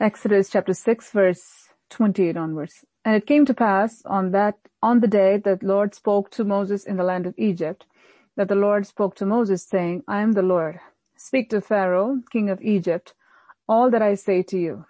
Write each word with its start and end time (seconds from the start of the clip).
Exodus 0.00 0.48
chapter 0.48 0.72
6 0.72 1.12
verse 1.12 1.68
28 1.90 2.34
onwards. 2.34 2.86
And 3.04 3.14
it 3.14 3.26
came 3.26 3.44
to 3.44 3.52
pass 3.52 4.02
on 4.06 4.30
that, 4.30 4.54
on 4.82 5.00
the 5.00 5.06
day 5.06 5.36
that 5.36 5.62
Lord 5.62 5.94
spoke 5.94 6.30
to 6.30 6.44
Moses 6.44 6.84
in 6.84 6.96
the 6.96 7.04
land 7.04 7.26
of 7.26 7.34
Egypt, 7.36 7.84
that 8.34 8.48
the 8.48 8.54
Lord 8.54 8.86
spoke 8.86 9.14
to 9.16 9.26
Moses 9.26 9.62
saying, 9.62 10.02
I 10.08 10.22
am 10.22 10.32
the 10.32 10.40
Lord. 10.40 10.80
Speak 11.16 11.50
to 11.50 11.60
Pharaoh, 11.60 12.22
king 12.32 12.48
of 12.48 12.62
Egypt, 12.62 13.12
all 13.68 13.90
that 13.90 14.00
I 14.00 14.14
say 14.14 14.42
to 14.44 14.58
you. 14.58 14.86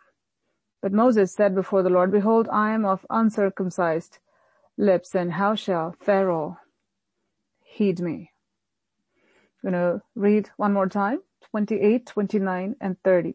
But 0.80 0.92
Moses 0.92 1.34
said 1.34 1.56
before 1.56 1.82
the 1.82 1.90
Lord, 1.90 2.12
Behold, 2.12 2.48
I 2.52 2.70
am 2.70 2.84
of 2.86 3.04
uncircumcised 3.10 4.18
lips, 4.78 5.16
and 5.16 5.32
how 5.32 5.56
shall 5.56 5.96
Pharaoh 6.00 6.58
heed 7.64 7.98
me? 7.98 8.30
I'm 9.64 9.72
going 9.72 9.82
to 9.82 10.02
read 10.14 10.50
one 10.56 10.72
more 10.72 10.88
time, 10.88 11.18
28, 11.50 12.06
29, 12.06 12.76
and 12.80 12.96
30. 13.02 13.34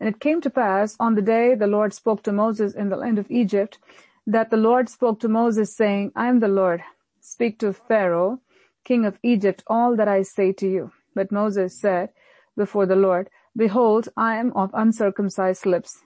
And 0.00 0.08
it 0.08 0.20
came 0.20 0.40
to 0.40 0.50
pass 0.50 0.96
on 0.98 1.14
the 1.14 1.22
day 1.22 1.54
the 1.54 1.66
Lord 1.66 1.94
spoke 1.94 2.22
to 2.24 2.32
Moses 2.32 2.74
in 2.74 2.88
the 2.88 2.96
land 2.96 3.18
of 3.18 3.30
Egypt, 3.30 3.78
that 4.26 4.50
the 4.50 4.56
Lord 4.56 4.88
spoke 4.88 5.20
to 5.20 5.28
Moses 5.28 5.74
saying, 5.74 6.12
I 6.16 6.28
am 6.28 6.40
the 6.40 6.48
Lord. 6.48 6.82
Speak 7.20 7.58
to 7.60 7.72
Pharaoh, 7.72 8.40
king 8.84 9.04
of 9.04 9.18
Egypt, 9.22 9.62
all 9.66 9.96
that 9.96 10.08
I 10.08 10.22
say 10.22 10.52
to 10.52 10.68
you. 10.68 10.92
But 11.14 11.32
Moses 11.32 11.78
said 11.78 12.10
before 12.56 12.86
the 12.86 12.96
Lord, 12.96 13.30
Behold, 13.56 14.08
I 14.16 14.36
am 14.36 14.52
of 14.54 14.70
uncircumcised 14.74 15.64
lips, 15.64 16.02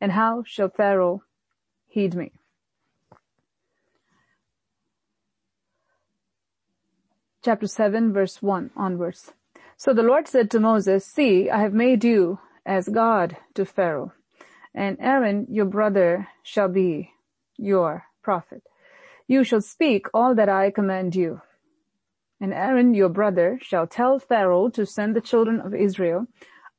and 0.00 0.12
how 0.12 0.42
shall 0.46 0.70
Pharaoh 0.70 1.22
heed 1.86 2.14
me? 2.14 2.32
Chapter 7.42 7.66
7 7.66 8.12
verse 8.12 8.42
1 8.42 8.70
onwards. 8.74 9.32
So 9.78 9.94
the 9.94 10.02
Lord 10.02 10.26
said 10.26 10.50
to 10.50 10.60
Moses, 10.60 11.06
See, 11.06 11.48
I 11.48 11.60
have 11.60 11.72
made 11.72 12.02
you 12.02 12.40
as 12.66 12.88
God 12.88 13.36
to 13.54 13.64
Pharaoh, 13.64 14.12
and 14.74 14.98
Aaron 14.98 15.46
your 15.48 15.66
brother 15.66 16.26
shall 16.42 16.68
be 16.68 17.12
your 17.56 18.04
prophet. 18.20 18.64
You 19.28 19.44
shall 19.44 19.60
speak 19.60 20.06
all 20.12 20.34
that 20.34 20.48
I 20.48 20.72
command 20.72 21.14
you. 21.14 21.42
And 22.40 22.52
Aaron 22.52 22.92
your 22.92 23.08
brother 23.08 23.60
shall 23.62 23.86
tell 23.86 24.18
Pharaoh 24.18 24.68
to 24.70 24.84
send 24.84 25.14
the 25.14 25.20
children 25.20 25.60
of 25.60 25.72
Israel 25.72 26.26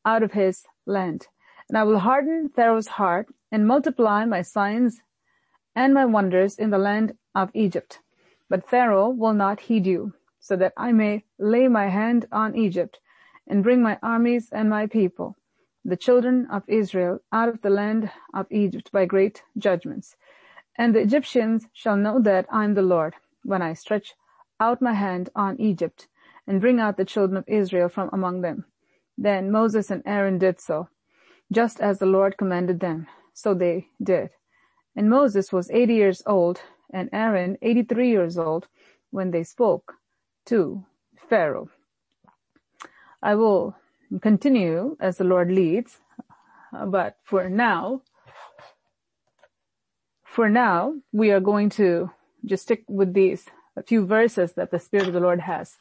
out 0.03 0.21
of 0.21 0.33
his 0.33 0.65
land. 0.85 1.27
And 1.69 1.77
I 1.77 1.83
will 1.83 1.99
harden 1.99 2.49
Pharaoh's 2.53 2.87
heart 2.87 3.27
and 3.49 3.65
multiply 3.65 4.25
my 4.25 4.41
signs 4.41 4.99
and 5.73 5.93
my 5.93 6.03
wonders 6.03 6.59
in 6.59 6.69
the 6.69 6.77
land 6.77 7.13
of 7.33 7.49
Egypt. 7.53 7.99
But 8.49 8.69
Pharaoh 8.69 9.09
will 9.09 9.33
not 9.33 9.61
heed 9.61 9.85
you, 9.87 10.13
so 10.39 10.55
that 10.55 10.73
I 10.77 10.91
may 10.91 11.25
lay 11.37 11.67
my 11.67 11.87
hand 11.89 12.27
on 12.31 12.55
Egypt 12.55 12.99
and 13.47 13.63
bring 13.63 13.81
my 13.81 13.97
armies 14.01 14.49
and 14.51 14.69
my 14.69 14.87
people 14.87 15.35
the 15.85 15.97
children 15.97 16.45
of 16.51 16.63
Israel 16.67 17.19
out 17.31 17.49
of 17.49 17.61
the 17.61 17.69
land 17.69 18.11
of 18.33 18.45
Egypt 18.51 18.91
by 18.91 19.05
great 19.05 19.43
judgments. 19.57 20.15
And 20.77 20.93
the 20.93 20.99
Egyptians 20.99 21.67
shall 21.73 21.97
know 21.97 22.19
that 22.21 22.45
I 22.51 22.63
am 22.63 22.73
the 22.73 22.81
Lord 22.81 23.15
when 23.43 23.61
I 23.61 23.73
stretch 23.73 24.13
out 24.59 24.81
my 24.81 24.93
hand 24.93 25.29
on 25.35 25.59
Egypt 25.59 26.07
and 26.47 26.61
bring 26.61 26.79
out 26.79 26.97
the 26.97 27.05
children 27.05 27.37
of 27.37 27.47
Israel 27.47 27.89
from 27.89 28.09
among 28.11 28.41
them. 28.41 28.65
Then 29.17 29.51
Moses 29.51 29.89
and 29.89 30.03
Aaron 30.05 30.37
did 30.37 30.59
so, 30.59 30.89
just 31.51 31.79
as 31.79 31.99
the 31.99 32.05
Lord 32.05 32.37
commanded 32.37 32.79
them. 32.79 33.07
So 33.33 33.53
they 33.53 33.87
did. 34.01 34.29
And 34.95 35.09
Moses 35.09 35.51
was 35.53 35.71
80 35.71 35.93
years 35.93 36.23
old 36.25 36.61
and 36.91 37.09
Aaron 37.13 37.57
83 37.61 38.09
years 38.09 38.37
old 38.37 38.67
when 39.11 39.31
they 39.31 39.43
spoke 39.43 39.95
to 40.49 40.83
Pharaoh. 41.29 41.69
I 43.21 43.35
will 43.35 43.75
continue 44.21 44.97
as 44.99 45.17
the 45.17 45.23
Lord 45.23 45.51
leads. 45.51 45.99
But 46.71 47.17
for 47.23 47.49
now, 47.49 48.01
for 50.23 50.49
now, 50.49 50.93
we 51.11 51.31
are 51.31 51.39
going 51.39 51.69
to 51.71 52.11
just 52.45 52.63
stick 52.63 52.83
with 52.87 53.13
these 53.13 53.45
few 53.87 54.05
verses 54.05 54.53
that 54.53 54.71
the 54.71 54.79
Spirit 54.79 55.07
of 55.07 55.13
the 55.13 55.19
Lord 55.19 55.41
has 55.41 55.77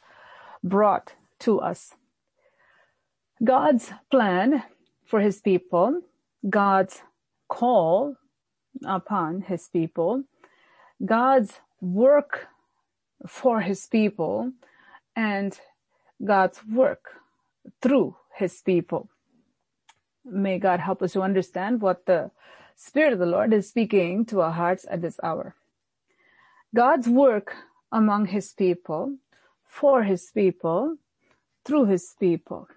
brought 0.63 1.13
to 1.39 1.59
us. 1.59 1.93
God's 3.43 3.91
plan 4.11 4.63
for 5.05 5.19
his 5.19 5.39
people, 5.39 6.01
God's 6.49 7.01
call 7.47 8.15
upon 8.85 9.41
his 9.41 9.67
people, 9.69 10.23
God's 11.05 11.53
work 11.81 12.47
for 13.27 13.61
his 13.61 13.87
people, 13.87 14.51
and 15.19 15.59
God's 16.25 16.61
work 16.65 17.03
through 17.81 18.15
his 18.37 18.61
people. 18.61 19.09
May 20.23 20.59
God 20.59 20.79
help 20.79 21.01
us 21.01 21.11
to 21.13 21.21
understand 21.21 21.81
what 21.81 22.05
the 22.05 22.31
Spirit 22.77 23.11
of 23.11 23.19
the 23.19 23.25
Lord 23.25 23.51
is 23.51 23.67
speaking 23.67 24.25
to 24.27 24.39
our 24.39 24.53
hearts 24.53 24.85
at 24.89 25.01
this 25.01 25.19
hour. 25.21 25.55
God's 26.73 27.09
work 27.09 27.53
among 27.91 28.27
his 28.27 28.53
people, 28.53 29.17
for 29.67 30.03
his 30.03 30.31
people, 30.33 30.95
through 31.65 31.87
his 31.87 32.15
people. 32.17 32.69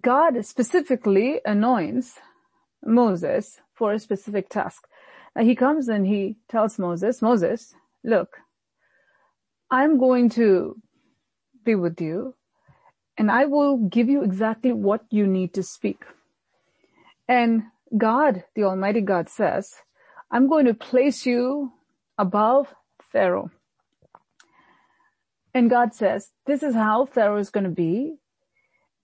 God 0.00 0.42
specifically 0.46 1.40
anoints 1.44 2.18
Moses 2.82 3.60
for 3.74 3.92
a 3.92 3.98
specific 3.98 4.48
task. 4.48 4.88
Now 5.36 5.44
he 5.44 5.54
comes 5.54 5.88
and 5.88 6.06
he 6.06 6.36
tells 6.48 6.78
Moses, 6.78 7.20
Moses, 7.20 7.74
look, 8.02 8.38
I'm 9.70 9.98
going 9.98 10.30
to 10.40 10.80
be 11.64 11.74
with 11.74 12.00
you 12.00 12.34
and 13.16 13.30
I 13.30 13.44
will 13.44 13.76
give 13.76 14.08
you 14.08 14.22
exactly 14.22 14.72
what 14.72 15.04
you 15.10 15.26
need 15.26 15.54
to 15.54 15.62
speak. 15.62 16.04
And 17.28 17.64
God, 17.96 18.44
the 18.54 18.64
Almighty 18.64 19.00
God 19.00 19.28
says, 19.28 19.74
I'm 20.30 20.48
going 20.48 20.66
to 20.66 20.74
place 20.74 21.26
you 21.26 21.72
above 22.16 22.74
Pharaoh. 23.12 23.50
And 25.54 25.68
God 25.68 25.94
says, 25.94 26.30
this 26.46 26.62
is 26.62 26.74
how 26.74 27.04
Pharaoh 27.04 27.38
is 27.38 27.50
going 27.50 27.64
to 27.64 27.70
be. 27.70 28.16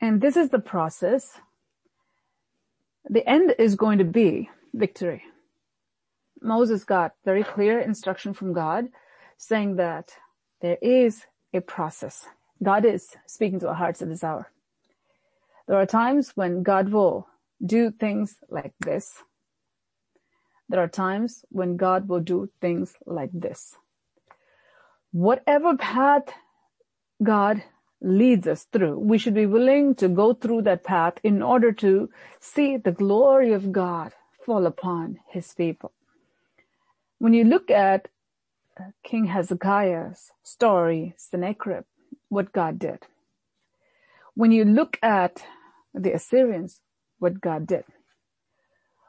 And 0.01 0.21
this 0.21 0.37
is 0.37 0.49
the 0.49 0.59
process. 0.59 1.39
The 3.05 3.29
end 3.29 3.55
is 3.59 3.75
going 3.75 3.99
to 3.99 4.05
be 4.05 4.49
victory. 4.73 5.23
Moses 6.41 6.85
got 6.85 7.13
very 7.25 7.43
clear 7.43 7.81
instruction 7.81 8.33
from 8.33 8.53
God 8.53 8.87
saying 9.37 9.77
that 9.77 10.13
there 10.63 10.79
is 10.81 11.27
a 11.53 11.61
process. 11.61 12.27
God 12.63 12.85
is 12.85 13.09
speaking 13.27 13.61
to 13.61 13.69
our 13.69 13.75
hearts 13.75 14.03
at 14.03 14.09
this 14.09 14.25
hour. 14.25 14.51
There 15.67 15.77
are 15.77 15.87
times 15.87 16.33
when 16.35 16.63
God 16.63 16.91
will 16.91 17.29
do 17.65 17.91
things 17.91 18.37
like 18.49 18.73
this. 18.81 19.23
There 20.69 20.83
are 20.83 20.89
times 20.89 21.45
when 21.51 21.77
God 21.77 22.09
will 22.09 22.21
do 22.21 22.51
things 22.61 22.95
like 23.07 23.31
this. 23.33 23.77
Whatever 25.13 25.77
path 25.77 26.25
God 27.23 27.63
leads 28.01 28.47
us 28.47 28.65
through, 28.65 28.99
we 28.99 29.19
should 29.19 29.35
be 29.35 29.47
willing 29.47 29.95
to 29.97 30.09
go 30.09 30.35
through 30.35 30.63
that 30.63 30.85
path 30.85 31.15
in 31.23 31.43
order 31.43 31.73
to 31.73 32.11
see 32.41 32.77
the 32.77 32.93
glory 32.93 33.53
of 33.53 33.73
God 33.73 34.13
fall 34.45 34.67
upon 34.67 35.19
his 35.29 35.55
people. 35.55 35.93
When 37.19 37.35
you 37.35 37.45
look 37.45 37.71
at 37.71 38.09
King 39.03 39.25
Hezekiah's 39.27 40.31
story, 40.43 41.15
Sennacherib, 41.17 41.85
what 42.29 42.53
God 42.53 42.79
did. 42.79 43.07
When 44.35 44.53
you 44.53 44.65
look 44.65 44.99
at 45.03 45.45
the 45.95 46.13
Assyrians, 46.13 46.81
what 47.19 47.41
God 47.41 47.67
did. 47.67 47.85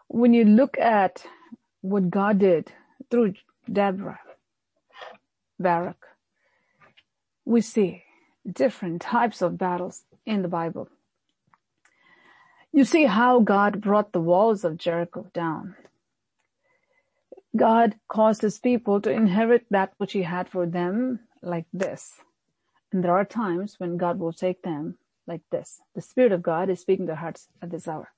When 0.08 0.34
you 0.34 0.44
look 0.46 0.78
at 0.80 1.26
what 1.82 2.10
God 2.10 2.40
did 2.40 2.72
through 3.12 3.36
Deborah, 3.72 4.20
Barak, 5.60 5.98
we 7.46 7.62
see 7.62 8.04
different 8.52 9.02
types 9.02 9.42
of 9.42 9.58
battles 9.58 10.04
in 10.26 10.42
the 10.42 10.48
Bible. 10.48 10.90
You 12.72 12.86
see 12.86 13.06
how 13.06 13.40
God 13.40 13.82
brought 13.82 14.14
the 14.14 14.22
walls 14.22 14.64
of 14.64 14.78
Jericho 14.78 15.28
down. 15.34 15.76
God 17.56 17.96
caused 18.08 18.42
his 18.42 18.60
people 18.60 19.02
to 19.02 19.12
inherit 19.12 19.66
that 19.72 19.94
which 19.98 20.14
he 20.14 20.24
had 20.24 20.50
for 20.50 20.66
them 20.66 21.20
like 21.42 21.66
this. 21.74 22.14
And 22.92 23.04
there 23.04 23.16
are 23.16 23.26
times 23.26 23.76
when 23.78 23.98
God 23.98 24.20
will 24.20 24.34
take 24.34 24.64
them 24.64 24.98
like 25.28 25.42
this. 25.52 25.82
The 25.96 26.02
Spirit 26.02 26.32
of 26.32 26.42
God 26.42 26.70
is 26.70 26.80
speaking 26.80 27.08
to 27.08 27.16
hearts 27.16 27.48
at 27.62 27.70
this 27.70 27.88
hour. 27.88 28.12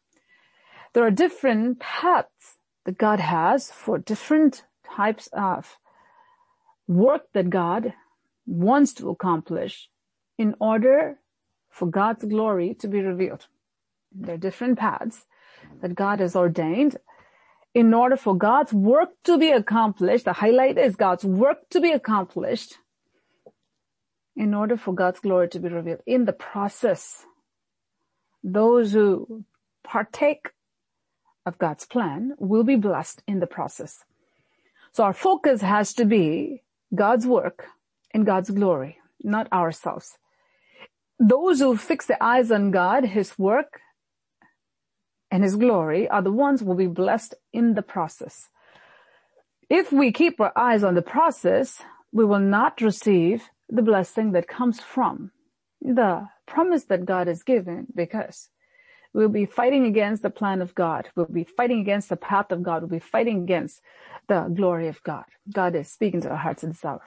There 0.94 1.06
are 1.06 1.12
different 1.12 1.80
paths 1.80 2.58
that 2.86 2.98
God 2.98 3.20
has 3.20 3.72
for 3.72 3.98
different 3.98 4.64
types 4.84 5.28
of 5.34 5.78
work 6.88 7.32
that 7.34 7.50
God 7.50 7.94
wants 8.46 8.94
to 8.94 9.10
accomplish 9.10 9.90
in 10.38 10.56
order 10.60 11.20
for 11.70 11.88
God's 11.88 12.26
glory 12.26 12.74
to 12.80 12.88
be 12.88 13.02
revealed. 13.02 13.48
There 14.12 14.36
are 14.36 14.38
different 14.38 14.80
paths 14.80 15.26
that 15.82 15.96
God 15.96 16.20
has 16.20 16.36
ordained 16.36 16.98
in 17.74 17.94
order 17.94 18.18
for 18.18 18.36
God's 18.36 18.74
work 18.74 19.10
to 19.24 19.38
be 19.38 19.52
accomplished. 19.52 20.26
The 20.26 20.34
highlight 20.34 20.78
is 20.78 20.96
God's 20.96 21.24
work 21.24 21.70
to 21.70 21.80
be 21.80 21.92
accomplished 21.92 22.78
in 24.36 24.54
order 24.54 24.78
for 24.78 24.94
God's 24.94 25.19
glory 25.19 25.50
to 25.50 25.60
be 25.60 25.69
revealed. 25.69 26.01
In 26.06 26.25
the 26.25 26.33
process, 26.33 27.25
those 28.44 28.94
who 28.94 29.44
partake 29.83 30.50
of 31.45 31.57
God's 31.57 31.86
plan 31.86 32.33
will 32.38 32.63
be 32.63 32.75
blessed 32.75 33.24
in 33.28 33.39
the 33.39 33.48
process. 33.48 34.04
So 34.94 35.04
our 35.04 35.13
focus 35.13 35.62
has 35.62 35.94
to 35.95 36.06
be 36.06 36.63
God's 36.94 37.25
work 37.25 37.66
and 38.13 38.25
God's 38.25 38.50
glory, 38.50 38.98
not 39.24 39.51
ourselves. 39.51 40.18
Those 41.19 41.60
who 41.60 41.77
fix 41.77 42.06
their 42.07 42.22
eyes 42.22 42.51
on 42.51 42.72
God, 42.72 43.06
His 43.06 43.38
work, 43.38 43.80
and 45.30 45.44
His 45.44 45.56
glory 45.56 46.10
are 46.10 46.22
the 46.22 46.31
ones 46.31 46.60
who 46.60 46.68
will 46.68 46.75
be 46.75 46.88
blessed 46.88 47.36
in 47.54 47.74
the 47.74 47.81
process. 47.81 48.50
If 49.69 49.92
we 49.92 50.12
keep 50.12 50.42
our 50.42 50.51
eyes 50.57 50.84
on 50.84 50.95
the 50.95 51.01
process, 51.01 51.81
we 52.12 52.25
will 52.25 52.39
not 52.39 52.81
receive 52.81 53.50
the 53.72 53.82
blessing 53.82 54.34
that 54.34 54.48
comes 54.48 54.80
from 54.82 55.32
the 55.82 56.28
promise 56.46 56.84
that 56.86 57.06
God 57.06 57.28
has 57.28 57.42
given 57.42 57.88
because 57.96 58.50
we'll 59.14 59.30
be 59.30 59.46
fighting 59.46 59.86
against 59.86 60.22
the 60.22 60.30
plan 60.30 60.62
of 60.62 60.76
God. 60.76 61.10
We'll 61.16 61.26
be 61.26 61.46
fighting 61.46 61.80
against 61.80 62.10
the 62.10 62.18
path 62.18 62.52
of 62.52 62.62
God. 62.64 62.82
We'll 62.82 63.00
be 63.00 63.00
fighting 63.00 63.44
against 63.44 63.82
the 64.28 64.42
glory 64.54 64.90
of 64.90 65.02
God. 65.04 65.24
God 65.52 65.76
is 65.76 65.92
speaking 65.92 66.22
to 66.22 66.30
our 66.30 66.38
hearts 66.38 66.64
in 66.64 66.70
this 66.70 66.86
hour. 66.86 67.02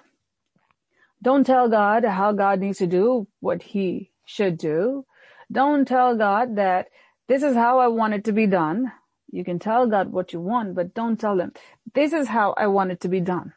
Don't 1.22 1.46
tell 1.46 1.68
God 1.68 2.04
how 2.04 2.32
God 2.32 2.60
needs 2.60 2.78
to 2.78 2.86
do 2.86 3.28
what 3.40 3.62
he 3.62 4.10
should 4.26 4.58
do. 4.58 5.04
Don't 5.52 5.86
tell 5.86 6.16
God 6.16 6.56
that 6.56 6.88
this 7.28 7.42
is 7.42 7.54
how 7.54 7.78
I 7.78 7.88
want 7.88 8.14
it 8.14 8.24
to 8.24 8.32
be 8.32 8.46
done. 8.46 8.92
You 9.30 9.44
can 9.44 9.58
tell 9.58 9.86
God 9.86 10.12
what 10.12 10.32
you 10.32 10.40
want, 10.40 10.74
but 10.74 10.94
don't 10.94 11.18
tell 11.18 11.40
him, 11.40 11.52
this 11.94 12.12
is 12.12 12.28
how 12.28 12.54
I 12.56 12.66
want 12.68 12.92
it 12.92 13.00
to 13.02 13.08
be 13.08 13.20
done. 13.20 13.52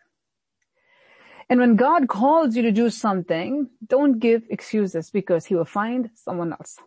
And 1.50 1.60
when 1.60 1.76
God 1.76 2.08
calls 2.08 2.56
you 2.56 2.62
to 2.64 2.72
do 2.72 2.90
something, 2.90 3.70
don't 3.88 4.20
give 4.20 4.44
excuses 4.50 5.10
because 5.10 5.46
he 5.46 5.56
will 5.56 5.66
find 5.66 6.10
someone 6.14 6.52
else. 6.52 6.78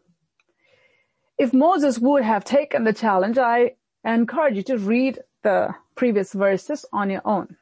If 1.39 1.55
Moses 1.55 1.99
would 1.99 2.23
have 2.23 2.45
taken 2.45 2.85
the 2.85 2.93
challenge, 2.93 3.39
I 3.39 3.77
encourage 4.05 4.57
you 4.57 4.63
to 4.65 4.79
read 4.79 5.21
the 5.43 5.75
previous 5.95 6.35
verses 6.35 6.85
on 6.93 7.09
your 7.09 7.23
own. 7.25 7.57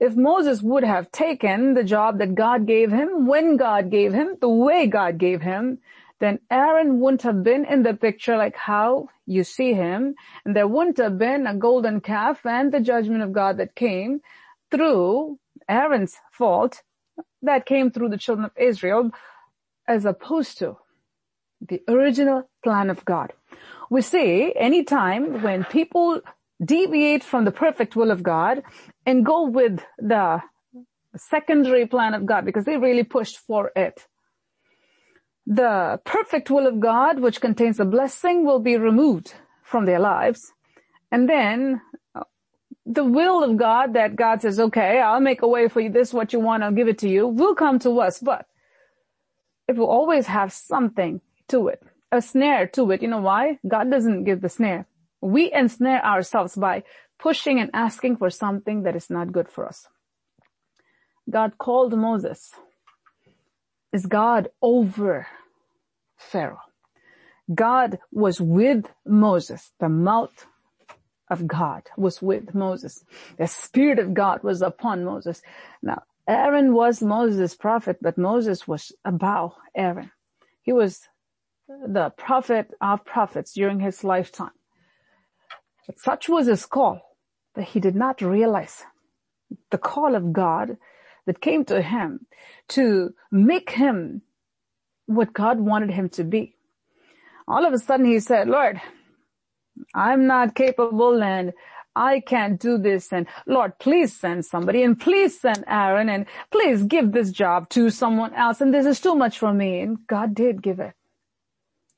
If 0.00 0.16
Moses 0.16 0.62
would 0.62 0.84
have 0.84 1.10
taken 1.10 1.74
the 1.74 1.84
job 1.84 2.18
that 2.18 2.34
God 2.34 2.66
gave 2.66 2.90
him, 2.90 3.26
when 3.26 3.56
God 3.56 3.90
gave 3.90 4.14
him, 4.14 4.36
the 4.40 4.48
way 4.48 4.86
God 4.86 5.18
gave 5.18 5.42
him, 5.42 5.78
then 6.20 6.38
Aaron 6.50 7.00
wouldn't 7.00 7.22
have 7.22 7.42
been 7.42 7.64
in 7.64 7.82
the 7.82 7.94
picture 7.94 8.36
like 8.36 8.56
how 8.56 9.08
you 9.26 9.44
see 9.44 9.74
him, 9.74 10.14
and 10.44 10.56
there 10.56 10.66
wouldn't 10.66 10.98
have 10.98 11.18
been 11.18 11.46
a 11.46 11.54
golden 11.54 12.00
calf 12.00 12.46
and 12.46 12.72
the 12.72 12.80
judgment 12.80 13.22
of 13.22 13.32
God 13.32 13.58
that 13.58 13.74
came 13.74 14.20
through 14.70 15.38
Aaron's 15.68 16.16
fault 16.32 16.82
that 17.42 17.66
came 17.66 17.90
through 17.90 18.08
the 18.08 18.18
children 18.18 18.44
of 18.44 18.52
Israel 18.56 19.10
as 19.86 20.04
opposed 20.04 20.58
to 20.58 20.76
the 21.60 21.82
original 21.88 22.48
plan 22.62 22.90
of 22.90 23.04
God. 23.04 23.32
We 23.90 24.02
see 24.02 24.52
anytime 24.56 25.42
when 25.42 25.64
people 25.64 26.20
deviate 26.64 27.24
from 27.24 27.44
the 27.44 27.52
perfect 27.52 27.96
will 27.96 28.10
of 28.10 28.22
God 28.22 28.62
and 29.06 29.24
go 29.24 29.48
with 29.48 29.80
the 29.98 30.42
secondary 31.16 31.86
plan 31.86 32.14
of 32.14 32.26
God 32.26 32.44
because 32.44 32.64
they 32.64 32.76
really 32.76 33.04
pushed 33.04 33.38
for 33.38 33.72
it. 33.74 34.06
The 35.46 36.00
perfect 36.04 36.50
will 36.50 36.66
of 36.66 36.78
God, 36.78 37.20
which 37.20 37.40
contains 37.40 37.80
a 37.80 37.84
blessing, 37.84 38.44
will 38.44 38.58
be 38.58 38.76
removed 38.76 39.34
from 39.62 39.86
their 39.86 39.98
lives. 39.98 40.52
And 41.10 41.28
then 41.28 41.80
the 42.90 43.04
will 43.04 43.44
of 43.44 43.58
God 43.58 43.92
that 43.94 44.16
God 44.16 44.40
says, 44.40 44.58
okay, 44.58 44.98
I'll 44.98 45.20
make 45.20 45.42
a 45.42 45.48
way 45.48 45.68
for 45.68 45.80
you. 45.80 45.90
This 45.90 46.08
is 46.08 46.14
what 46.14 46.32
you 46.32 46.40
want. 46.40 46.62
I'll 46.62 46.72
give 46.72 46.88
it 46.88 46.98
to 46.98 47.08
you 47.08 47.28
will 47.28 47.54
come 47.54 47.78
to 47.80 48.00
us, 48.00 48.18
but 48.18 48.46
it 49.68 49.76
will 49.76 49.90
always 49.90 50.26
have 50.26 50.52
something 50.52 51.20
to 51.48 51.68
it, 51.68 51.82
a 52.10 52.22
snare 52.22 52.66
to 52.68 52.90
it. 52.90 53.02
You 53.02 53.08
know 53.08 53.20
why? 53.20 53.58
God 53.68 53.90
doesn't 53.90 54.24
give 54.24 54.40
the 54.40 54.48
snare. 54.48 54.86
We 55.20 55.52
ensnare 55.52 56.04
ourselves 56.04 56.56
by 56.56 56.84
pushing 57.18 57.60
and 57.60 57.70
asking 57.74 58.16
for 58.16 58.30
something 58.30 58.84
that 58.84 58.96
is 58.96 59.10
not 59.10 59.32
good 59.32 59.48
for 59.50 59.66
us. 59.66 59.86
God 61.28 61.58
called 61.58 61.96
Moses. 61.96 62.52
Is 63.92 64.06
God 64.06 64.48
over 64.62 65.26
Pharaoh? 66.16 66.60
God 67.54 67.98
was 68.12 68.40
with 68.40 68.86
Moses. 69.06 69.72
The 69.80 69.88
mouth 69.88 70.46
of 71.30 71.46
God 71.46 71.82
was 71.96 72.20
with 72.22 72.54
Moses. 72.54 73.04
The 73.38 73.46
Spirit 73.46 73.98
of 73.98 74.14
God 74.14 74.42
was 74.42 74.62
upon 74.62 75.04
Moses. 75.04 75.42
Now, 75.82 76.02
Aaron 76.26 76.74
was 76.74 77.02
Moses' 77.02 77.54
prophet, 77.54 77.98
but 78.00 78.18
Moses 78.18 78.68
was 78.68 78.92
above 79.04 79.54
Aaron. 79.74 80.10
He 80.62 80.72
was 80.72 81.08
the 81.68 82.10
prophet 82.10 82.72
of 82.80 83.04
prophets 83.04 83.52
during 83.54 83.80
his 83.80 84.04
lifetime. 84.04 84.50
But 85.86 85.98
such 85.98 86.28
was 86.28 86.46
his 86.46 86.66
call 86.66 87.16
that 87.54 87.64
he 87.64 87.80
did 87.80 87.94
not 87.94 88.20
realize 88.20 88.84
the 89.70 89.78
call 89.78 90.14
of 90.14 90.32
God 90.32 90.76
that 91.26 91.40
came 91.40 91.64
to 91.66 91.80
him 91.80 92.26
to 92.68 93.14
make 93.30 93.70
him 93.70 94.22
what 95.06 95.32
God 95.32 95.60
wanted 95.60 95.90
him 95.90 96.08
to 96.10 96.24
be. 96.24 96.54
All 97.46 97.64
of 97.64 97.72
a 97.72 97.78
sudden 97.78 98.06
he 98.06 98.20
said, 98.20 98.48
Lord, 98.48 98.80
I'm 99.94 100.26
not 100.26 100.54
capable 100.54 101.22
and 101.22 101.52
I 101.96 102.20
can't 102.20 102.60
do 102.60 102.78
this 102.78 103.12
and 103.12 103.26
Lord, 103.46 103.78
please 103.78 104.14
send 104.14 104.44
somebody 104.44 104.82
and 104.82 104.98
please 104.98 105.40
send 105.40 105.64
Aaron 105.66 106.08
and 106.08 106.26
please 106.50 106.84
give 106.84 107.12
this 107.12 107.32
job 107.32 107.68
to 107.70 107.90
someone 107.90 108.32
else 108.34 108.60
and 108.60 108.72
this 108.72 108.86
is 108.86 109.00
too 109.00 109.16
much 109.16 109.38
for 109.38 109.52
me. 109.52 109.80
And 109.80 110.06
God 110.06 110.34
did 110.34 110.62
give 110.62 110.78
it 110.78 110.94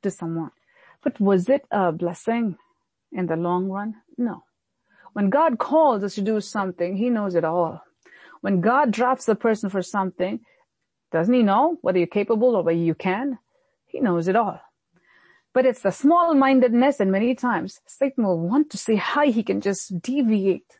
to 0.03 0.11
someone. 0.11 0.53
But 1.03 1.21
was 1.21 1.49
it 1.49 1.67
a 1.71 1.93
blessing 1.93 2.57
in 3.13 3.27
the 3.27 3.37
long 3.37 3.69
run? 3.69 3.97
No. 4.17 4.45
When 5.13 5.29
God 5.29 5.59
calls 5.59 6.05
us 6.05 6.15
to 6.15 6.23
do 6.23 6.41
something, 6.41 6.97
He 6.97 7.11
knows 7.11 7.35
it 7.35 7.45
all. 7.45 7.83
When 8.41 8.61
God 8.61 8.91
drops 8.91 9.29
a 9.29 9.35
person 9.35 9.69
for 9.69 9.83
something, 9.83 10.41
doesn't 11.13 11.35
He 11.35 11.43
know 11.43 11.79
whether 11.83 11.99
you're 11.99 12.07
capable 12.07 12.57
or 12.57 12.63
whether 12.63 12.79
you 12.79 12.95
can? 12.95 13.39
He 13.87 14.01
knows 14.01 14.29
it 14.29 14.37
all. 14.37 14.61
But 15.53 15.67
it's 15.67 15.83
the 15.83 15.91
small-mindedness 15.91 17.01
and 17.01 17.11
many 17.11 17.35
times 17.35 17.81
Satan 17.87 18.25
will 18.25 18.39
want 18.39 18.71
to 18.71 18.79
see 18.79 18.97
how 18.97 19.31
he 19.31 19.43
can 19.43 19.61
just 19.61 20.01
deviate 20.01 20.79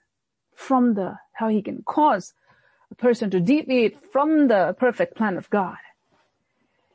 from 0.55 0.95
the, 0.95 1.17
how 1.33 1.49
he 1.49 1.61
can 1.63 1.83
cause 1.83 2.35
a 2.91 2.95
person 2.95 3.31
to 3.31 3.41
deviate 3.41 3.99
from 4.13 4.49
the 4.49 4.77
perfect 4.79 5.17
plan 5.17 5.37
of 5.37 5.51
God 5.51 5.77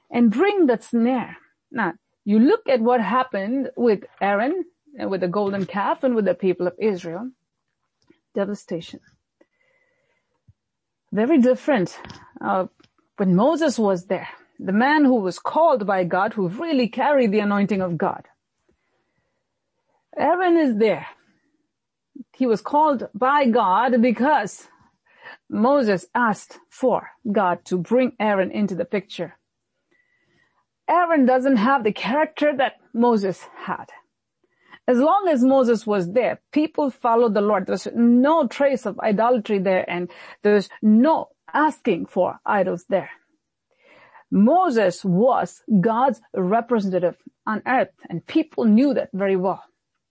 and 0.10 0.32
bring 0.32 0.68
that 0.68 0.84
snare. 0.84 1.38
Now, 1.72 1.94
you 2.24 2.40
look 2.40 2.68
at 2.70 2.80
what 2.80 3.02
happened 3.02 3.72
with 3.76 4.06
Aaron 4.22 4.66
and 4.98 5.10
with 5.10 5.22
the 5.22 5.28
golden 5.28 5.66
calf 5.66 6.04
and 6.04 6.16
with 6.16 6.26
the 6.26 6.34
people 6.34 6.68
of 6.68 6.74
Israel. 6.80 7.32
Devastation. 8.34 9.02
Very 11.12 11.40
different 11.40 11.98
uh, 12.42 12.68
when 13.18 13.36
Moses 13.36 13.78
was 13.78 14.06
there 14.06 14.30
the 14.60 14.72
man 14.72 15.06
who 15.06 15.16
was 15.16 15.40
called 15.40 15.86
by 15.86 16.04
God, 16.04 16.34
who 16.34 16.48
really 16.48 16.88
carried 16.88 17.32
the 17.32 17.40
anointing 17.40 17.82
of 17.82 17.98
God. 17.98 18.28
Aaron 20.18 20.58
is 20.58 20.78
there. 20.78 21.08
He 22.34 22.46
was 22.46 22.62
called 22.62 23.10
by 23.14 23.48
God 23.48 24.02
because 24.02 24.68
Moses 25.50 26.06
asked 26.16 26.58
for 26.70 27.10
God 27.30 27.66
to 27.66 27.78
bring 27.78 28.14
Aaron 28.20 28.52
into 28.52 28.76
the 28.76 28.86
picture. 28.86 29.38
Aaron 30.90 31.26
doesn't 31.26 31.58
have 31.58 31.84
the 31.84 31.92
character 31.92 32.56
that 32.56 32.74
Moses 32.94 33.42
had. 33.58 33.86
As 34.88 35.00
long 35.00 35.28
as 35.28 35.44
Moses 35.44 35.88
was 35.88 36.12
there, 36.12 36.40
people 36.52 36.92
followed 36.92 37.34
the 37.34 37.42
Lord. 37.42 37.66
There's 37.66 37.88
no 37.96 38.48
trace 38.48 38.86
of 38.86 39.00
idolatry 39.00 39.58
there 39.58 39.90
and 39.90 40.12
there's 40.44 40.70
no 40.82 41.30
asking 41.54 42.06
for 42.06 42.40
idols 42.46 42.86
there. 42.88 43.10
Moses 44.36 45.06
was 45.06 45.64
God's 45.80 46.20
representative 46.36 47.16
on 47.48 47.62
earth 47.66 47.92
and 48.10 48.28
people 48.28 48.66
knew 48.66 48.94
that 48.94 49.10
very 49.14 49.38
well. 49.38 49.64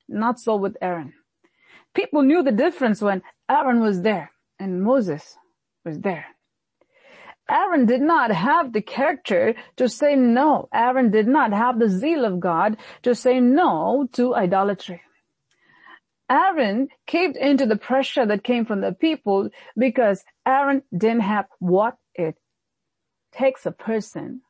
Not 0.09 0.40
so 0.40 0.57
with 0.57 0.78
Aaron. 0.81 1.12
People 1.95 2.23
knew 2.23 2.43
the 2.43 2.50
difference 2.50 3.02
when 3.02 3.21
Aaron 3.50 3.81
was 3.81 4.00
there 4.00 4.31
and 4.59 4.83
Moses 4.83 5.37
was 5.85 6.00
there. 6.00 6.25
Aaron 7.50 7.85
did 7.85 8.00
not 8.00 8.31
have 8.31 8.73
the 8.73 8.81
character 8.81 9.54
to 9.76 9.90
say 9.90 10.16
no. 10.16 10.71
Aaron 10.73 11.11
did 11.11 11.28
not 11.28 11.52
have 11.52 11.78
the 11.78 11.90
zeal 11.90 12.25
of 12.25 12.40
God 12.40 12.78
to 13.02 13.14
say 13.14 13.40
no 13.40 14.09
to 14.12 14.35
idolatry. 14.35 15.02
Aaron 16.31 16.88
caved 17.07 17.37
into 17.37 17.66
the 17.66 17.76
pressure 17.76 18.25
that 18.25 18.43
came 18.43 18.64
from 18.64 18.81
the 18.81 18.93
people 18.93 19.50
because 19.76 20.25
Aaron 20.47 20.83
didn't 20.97 21.21
have 21.21 21.45
what 21.59 21.99
it 22.14 22.38
takes 23.37 23.67
a 23.67 23.73
person 23.73 24.43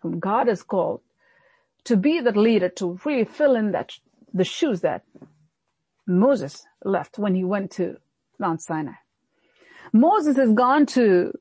whom 0.00 0.20
God 0.20 0.48
has 0.48 0.62
called 0.62 1.00
to 1.84 1.96
be 1.96 2.20
that 2.20 2.36
leader 2.36 2.68
to 2.70 2.98
really 3.04 3.24
fill 3.24 3.56
in 3.56 3.72
that 3.72 3.92
the 4.32 4.44
shoes 4.44 4.80
that 4.80 5.04
Moses 6.06 6.66
left 6.84 7.18
when 7.18 7.34
he 7.34 7.44
went 7.44 7.70
to 7.72 7.96
Mount 8.38 8.62
Sinai. 8.62 8.92
Moses 9.92 10.36
has 10.36 10.52
gone 10.52 10.86
to 10.86 11.32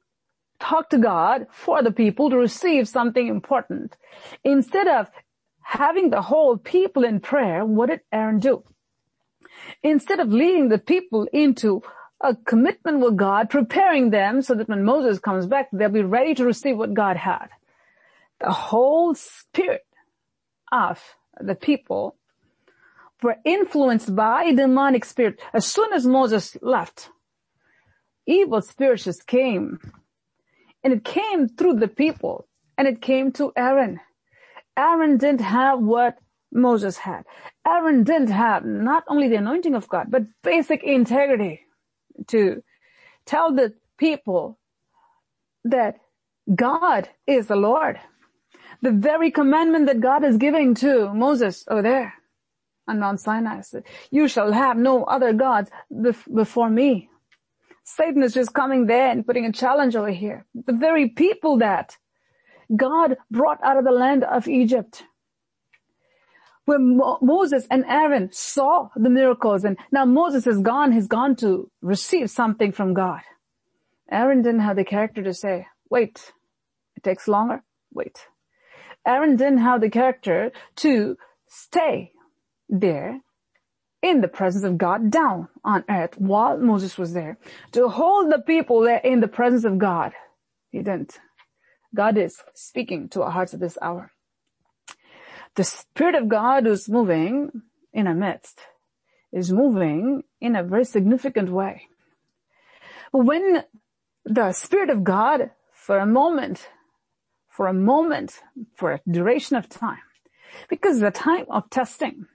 talk 0.60 0.90
to 0.90 0.98
God 0.98 1.48
for 1.52 1.82
the 1.82 1.92
people 1.92 2.30
to 2.30 2.38
receive 2.38 2.88
something 2.88 3.28
important. 3.28 3.98
Instead 4.44 4.88
of 4.88 5.10
having 5.62 6.10
the 6.10 6.22
whole 6.22 6.58
people 6.58 7.04
in 7.04 7.20
prayer, 7.20 7.66
what 7.66 7.90
did 7.90 8.02
Aaron 8.12 8.40
do? 8.40 8.64
Instead 9.82 10.20
of 10.20 10.30
leading 10.30 10.70
the 10.70 10.78
people 10.78 11.28
into 11.34 11.82
a 12.24 12.36
commitment 12.36 13.02
with 13.02 13.18
God, 13.18 13.50
preparing 13.50 14.10
them 14.10 14.42
so 14.42 14.56
that 14.56 14.70
when 14.70 14.84
Moses 14.84 15.20
comes 15.20 15.46
back, 15.46 15.68
they'll 15.74 15.90
be 15.90 16.02
ready 16.02 16.34
to 16.36 16.46
receive 16.46 16.78
what 16.78 16.94
God 16.94 17.18
had. 17.18 17.48
The 18.40 18.52
whole 18.52 19.14
spirit 19.14 19.86
of 20.72 21.02
the 21.40 21.56
people 21.56 22.16
were 23.22 23.38
influenced 23.46 24.16
by 24.16 24.54
demonic 24.54 25.06
spirit. 25.06 25.40
As 25.54 25.66
soon 25.66 25.92
as 25.94 26.06
Moses 26.08 26.58
left, 26.62 27.10
evil 28.26 28.62
spirits 28.62 29.04
just 29.04 29.28
came. 29.28 29.80
And 30.84 30.94
it 30.94 31.04
came 31.04 31.48
through 31.48 31.76
the 31.76 31.88
people 31.88 32.48
and 32.78 32.88
it 32.88 33.02
came 33.02 33.32
to 33.34 33.52
Aaron. 33.56 34.00
Aaron 34.78 35.18
didn't 35.18 35.42
have 35.42 35.80
what 35.80 36.18
Moses 36.52 36.98
had. 36.98 37.24
Aaron 37.68 38.04
didn't 38.04 38.32
have 38.32 38.66
not 38.66 39.04
only 39.08 39.28
the 39.28 39.36
anointing 39.36 39.76
of 39.76 39.88
God, 39.88 40.08
but 40.10 40.24
basic 40.42 40.84
integrity 40.84 41.62
to 42.28 42.64
tell 43.26 43.54
the 43.54 43.74
people 43.98 44.60
that 45.66 45.98
God 46.54 47.10
is 47.28 47.48
the 47.48 47.56
Lord. 47.56 48.00
The 48.82 48.92
very 48.92 49.32
commandment 49.32 49.86
that 49.88 50.02
God 50.02 50.24
is 50.24 50.38
giving 50.38 50.76
to 50.76 51.14
Moses 51.14 51.64
over 51.70 51.82
there 51.82 52.14
on 52.88 53.00
Mount 53.00 53.20
Sinai 53.20 53.62
you 54.12 54.28
shall 54.28 54.52
have 54.52 54.78
no 54.78 55.06
other 55.06 55.34
gods 55.34 55.70
before 56.34 56.70
me. 56.70 57.10
Satan 57.86 58.24
is 58.24 58.34
just 58.34 58.54
coming 58.54 58.88
there 58.88 59.10
and 59.10 59.26
putting 59.26 59.46
a 59.46 59.52
challenge 59.52 59.96
over 59.96 60.10
here. 60.10 60.46
The 60.54 60.74
very 60.74 61.10
people 61.10 61.58
that 61.60 61.98
God 62.76 63.18
brought 63.30 63.64
out 63.64 63.78
of 63.78 63.84
the 63.84 63.92
land 63.92 64.24
of 64.24 64.48
Egypt. 64.48 65.04
Where 66.66 66.80
Mo- 66.80 67.20
Moses 67.22 67.68
and 67.72 67.86
Aaron 67.88 68.30
saw 68.32 68.90
the 68.96 69.10
miracles 69.10 69.66
and 69.66 69.78
now 69.92 70.06
Moses 70.06 70.48
is 70.48 70.60
gone, 70.60 70.94
he's 70.94 71.08
gone 71.08 71.36
to 71.38 71.70
receive 71.82 72.30
something 72.30 72.72
from 72.72 72.94
God. 72.94 73.22
Aaron 74.12 74.42
didn't 74.42 74.62
have 74.62 74.78
the 74.78 74.86
character 74.86 75.24
to 75.24 75.34
say, 75.34 75.68
wait, 75.90 76.34
it 76.96 77.04
takes 77.04 77.28
longer, 77.28 77.64
wait. 77.94 78.28
Aaron 79.08 79.36
didn't 79.36 79.60
have 79.60 79.82
the 79.82 79.90
character 79.90 80.52
to 80.78 81.18
stay 81.50 82.12
there 82.70 83.20
in 84.02 84.22
the 84.22 84.30
presence 84.30 84.64
of 84.64 84.78
God 84.78 85.12
down 85.12 85.50
on 85.66 85.86
earth 85.90 86.16
while 86.20 86.58
Moses 86.60 86.98
was 86.98 87.14
there 87.14 87.38
to 87.74 87.90
hold 87.90 88.32
the 88.32 88.40
people 88.40 88.82
there 88.82 89.02
in 89.04 89.22
the 89.22 89.28
presence 89.28 89.66
of 89.66 89.78
God. 89.78 90.14
He 90.72 90.80
didn't. 90.80 91.20
God 91.96 92.18
is 92.18 92.38
speaking 92.56 93.10
to 93.12 93.24
our 93.24 93.32
hearts 93.32 93.54
at 93.54 93.62
this 93.62 93.78
hour. 93.82 94.13
The 95.56 95.64
Spirit 95.64 96.16
of 96.16 96.30
God 96.30 96.66
who's 96.66 96.90
moving 96.90 97.62
in 97.94 98.08
our 98.08 98.16
midst 98.16 98.60
is 99.32 99.52
moving 99.52 100.24
in 100.42 100.56
a 100.56 100.64
very 100.64 100.86
significant 100.86 101.52
way. 101.52 101.88
When 103.12 103.64
the 104.26 104.52
Spirit 104.54 104.90
of 104.90 105.04
God 105.04 105.52
for 105.72 106.00
a 106.00 106.06
moment, 106.06 106.68
for 107.50 107.68
a 107.68 107.74
moment, 107.74 108.42
for 108.76 108.94
a 108.94 109.02
duration 109.10 109.56
of 109.56 109.70
time, 109.70 110.02
because 110.70 111.00
the 111.00 111.12
time 111.12 111.46
of 111.50 111.70
testing, 111.70 112.26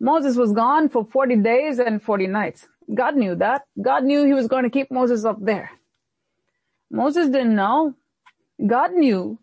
Moses 0.00 0.36
was 0.36 0.52
gone 0.52 0.88
for 0.88 1.04
40 1.04 1.36
days 1.36 1.78
and 1.78 2.02
40 2.02 2.26
nights. 2.26 2.66
God 2.92 3.16
knew 3.16 3.34
that. 3.36 3.62
God 3.80 4.04
knew 4.04 4.24
he 4.24 4.32
was 4.32 4.48
going 4.48 4.64
to 4.64 4.70
keep 4.70 4.90
Moses 4.90 5.24
up 5.24 5.36
there. 5.40 5.70
Moses 6.90 7.28
didn't 7.28 7.54
know. 7.54 7.94
God 8.66 8.92
knew. 8.92 9.38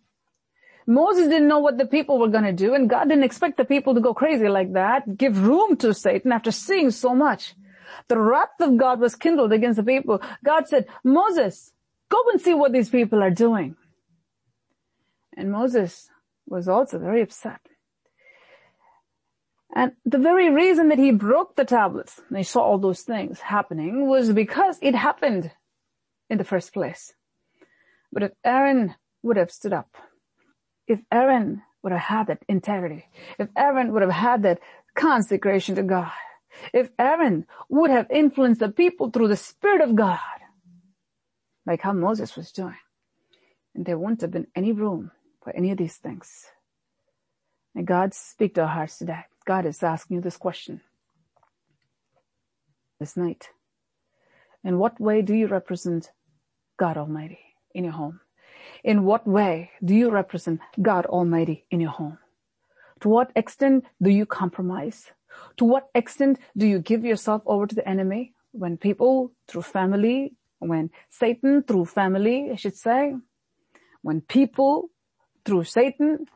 Moses 0.87 1.27
didn't 1.27 1.47
know 1.47 1.59
what 1.59 1.77
the 1.77 1.85
people 1.85 2.19
were 2.19 2.27
going 2.27 2.43
to 2.43 2.53
do 2.53 2.73
and 2.73 2.89
God 2.89 3.09
didn't 3.09 3.23
expect 3.23 3.57
the 3.57 3.65
people 3.65 3.95
to 3.95 4.01
go 4.01 4.13
crazy 4.13 4.47
like 4.47 4.73
that, 4.73 5.17
give 5.17 5.45
room 5.45 5.77
to 5.77 5.93
Satan 5.93 6.31
after 6.31 6.51
seeing 6.51 6.91
so 6.91 7.15
much. 7.15 7.55
The 8.07 8.19
wrath 8.19 8.59
of 8.59 8.77
God 8.77 8.99
was 8.99 9.15
kindled 9.15 9.51
against 9.51 9.77
the 9.77 9.83
people. 9.83 10.21
God 10.43 10.67
said, 10.67 10.85
Moses, 11.03 11.73
go 12.09 12.21
and 12.31 12.39
see 12.39 12.53
what 12.53 12.71
these 12.71 12.89
people 12.89 13.23
are 13.23 13.31
doing. 13.31 13.75
And 15.35 15.51
Moses 15.51 16.09
was 16.47 16.67
also 16.67 16.99
very 16.99 17.21
upset. 17.21 17.59
And 19.75 19.93
the 20.05 20.17
very 20.17 20.49
reason 20.49 20.89
that 20.89 20.99
he 20.99 21.11
broke 21.11 21.55
the 21.55 21.65
tablets, 21.65 22.21
and 22.29 22.37
he 22.37 22.43
saw 22.43 22.61
all 22.61 22.77
those 22.77 23.01
things 23.01 23.41
happening, 23.41 24.07
was 24.07 24.31
because 24.31 24.77
it 24.81 24.95
happened 24.95 25.51
in 26.29 26.37
the 26.37 26.45
first 26.45 26.73
place. 26.73 27.13
But 28.13 28.23
if 28.23 28.31
Aaron 28.45 28.95
would 29.21 29.35
have 29.35 29.51
stood 29.51 29.73
up, 29.73 29.97
if 30.87 30.99
Aaron 31.11 31.61
would 31.83 31.91
have 31.91 32.01
had 32.01 32.27
that 32.27 32.43
integrity, 32.47 33.05
if 33.39 33.49
Aaron 33.57 33.93
would 33.93 34.01
have 34.01 34.11
had 34.11 34.43
that 34.43 34.59
consecration 34.95 35.75
to 35.75 35.83
God, 35.83 36.11
if 36.73 36.89
Aaron 36.97 37.45
would 37.69 37.91
have 37.91 38.09
influenced 38.09 38.59
the 38.59 38.69
people 38.69 39.09
through 39.09 39.27
the 39.27 39.37
Spirit 39.37 39.81
of 39.81 39.95
God, 39.95 40.19
like 41.65 41.81
how 41.81 41.93
Moses 41.93 42.35
was 42.35 42.51
doing, 42.51 42.77
and 43.73 43.85
there 43.85 43.97
wouldn't 43.97 44.21
have 44.21 44.31
been 44.31 44.47
any 44.55 44.71
room 44.71 45.11
for 45.43 45.55
any 45.55 45.71
of 45.71 45.77
these 45.77 45.97
things. 45.97 46.45
And 47.75 47.85
God 47.85 48.13
speak 48.13 48.55
to 48.55 48.61
our 48.61 48.67
hearts 48.67 48.97
today. 48.97 49.25
God 49.45 49.65
is 49.65 49.83
asking 49.83 50.15
you 50.15 50.21
this 50.21 50.37
question 50.37 50.81
this 52.99 53.17
night. 53.17 53.49
In 54.63 54.79
what 54.79 54.99
way 54.99 55.21
do 55.21 55.33
you 55.33 55.47
represent 55.47 56.11
God 56.77 56.97
Almighty 56.97 57.39
in 57.73 57.83
your 57.83 57.93
home? 57.93 58.21
In 58.83 59.03
what 59.03 59.27
way 59.27 59.71
do 59.83 59.95
you 59.95 60.09
represent 60.09 60.59
God 60.81 61.05
Almighty 61.05 61.65
in 61.71 61.79
your 61.79 61.91
home? 61.91 62.17
To 63.01 63.09
what 63.09 63.31
extent 63.35 63.85
do 64.01 64.09
you 64.09 64.25
compromise? 64.25 65.11
To 65.57 65.65
what 65.65 65.89
extent 65.93 66.39
do 66.55 66.65
you 66.65 66.79
give 66.79 67.03
yourself 67.03 67.41
over 67.45 67.67
to 67.67 67.75
the 67.75 67.87
enemy 67.87 68.33
when 68.51 68.77
people 68.77 69.33
through 69.47 69.63
family, 69.63 70.33
when 70.59 70.89
Satan 71.09 71.63
through 71.63 71.85
family, 71.85 72.49
I 72.51 72.55
should 72.55 72.77
say, 72.77 73.15
when 74.01 74.21
people 74.21 74.89
through 75.43 75.65
Satan 75.65 76.27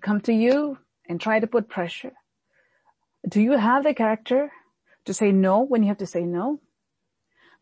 come 0.00 0.20
to 0.22 0.32
you 0.32 0.78
and 1.08 1.20
try 1.20 1.38
to 1.40 1.46
put 1.46 1.68
pressure, 1.68 2.12
do 3.28 3.40
you 3.40 3.52
have 3.52 3.84
the 3.84 3.94
character 3.94 4.50
to 5.04 5.14
say 5.14 5.32
no 5.32 5.62
when 5.62 5.82
you 5.82 5.88
have 5.88 5.98
to 5.98 6.06
say 6.06 6.22
no? 6.22 6.60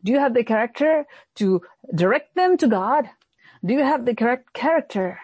Do 0.03 0.11
you 0.11 0.19
have 0.19 0.33
the 0.33 0.43
character 0.43 1.05
to 1.35 1.61
direct 1.93 2.35
them 2.35 2.57
to 2.57 2.67
God? 2.67 3.09
Do 3.65 3.73
you 3.73 3.83
have 3.83 4.05
the 4.05 4.15
correct 4.15 4.53
character 4.53 5.19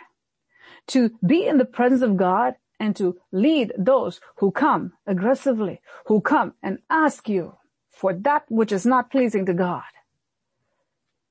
to 0.88 1.12
be 1.26 1.46
in 1.46 1.58
the 1.58 1.66
presence 1.66 2.02
of 2.02 2.18
God 2.18 2.56
and 2.80 2.96
to 2.96 3.18
lead 3.32 3.72
those 3.78 4.20
who 4.38 4.52
come 4.52 4.94
aggressively, 5.08 5.82
who 6.08 6.22
come 6.22 6.54
and 6.62 6.80
ask 6.90 7.30
you 7.30 7.58
for 7.90 8.14
that 8.14 8.46
which 8.50 8.72
is 8.72 8.86
not 8.86 9.12
pleasing 9.12 9.46
to 9.46 9.54
God? 9.54 9.84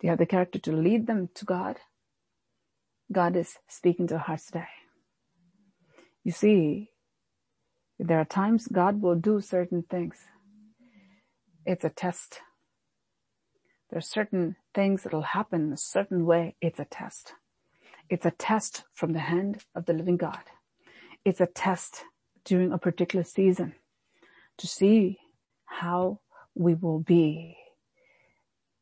Do 0.01 0.07
you 0.07 0.11
have 0.11 0.19
the 0.19 0.27
character 0.27 0.59
to 0.61 0.73
lead 0.73 1.07
them 1.07 1.29
to 1.35 1.45
God? 1.45 1.77
God 3.11 3.37
is 3.37 3.59
speaking 3.69 4.07
to 4.09 4.15
our 4.15 4.21
hearts 4.21 4.47
today. 4.47 4.69
You 6.25 6.33
see, 6.33 6.91
there 7.99 8.19
are 8.19 8.25
times 8.25 8.67
God 8.69 9.03
will 9.03 9.17
do 9.17 9.41
certain 9.41 9.83
things. 9.83 10.17
It's 11.67 11.85
a 11.85 11.91
test. 11.91 12.41
There 13.93 13.99
are 13.99 14.01
certain 14.01 14.57
things 14.75 15.03
that 15.03 15.13
will 15.13 15.21
happen 15.21 15.71
a 15.71 15.77
certain 15.77 16.25
way. 16.25 16.57
It's 16.63 16.81
a 16.81 16.87
test. 16.87 17.35
It's 18.09 18.25
a 18.25 18.31
test 18.31 18.85
from 18.95 19.13
the 19.13 19.21
hand 19.21 19.59
of 19.75 19.85
the 19.85 19.93
living 19.93 20.17
God. 20.17 20.41
It's 21.27 21.43
a 21.43 21.47
test 21.47 22.05
during 22.47 22.73
a 22.73 22.79
particular 22.79 23.23
season 23.23 23.75
to 24.57 24.67
see 24.67 25.19
how 25.67 26.21
we 26.55 26.73
will 26.75 27.01
be 27.01 27.59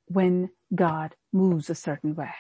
when 0.07 0.51
God 0.73 1.17
moves 1.33 1.69
a 1.71 1.75
certain 1.75 2.15
way. 2.15 2.35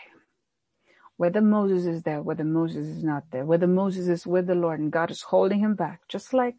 Whether 1.16 1.40
Moses 1.40 1.86
is 1.86 2.04
there, 2.04 2.22
whether 2.22 2.44
Moses 2.44 2.86
is 2.86 3.02
not 3.02 3.24
there, 3.32 3.44
whether 3.44 3.66
Moses 3.66 4.06
is 4.06 4.28
with 4.28 4.46
the 4.46 4.54
Lord 4.54 4.78
and 4.78 4.92
God 4.92 5.10
is 5.10 5.22
holding 5.22 5.58
him 5.58 5.74
back, 5.74 6.02
just 6.08 6.32
like 6.32 6.54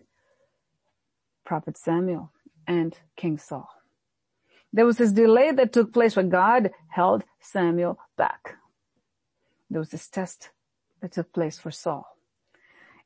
Prophet 1.46 1.78
Samuel 1.78 2.34
and 2.68 2.98
King 3.16 3.38
Saul. 3.38 3.70
There 4.74 4.86
was 4.86 4.98
this 4.98 5.12
delay 5.12 5.52
that 5.52 5.74
took 5.74 5.94
place 5.94 6.16
where 6.16 6.26
God 6.26 6.72
held 6.88 7.24
Samuel 7.40 8.00
back. 8.18 8.56
There 9.70 9.80
was 9.80 9.90
this 9.90 10.08
test 10.08 10.50
that 11.02 11.12
took 11.12 11.34
place 11.34 11.60
for 11.60 11.72
Saul. 11.72 12.06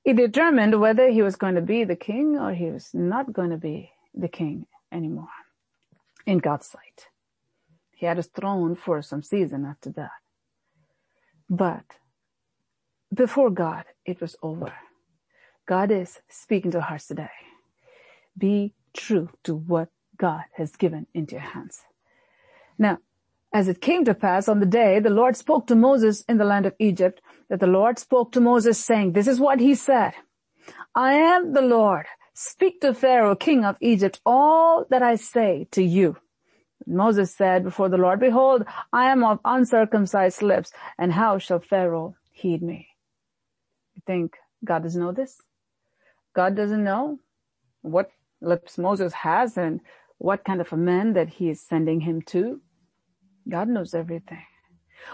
He 0.03 0.13
determined 0.13 0.79
whether 0.79 1.09
he 1.09 1.23
was 1.23 1.35
going 1.35 1.55
to 1.55 1.61
be 1.61 1.83
the 1.83 1.95
king 1.95 2.37
or 2.37 2.53
he 2.53 2.69
was 2.69 2.91
not 2.93 3.33
going 3.33 3.49
to 3.49 3.57
be 3.57 3.91
the 4.13 4.27
king 4.27 4.67
anymore 4.91 5.29
in 6.25 6.37
God's 6.37 6.67
sight. 6.67 7.07
He 7.95 8.05
had 8.05 8.17
his 8.17 8.27
throne 8.27 8.75
for 8.75 9.01
some 9.01 9.23
season 9.23 9.65
after 9.65 9.89
that. 9.91 10.11
But 11.49 11.85
before 13.13 13.49
God, 13.49 13.85
it 14.05 14.21
was 14.21 14.35
over. 14.43 14.73
God 15.65 15.89
is 15.89 16.19
speaking 16.29 16.71
to 16.71 16.81
hearts 16.81 17.07
today. 17.07 17.29
Be 18.37 18.73
true 18.93 19.29
to 19.43 19.55
what 19.55 19.89
God 20.17 20.43
has 20.53 20.75
given 20.75 21.07
into 21.13 21.33
your 21.33 21.41
hands. 21.41 21.83
Now, 22.77 22.99
as 23.53 23.67
it 23.67 23.81
came 23.81 24.05
to 24.05 24.13
pass 24.13 24.47
on 24.47 24.59
the 24.59 24.65
day 24.65 24.99
the 24.99 25.09
Lord 25.09 25.37
spoke 25.37 25.67
to 25.67 25.75
Moses 25.75 26.23
in 26.27 26.37
the 26.37 26.45
land 26.45 26.65
of 26.65 26.75
Egypt, 26.79 27.21
that 27.49 27.59
the 27.59 27.67
Lord 27.67 27.99
spoke 27.99 28.31
to 28.33 28.41
Moses 28.41 28.83
saying, 28.83 29.13
this 29.13 29.27
is 29.27 29.39
what 29.39 29.59
he 29.59 29.75
said. 29.75 30.13
I 30.93 31.13
am 31.13 31.53
the 31.53 31.61
Lord. 31.61 32.05
speak 32.33 32.81
to 32.81 32.93
Pharaoh, 32.93 33.35
king 33.35 33.63
of 33.63 33.77
Egypt, 33.79 34.19
all 34.25 34.85
that 34.89 35.01
I 35.01 35.15
say 35.15 35.67
to 35.71 35.81
you. 35.81 36.17
Moses 36.85 37.33
said 37.33 37.63
before 37.63 37.89
the 37.89 37.97
Lord, 37.97 38.19
behold, 38.19 38.65
I 38.91 39.09
am 39.11 39.23
of 39.23 39.39
uncircumcised 39.45 40.41
lips, 40.41 40.71
and 40.97 41.13
how 41.13 41.37
shall 41.37 41.59
Pharaoh 41.59 42.15
heed 42.31 42.61
me? 42.61 42.89
You 43.95 44.01
think 44.05 44.35
God 44.63 44.83
doesn't 44.83 45.01
know 45.01 45.13
this? 45.13 45.41
God 46.35 46.55
doesn't 46.55 46.83
know 46.83 47.19
what 47.81 48.11
lips 48.41 48.77
Moses 48.77 49.13
has 49.13 49.57
and 49.57 49.79
what 50.17 50.43
kind 50.43 50.61
of 50.61 50.71
a 50.73 50.77
man 50.77 51.13
that 51.13 51.29
he 51.29 51.49
is 51.49 51.61
sending 51.61 52.01
him 52.01 52.21
to. 52.21 52.61
God 53.47 53.67
knows 53.67 53.93
everything. 53.93 54.43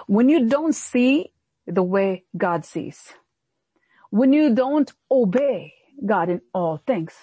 When 0.08 0.30
you 0.30 0.48
don't 0.48 0.74
see 0.74 1.34
the 1.68 1.84
way 1.84 2.26
God 2.38 2.66
sees, 2.66 3.14
when 4.10 4.34
you 4.34 4.54
don't 4.54 4.92
obey 5.10 5.74
God 6.06 6.30
in 6.30 6.42
all 6.54 6.82
things, 6.86 7.14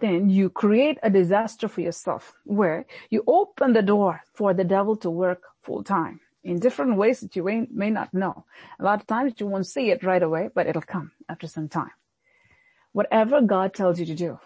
then 0.00 0.28
you 0.28 0.50
create 0.50 0.98
a 1.02 1.10
disaster 1.10 1.68
for 1.68 1.80
yourself 1.80 2.34
where 2.44 2.86
you 3.10 3.24
open 3.26 3.72
the 3.72 3.82
door 3.82 4.22
for 4.34 4.54
the 4.54 4.64
devil 4.64 4.96
to 4.96 5.10
work 5.10 5.42
full 5.62 5.82
time 5.82 6.20
in 6.44 6.58
different 6.58 6.96
ways 6.96 7.20
that 7.20 7.34
you 7.36 7.42
may 7.70 7.90
not 7.90 8.12
know. 8.12 8.44
A 8.78 8.84
lot 8.84 9.00
of 9.00 9.06
times 9.06 9.34
you 9.38 9.46
won't 9.46 9.66
see 9.66 9.90
it 9.90 10.04
right 10.04 10.22
away, 10.22 10.50
but 10.54 10.66
it'll 10.66 10.82
come 10.82 11.12
after 11.28 11.46
some 11.46 11.68
time. 11.68 11.90
Whatever 12.92 13.40
God 13.40 13.74
tells 13.74 13.98
you 13.98 14.06
to 14.06 14.14
do, 14.14 14.38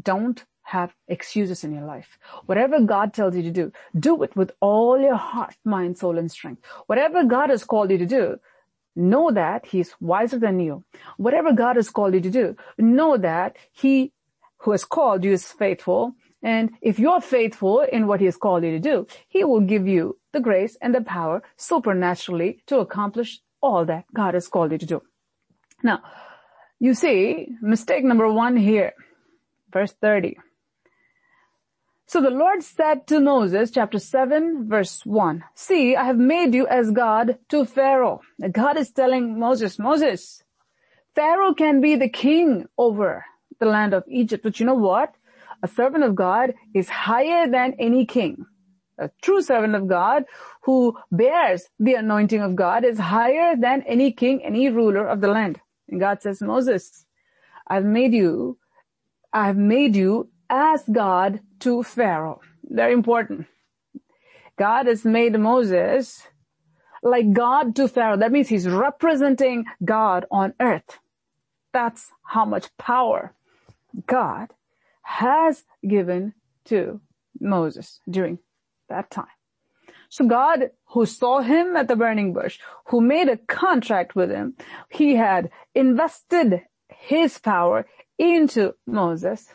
don't 0.00 0.44
have 0.64 0.94
excuses 1.08 1.62
in 1.62 1.72
your 1.72 1.84
life. 1.84 2.18
Whatever 2.46 2.80
God 2.80 3.14
tells 3.14 3.36
you 3.36 3.42
to 3.42 3.50
do, 3.50 3.72
do 3.98 4.22
it 4.22 4.34
with 4.34 4.50
all 4.60 4.98
your 4.98 5.16
heart, 5.16 5.54
mind, 5.64 5.98
soul, 5.98 6.18
and 6.18 6.30
strength. 6.30 6.62
Whatever 6.86 7.24
God 7.24 7.50
has 7.50 7.64
called 7.64 7.90
you 7.90 7.98
to 7.98 8.06
do, 8.06 8.38
know 8.96 9.30
that 9.30 9.66
He's 9.66 9.94
wiser 10.00 10.38
than 10.38 10.58
you. 10.60 10.84
Whatever 11.16 11.52
God 11.52 11.76
has 11.76 11.90
called 11.90 12.14
you 12.14 12.20
to 12.20 12.30
do, 12.30 12.56
know 12.78 13.16
that 13.16 13.56
He 13.72 14.12
who 14.58 14.72
has 14.72 14.84
called 14.84 15.22
you 15.24 15.32
is 15.32 15.52
faithful. 15.52 16.14
And 16.42 16.70
if 16.80 16.98
you're 16.98 17.20
faithful 17.20 17.80
in 17.80 18.06
what 18.06 18.20
He 18.20 18.26
has 18.26 18.36
called 18.36 18.64
you 18.64 18.70
to 18.72 18.80
do, 18.80 19.06
He 19.28 19.44
will 19.44 19.60
give 19.60 19.86
you 19.86 20.18
the 20.32 20.40
grace 20.40 20.76
and 20.80 20.94
the 20.94 21.02
power 21.02 21.42
supernaturally 21.56 22.62
to 22.66 22.78
accomplish 22.78 23.40
all 23.62 23.84
that 23.86 24.04
God 24.14 24.34
has 24.34 24.48
called 24.48 24.72
you 24.72 24.78
to 24.78 24.86
do. 24.86 25.02
Now, 25.82 26.02
you 26.80 26.94
see, 26.94 27.48
mistake 27.62 28.04
number 28.04 28.30
one 28.30 28.56
here, 28.56 28.92
verse 29.72 29.92
30. 30.00 30.36
So 32.14 32.20
the 32.20 32.30
Lord 32.30 32.62
said 32.62 33.08
to 33.08 33.18
Moses, 33.18 33.72
chapter 33.72 33.98
7, 33.98 34.68
verse 34.68 35.04
1, 35.04 35.42
See, 35.56 35.96
I 35.96 36.04
have 36.04 36.16
made 36.16 36.54
you 36.54 36.64
as 36.68 36.92
God 36.92 37.38
to 37.48 37.64
Pharaoh. 37.64 38.20
God 38.52 38.76
is 38.76 38.92
telling 38.92 39.36
Moses, 39.36 39.80
Moses, 39.80 40.44
Pharaoh 41.16 41.54
can 41.54 41.80
be 41.80 41.96
the 41.96 42.08
king 42.08 42.66
over 42.78 43.24
the 43.58 43.66
land 43.66 43.94
of 43.94 44.04
Egypt, 44.08 44.44
but 44.44 44.60
you 44.60 44.66
know 44.66 44.76
what? 44.76 45.12
A 45.64 45.66
servant 45.66 46.04
of 46.04 46.14
God 46.14 46.54
is 46.72 46.88
higher 46.88 47.50
than 47.50 47.74
any 47.80 48.06
king. 48.06 48.46
A 48.96 49.10
true 49.20 49.42
servant 49.42 49.74
of 49.74 49.88
God 49.88 50.22
who 50.62 50.96
bears 51.10 51.64
the 51.80 51.94
anointing 51.94 52.42
of 52.42 52.54
God 52.54 52.84
is 52.84 53.00
higher 53.00 53.56
than 53.56 53.82
any 53.88 54.12
king, 54.12 54.40
any 54.44 54.68
ruler 54.68 55.04
of 55.04 55.20
the 55.20 55.26
land. 55.26 55.60
And 55.88 55.98
God 55.98 56.22
says, 56.22 56.40
Moses, 56.40 57.06
I've 57.66 57.84
made 57.84 58.14
you, 58.14 58.56
I've 59.32 59.56
made 59.56 59.96
you 59.96 60.30
as 60.48 60.84
God 60.92 61.40
to 61.64 61.82
Pharaoh. 61.82 62.40
Very 62.62 62.92
important. 62.92 63.46
God 64.58 64.86
has 64.86 65.04
made 65.04 65.38
Moses 65.38 66.22
like 67.02 67.32
God 67.32 67.74
to 67.76 67.88
Pharaoh. 67.88 68.18
That 68.18 68.32
means 68.32 68.48
he's 68.48 68.68
representing 68.68 69.64
God 69.82 70.26
on 70.30 70.52
earth. 70.60 70.98
That's 71.72 72.12
how 72.22 72.44
much 72.44 72.68
power 72.76 73.32
God 74.06 74.48
has 75.02 75.64
given 75.86 76.34
to 76.66 77.00
Moses 77.40 78.00
during 78.08 78.38
that 78.90 79.10
time. 79.10 79.34
So 80.10 80.26
God, 80.26 80.70
who 80.88 81.06
saw 81.06 81.40
him 81.40 81.76
at 81.76 81.88
the 81.88 81.96
burning 81.96 82.34
bush, 82.34 82.58
who 82.88 83.00
made 83.00 83.28
a 83.28 83.38
contract 83.38 84.14
with 84.14 84.30
him, 84.30 84.54
he 84.90 85.16
had 85.16 85.50
invested 85.74 86.62
his 86.88 87.38
power 87.38 87.86
into 88.18 88.74
Moses 88.86 89.48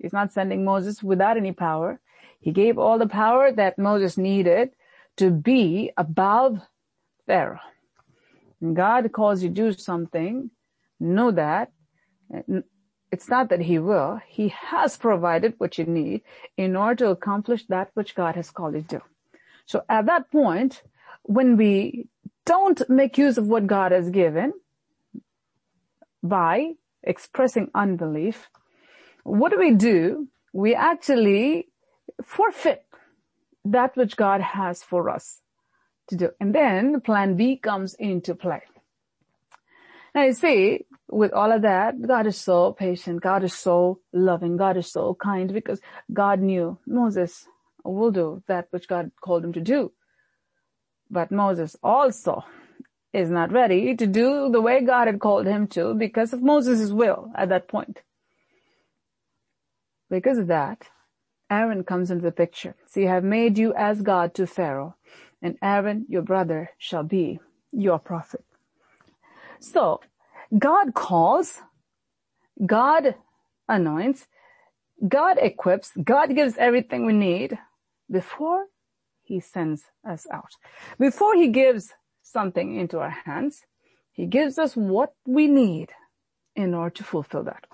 He's 0.00 0.12
not 0.12 0.32
sending 0.32 0.64
Moses 0.64 1.02
without 1.02 1.36
any 1.36 1.52
power. 1.52 2.00
He 2.40 2.52
gave 2.52 2.78
all 2.78 2.98
the 2.98 3.06
power 3.06 3.52
that 3.52 3.78
Moses 3.78 4.16
needed 4.16 4.70
to 5.16 5.30
be 5.30 5.92
above 5.96 6.60
Pharaoh. 7.26 7.60
God 8.72 9.12
calls 9.12 9.42
you 9.42 9.48
to 9.48 9.54
do 9.54 9.72
something, 9.72 10.50
know 10.98 11.30
that 11.30 11.72
it's 13.12 13.28
not 13.28 13.48
that 13.48 13.60
he 13.60 13.78
will. 13.78 14.20
He 14.26 14.48
has 14.48 14.96
provided 14.96 15.54
what 15.58 15.78
you 15.78 15.84
need 15.84 16.22
in 16.56 16.76
order 16.76 17.06
to 17.06 17.10
accomplish 17.10 17.66
that 17.66 17.90
which 17.94 18.14
God 18.14 18.36
has 18.36 18.50
called 18.50 18.74
you 18.74 18.82
to. 18.82 19.02
So 19.66 19.82
at 19.88 20.06
that 20.06 20.30
point, 20.30 20.82
when 21.22 21.56
we 21.56 22.08
don't 22.46 22.80
make 22.88 23.18
use 23.18 23.38
of 23.38 23.46
what 23.46 23.66
God 23.66 23.92
has 23.92 24.10
given 24.10 24.52
by 26.22 26.72
expressing 27.02 27.70
unbelief, 27.74 28.48
what 29.30 29.52
do 29.52 29.58
we 29.58 29.74
do? 29.74 30.28
We 30.52 30.74
actually 30.74 31.68
forfeit 32.24 32.84
that 33.64 33.96
which 33.96 34.16
God 34.16 34.40
has 34.40 34.82
for 34.82 35.08
us 35.10 35.40
to 36.08 36.16
do. 36.16 36.30
And 36.40 36.54
then 36.54 37.00
plan 37.00 37.36
B 37.36 37.56
comes 37.56 37.94
into 37.94 38.34
play. 38.34 38.62
Now 40.14 40.24
you 40.24 40.32
see, 40.32 40.86
with 41.08 41.32
all 41.32 41.52
of 41.52 41.62
that, 41.62 42.00
God 42.02 42.26
is 42.26 42.36
so 42.36 42.72
patient. 42.72 43.22
God 43.22 43.44
is 43.44 43.54
so 43.54 44.00
loving. 44.12 44.56
God 44.56 44.76
is 44.76 44.90
so 44.90 45.14
kind 45.14 45.52
because 45.52 45.80
God 46.12 46.40
knew 46.40 46.78
Moses 46.86 47.46
will 47.84 48.10
do 48.10 48.42
that 48.48 48.66
which 48.70 48.88
God 48.88 49.10
called 49.20 49.44
him 49.44 49.52
to 49.52 49.60
do. 49.60 49.92
But 51.10 51.30
Moses 51.30 51.76
also 51.82 52.44
is 53.12 53.30
not 53.30 53.52
ready 53.52 53.96
to 53.96 54.06
do 54.06 54.50
the 54.50 54.60
way 54.60 54.84
God 54.84 55.06
had 55.06 55.20
called 55.20 55.46
him 55.46 55.66
to 55.68 55.94
because 55.94 56.32
of 56.32 56.42
Moses' 56.42 56.90
will 56.90 57.30
at 57.34 57.48
that 57.48 57.68
point. 57.68 58.00
Because 60.10 60.38
of 60.38 60.48
that, 60.48 60.88
Aaron 61.50 61.84
comes 61.84 62.10
into 62.10 62.24
the 62.24 62.32
picture. 62.32 62.76
See, 62.86 63.06
I 63.06 63.14
have 63.14 63.24
made 63.24 63.58
you 63.58 63.74
as 63.74 64.02
God 64.02 64.34
to 64.34 64.46
Pharaoh, 64.46 64.96
and 65.42 65.56
Aaron, 65.62 66.06
your 66.08 66.22
brother, 66.22 66.70
shall 66.78 67.02
be 67.04 67.40
your 67.72 67.98
prophet. 67.98 68.44
So, 69.60 70.00
God 70.58 70.94
calls, 70.94 71.60
God 72.66 73.14
anoints, 73.68 74.26
God 75.08 75.38
equips, 75.40 75.92
God 76.02 76.34
gives 76.34 76.56
everything 76.58 77.06
we 77.06 77.12
need 77.12 77.58
before 78.10 78.66
he 79.22 79.40
sends 79.40 79.84
us 80.08 80.26
out. 80.32 80.52
Before 80.98 81.34
he 81.34 81.48
gives 81.48 81.94
something 82.22 82.76
into 82.76 82.98
our 82.98 83.10
hands, 83.10 83.64
he 84.12 84.26
gives 84.26 84.58
us 84.58 84.76
what 84.76 85.14
we 85.26 85.46
need 85.46 85.90
in 86.56 86.74
order 86.74 86.90
to 86.90 87.04
fulfill 87.04 87.44
that. 87.44 87.66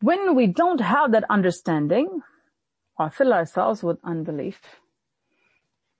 When 0.00 0.36
we 0.36 0.46
don't 0.46 0.80
have 0.80 1.12
that 1.12 1.24
understanding 1.28 2.22
or 2.98 3.10
fill 3.10 3.32
ourselves 3.32 3.82
with 3.82 3.98
unbelief, 4.04 4.60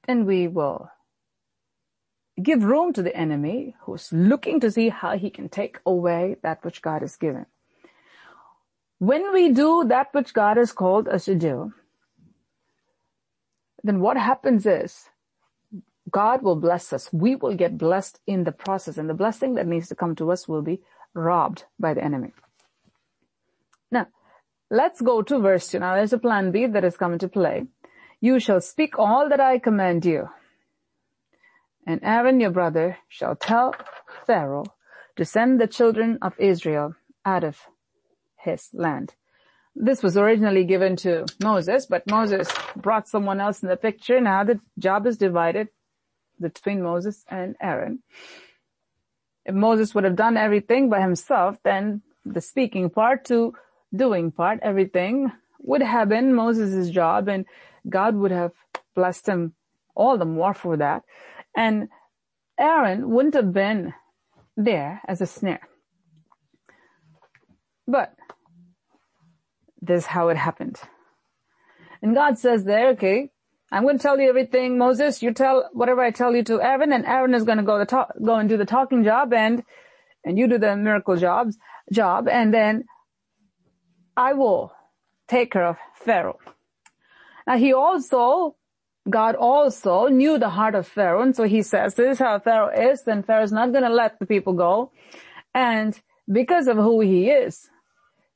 then 0.06 0.24
we 0.24 0.46
will 0.48 0.90
give 2.40 2.62
room 2.62 2.92
to 2.92 3.02
the 3.02 3.16
enemy 3.16 3.74
who's 3.82 4.12
looking 4.12 4.60
to 4.60 4.70
see 4.70 4.88
how 4.88 5.16
he 5.16 5.30
can 5.30 5.48
take 5.48 5.80
away 5.84 6.36
that 6.42 6.64
which 6.64 6.80
God 6.80 7.02
has 7.02 7.16
given. 7.16 7.46
When 8.98 9.32
we 9.32 9.52
do 9.52 9.84
that 9.88 10.08
which 10.12 10.32
God 10.34 10.56
has 10.56 10.72
called 10.72 11.08
us 11.08 11.24
to 11.26 11.34
do, 11.34 11.72
then 13.82 14.00
what 14.00 14.16
happens 14.16 14.66
is 14.66 15.08
God 16.10 16.42
will 16.42 16.56
bless 16.56 16.92
us. 16.92 17.12
We 17.12 17.34
will 17.34 17.54
get 17.54 17.78
blessed 17.78 18.20
in 18.26 18.44
the 18.44 18.52
process 18.52 18.96
and 18.96 19.08
the 19.10 19.14
blessing 19.14 19.54
that 19.54 19.66
needs 19.66 19.88
to 19.88 19.94
come 19.94 20.14
to 20.16 20.30
us 20.30 20.48
will 20.48 20.62
be 20.62 20.80
robbed 21.14 21.64
by 21.78 21.94
the 21.94 22.02
enemy. 22.02 22.32
Now, 23.90 24.06
let's 24.70 25.00
go 25.00 25.22
to 25.22 25.38
verse 25.38 25.68
2. 25.68 25.78
Now 25.78 25.94
there's 25.94 26.12
a 26.12 26.18
plan 26.18 26.50
B 26.50 26.66
that 26.66 26.84
has 26.84 26.96
come 26.96 27.12
into 27.12 27.28
play. 27.28 27.66
You 28.20 28.40
shall 28.40 28.60
speak 28.60 28.98
all 28.98 29.28
that 29.28 29.40
I 29.40 29.58
command 29.58 30.04
you. 30.04 30.28
And 31.86 32.00
Aaron 32.02 32.40
your 32.40 32.50
brother 32.50 32.98
shall 33.08 33.36
tell 33.36 33.74
Pharaoh 34.26 34.66
to 35.16 35.24
send 35.24 35.60
the 35.60 35.66
children 35.66 36.18
of 36.20 36.38
Israel 36.38 36.94
out 37.24 37.44
of 37.44 37.58
his 38.36 38.68
land. 38.72 39.14
This 39.74 40.02
was 40.02 40.16
originally 40.16 40.64
given 40.64 40.96
to 40.96 41.24
Moses, 41.42 41.86
but 41.86 42.10
Moses 42.10 42.48
brought 42.76 43.08
someone 43.08 43.40
else 43.40 43.62
in 43.62 43.68
the 43.68 43.76
picture. 43.76 44.20
Now 44.20 44.44
the 44.44 44.60
job 44.78 45.06
is 45.06 45.16
divided 45.16 45.68
between 46.40 46.82
Moses 46.82 47.24
and 47.28 47.56
Aaron. 47.60 48.00
If 49.44 49.54
Moses 49.54 49.94
would 49.94 50.04
have 50.04 50.16
done 50.16 50.36
everything 50.36 50.90
by 50.90 51.00
himself, 51.00 51.56
then 51.64 52.02
the 52.24 52.40
speaking 52.40 52.90
part 52.90 53.24
to 53.26 53.54
doing 53.94 54.30
part, 54.30 54.60
everything 54.62 55.32
would 55.60 55.82
have 55.82 56.08
been 56.08 56.34
Moses' 56.34 56.90
job 56.90 57.28
and 57.28 57.44
God 57.88 58.14
would 58.16 58.30
have 58.30 58.52
blessed 58.94 59.28
him 59.28 59.54
all 59.94 60.18
the 60.18 60.24
more 60.24 60.54
for 60.54 60.76
that. 60.76 61.02
And 61.56 61.88
Aaron 62.58 63.10
wouldn't 63.10 63.34
have 63.34 63.52
been 63.52 63.94
there 64.56 65.00
as 65.06 65.20
a 65.20 65.26
snare. 65.26 65.68
But 67.86 68.14
this 69.80 70.02
is 70.02 70.06
how 70.06 70.28
it 70.28 70.36
happened. 70.36 70.80
And 72.02 72.14
God 72.14 72.38
says 72.38 72.64
there, 72.64 72.90
okay, 72.90 73.30
I'm 73.70 73.82
going 73.82 73.98
to 73.98 74.02
tell 74.02 74.18
you 74.18 74.28
everything, 74.28 74.78
Moses. 74.78 75.22
You 75.22 75.32
tell 75.32 75.68
whatever 75.72 76.00
I 76.00 76.10
tell 76.10 76.34
you 76.34 76.42
to 76.44 76.60
Aaron, 76.60 76.92
and 76.92 77.04
Aaron 77.04 77.34
is 77.34 77.44
going 77.44 77.58
to 77.58 77.64
go 77.64 77.78
the 77.78 77.86
talk, 77.86 78.12
go 78.24 78.36
and 78.36 78.48
do 78.48 78.56
the 78.56 78.64
talking 78.64 79.04
job, 79.04 79.32
and 79.32 79.62
and 80.24 80.38
you 80.38 80.48
do 80.48 80.58
the 80.58 80.76
miracle 80.76 81.16
jobs 81.16 81.58
job, 81.92 82.28
and 82.28 82.52
then 82.52 82.84
I 84.18 84.32
will 84.32 84.72
take 85.28 85.52
care 85.52 85.66
of 85.66 85.76
Pharaoh. 85.94 86.40
Now 87.46 87.56
he 87.56 87.72
also, 87.72 88.56
God 89.08 89.36
also 89.36 90.08
knew 90.08 90.38
the 90.38 90.50
heart 90.50 90.74
of 90.74 90.86
Pharaoh, 90.86 91.22
and 91.22 91.34
so 91.36 91.44
he 91.44 91.62
says, 91.62 91.94
"This 91.94 92.14
is 92.14 92.18
how 92.18 92.38
Pharaoh 92.40 92.74
is." 92.90 93.04
Then 93.04 93.22
Pharaoh's 93.22 93.52
not 93.52 93.72
going 93.72 93.84
to 93.84 93.98
let 94.02 94.18
the 94.18 94.26
people 94.26 94.54
go, 94.54 94.90
and 95.54 95.98
because 96.30 96.66
of 96.66 96.76
who 96.76 97.00
he 97.00 97.30
is, 97.30 97.70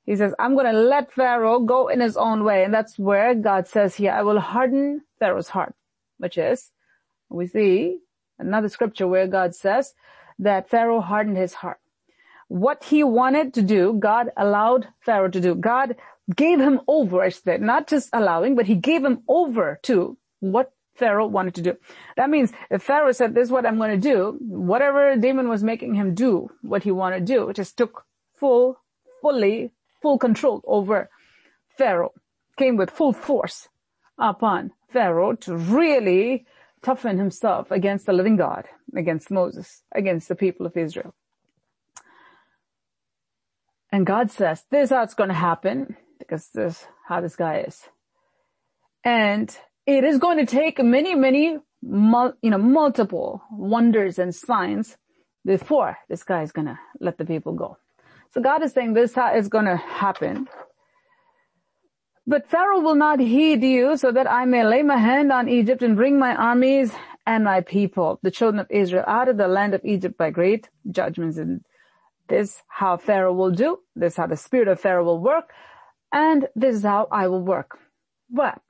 he 0.05 0.17
says, 0.17 0.35
I'm 0.39 0.55
going 0.55 0.71
to 0.73 0.81
let 0.95 1.13
Pharaoh 1.13 1.61
go 1.61 1.89
in 1.89 2.01
his 2.01 2.17
own 2.17 2.43
way. 2.45 2.65
And 2.65 2.73
that's 2.75 2.99
where 2.99 3.35
God 3.35 3.69
says 3.69 3.95
here, 3.95 4.13
I 4.13 4.23
will 4.23 4.41
harden 4.41 5.03
Pharaoh's 5.19 5.49
heart, 5.49 5.75
which 6.19 6.39
is, 6.39 6.71
we 7.29 7.47
see 7.47 7.99
another 8.39 8.69
scripture 8.69 9.07
where 9.07 9.29
God 9.29 9.55
says 9.55 9.95
that 10.39 10.69
Pharaoh 10.69 11.01
hardened 11.01 11.37
his 11.37 11.55
heart. 11.55 11.82
What 12.53 12.85
he 12.85 13.03
wanted 13.03 13.55
to 13.55 13.63
do, 13.63 13.95
God 13.95 14.31
allowed 14.37 14.89
Pharaoh 15.01 15.31
to 15.31 15.41
do. 15.41 15.55
God 15.55 15.97
gave 16.37 16.61
him 16.61 16.83
over, 16.87 17.23
I 17.23 17.31
said, 17.31 17.63
not 17.63 17.87
just 17.87 18.11
allowing, 18.13 18.57
but 18.57 18.67
he 18.67 18.75
gave 18.75 19.03
him 19.03 19.23
over 19.27 19.81
to 19.85 20.19
what 20.41 20.71
Pharaoh 20.95 21.27
wanted 21.27 21.55
to 21.55 21.63
do. 21.63 21.77
That 22.19 22.29
means 22.29 22.53
if 22.71 22.83
Pharaoh 22.83 23.13
said, 23.13 23.35
this 23.35 23.47
is 23.47 23.51
what 23.51 23.65
I'm 23.65 23.79
going 23.79 23.99
to 23.99 24.09
do, 24.13 24.37
whatever 24.39 25.17
demon 25.17 25.49
was 25.49 25.65
making 25.65 25.95
him 25.95 26.15
do 26.15 26.51
what 26.61 26.83
he 26.83 26.91
wanted 26.91 27.21
to 27.21 27.33
do, 27.33 27.49
it 27.49 27.57
just 27.57 27.79
took 27.79 28.05
full, 28.35 28.77
fully 29.23 29.73
full 30.03 30.19
control 30.19 30.61
over 30.67 31.09
Pharaoh, 31.79 32.13
came 32.59 32.77
with 32.77 32.91
full 32.91 33.15
force 33.15 33.71
upon 34.19 34.73
Pharaoh 34.93 35.37
to 35.37 35.57
really 35.57 36.45
toughen 36.83 37.17
himself 37.17 37.71
against 37.71 38.05
the 38.05 38.13
living 38.13 38.37
God, 38.37 38.67
against 38.95 39.31
Moses, 39.31 39.85
against 39.95 40.29
the 40.29 40.35
people 40.35 40.67
of 40.67 40.77
Israel. 40.77 41.15
And 43.93 44.07
God 44.07 44.31
says, 44.31 44.65
this 44.71 44.85
is 44.85 44.91
how 44.91 45.03
it's 45.03 45.15
going 45.15 45.29
to 45.29 45.35
happen 45.35 45.97
because 46.19 46.49
this 46.55 46.77
is 46.81 46.87
how 47.07 47.21
this 47.21 47.37
guy 47.37 47.59
is. 47.69 47.83
And 49.05 49.55
it 49.87 50.03
is 50.03 50.19
going 50.19 50.39
to 50.39 50.47
take 50.47 50.83
many, 50.83 51.15
many, 51.15 51.59
you 51.83 52.33
know, 52.43 52.59
multiple 52.59 53.43
wonders 53.51 54.19
and 54.19 54.35
signs 54.35 54.97
before 55.45 55.99
this 56.09 56.23
guy 56.23 56.43
is 56.43 56.53
going 56.53 56.69
to 56.69 56.79
let 57.01 57.19
the 57.19 57.25
people 57.25 57.53
go. 57.53 57.77
So 58.33 58.41
God 58.41 58.63
is 58.63 58.73
saying 58.73 58.95
this 58.95 59.11
is 59.11 59.17
how 59.17 59.35
it's 59.35 59.49
going 59.49 59.67
to 59.67 59.77
happen. 59.77 60.49
But 62.27 62.49
Pharaoh 62.49 62.81
will 62.81 62.95
not 62.95 63.21
heed 63.21 63.63
you 63.63 63.97
so 63.97 64.13
that 64.13 64.31
I 64.31 64.45
may 64.47 64.65
lay 64.65 64.83
my 64.83 64.97
hand 64.97 65.33
on 65.33 65.49
Egypt 65.49 65.83
and 65.83 65.97
bring 65.97 66.19
my 66.19 66.35
armies 66.35 66.93
and 67.27 67.45
my 67.45 67.61
people, 67.61 68.21
the 68.23 68.31
children 68.31 68.61
of 68.61 68.69
Israel, 68.71 69.05
out 69.07 69.29
of 69.29 69.37
the 69.37 69.49
land 69.49 69.75
of 69.75 69.85
Egypt 69.85 70.17
by 70.17 70.31
great 70.31 70.69
judgments. 70.91 71.37
And 71.37 71.63
this 72.29 72.63
how 72.69 72.97
Pharaoh 72.97 73.33
will 73.35 73.51
do. 73.51 73.79
This 73.95 74.17
how 74.17 74.27
the 74.27 74.37
spirit 74.37 74.69
of 74.69 74.81
Pharaoh 74.81 75.05
will 75.05 75.21
work. 75.21 75.51
And 76.13 76.49
this 76.55 76.77
is 76.77 76.83
how 76.83 77.09
I 77.11 77.27
will 77.29 77.43
work. 77.43 77.79
But 78.31 78.61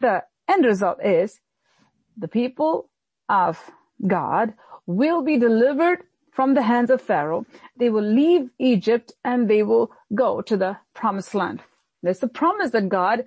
the 0.00 0.24
end 0.48 0.64
result 0.64 1.04
is 1.04 1.40
the 2.16 2.28
people 2.28 2.90
of 3.28 3.58
God 4.06 4.54
will 4.86 5.22
be 5.22 5.38
delivered 5.38 6.04
from 6.32 6.54
the 6.54 6.62
hands 6.62 6.90
of 6.90 7.00
Pharaoh. 7.00 7.46
They 7.76 7.90
will 7.90 8.04
leave 8.04 8.50
Egypt 8.58 9.12
and 9.24 9.48
they 9.48 9.62
will 9.62 9.90
go 10.14 10.40
to 10.42 10.56
the 10.56 10.76
promised 10.94 11.34
land. 11.34 11.62
There's 12.02 12.22
a 12.22 12.28
promise 12.28 12.70
that 12.72 12.88
God 12.88 13.24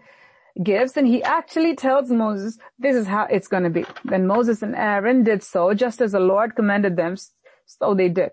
gives 0.61 0.97
and 0.97 1.07
he 1.07 1.23
actually 1.23 1.75
tells 1.75 2.09
Moses, 2.09 2.57
this 2.79 2.95
is 2.95 3.07
how 3.07 3.27
it's 3.29 3.47
going 3.47 3.63
to 3.63 3.69
be. 3.69 3.85
Then 4.05 4.27
Moses 4.27 4.61
and 4.61 4.75
Aaron 4.75 5.23
did 5.23 5.43
so 5.43 5.73
just 5.73 6.01
as 6.01 6.11
the 6.11 6.19
Lord 6.19 6.55
commanded 6.55 6.95
them, 6.95 7.15
so 7.65 7.93
they 7.93 8.09
did. 8.09 8.31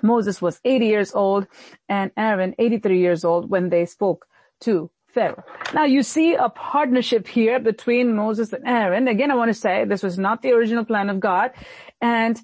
Moses 0.00 0.40
was 0.40 0.60
80 0.64 0.86
years 0.86 1.14
old 1.14 1.46
and 1.88 2.10
Aaron 2.16 2.54
83 2.58 2.98
years 2.98 3.24
old 3.24 3.50
when 3.50 3.68
they 3.68 3.84
spoke 3.84 4.26
to 4.60 4.90
Pharaoh. 5.12 5.44
Now 5.74 5.84
you 5.84 6.02
see 6.02 6.34
a 6.34 6.48
partnership 6.48 7.28
here 7.28 7.60
between 7.60 8.16
Moses 8.16 8.52
and 8.52 8.66
Aaron. 8.66 9.08
Again, 9.08 9.30
I 9.30 9.34
want 9.34 9.50
to 9.50 9.54
say 9.54 9.84
this 9.84 10.02
was 10.02 10.18
not 10.18 10.40
the 10.42 10.52
original 10.52 10.84
plan 10.84 11.10
of 11.10 11.20
God 11.20 11.50
and 12.00 12.40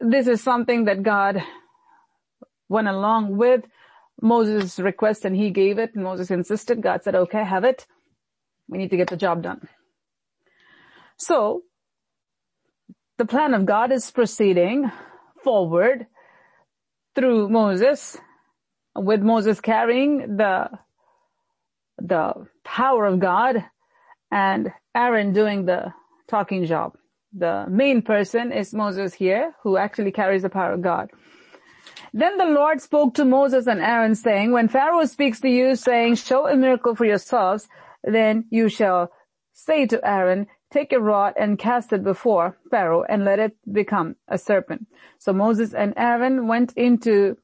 this 0.00 0.26
is 0.26 0.42
something 0.42 0.86
that 0.86 1.02
God 1.02 1.42
went 2.68 2.88
along 2.88 3.36
with 3.36 3.64
Moses' 4.20 4.78
request 4.78 5.24
and 5.24 5.36
he 5.36 5.50
gave 5.50 5.78
it. 5.78 5.94
Moses 5.94 6.30
insisted. 6.30 6.82
God 6.82 7.02
said, 7.02 7.14
okay, 7.14 7.44
have 7.44 7.64
it. 7.64 7.86
We 8.68 8.78
need 8.78 8.90
to 8.90 8.96
get 8.96 9.08
the 9.08 9.16
job 9.16 9.42
done. 9.42 9.68
So 11.16 11.62
the 13.18 13.26
plan 13.26 13.54
of 13.54 13.66
God 13.66 13.92
is 13.92 14.10
proceeding 14.10 14.90
forward 15.42 16.06
through 17.14 17.48
Moses 17.48 18.16
with 18.94 19.22
Moses 19.22 19.60
carrying 19.60 20.36
the, 20.36 20.70
the 21.98 22.46
power 22.64 23.06
of 23.06 23.20
God 23.20 23.64
and 24.30 24.72
Aaron 24.94 25.32
doing 25.32 25.66
the 25.66 25.92
talking 26.28 26.64
job 26.64 26.96
the 27.32 27.66
main 27.68 28.02
person 28.02 28.52
is 28.52 28.74
Moses 28.74 29.14
here, 29.14 29.54
who 29.62 29.76
actually 29.76 30.10
carries 30.10 30.42
the 30.42 30.50
power 30.50 30.72
of 30.72 30.82
God. 30.82 31.10
Then 32.12 32.38
the 32.38 32.46
Lord 32.46 32.80
spoke 32.80 33.14
to 33.14 33.24
Moses 33.24 33.66
and 33.66 33.80
Aaron 33.80 34.14
saying, 34.14 34.50
when 34.50 34.68
Pharaoh 34.68 35.04
speaks 35.04 35.40
to 35.40 35.48
you 35.48 35.76
saying, 35.76 36.16
show 36.16 36.48
a 36.48 36.56
miracle 36.56 36.96
for 36.96 37.04
yourselves, 37.04 37.68
then 38.02 38.46
you 38.50 38.68
shall 38.68 39.12
say 39.52 39.86
to 39.86 40.04
Aaron, 40.06 40.48
take 40.70 40.92
a 40.92 41.00
rod 41.00 41.34
and 41.36 41.58
cast 41.58 41.92
it 41.92 42.02
before 42.04 42.56
Pharaoh 42.70 43.04
and 43.08 43.24
let 43.24 43.38
it 43.38 43.56
become 43.72 44.16
a 44.28 44.38
serpent. 44.38 44.86
So 45.18 45.32
Moses 45.32 45.74
and 45.74 45.92
Aaron 45.96 46.46
went 46.46 46.72
into 46.74 47.36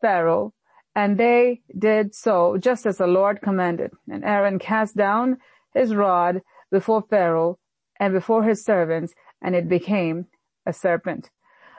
Pharaoh 0.00 0.52
and 0.94 1.18
they 1.18 1.62
did 1.78 2.14
so 2.14 2.56
just 2.58 2.86
as 2.86 2.98
the 2.98 3.06
Lord 3.06 3.40
commanded. 3.42 3.92
And 4.08 4.24
Aaron 4.24 4.58
cast 4.58 4.96
down 4.96 5.38
his 5.72 5.94
rod 5.94 6.42
before 6.70 7.02
Pharaoh 7.02 7.58
and 8.00 8.12
before 8.12 8.42
his 8.42 8.64
servants 8.64 9.14
and 9.40 9.54
it 9.54 9.68
became 9.68 10.26
a 10.66 10.72
serpent. 10.72 11.30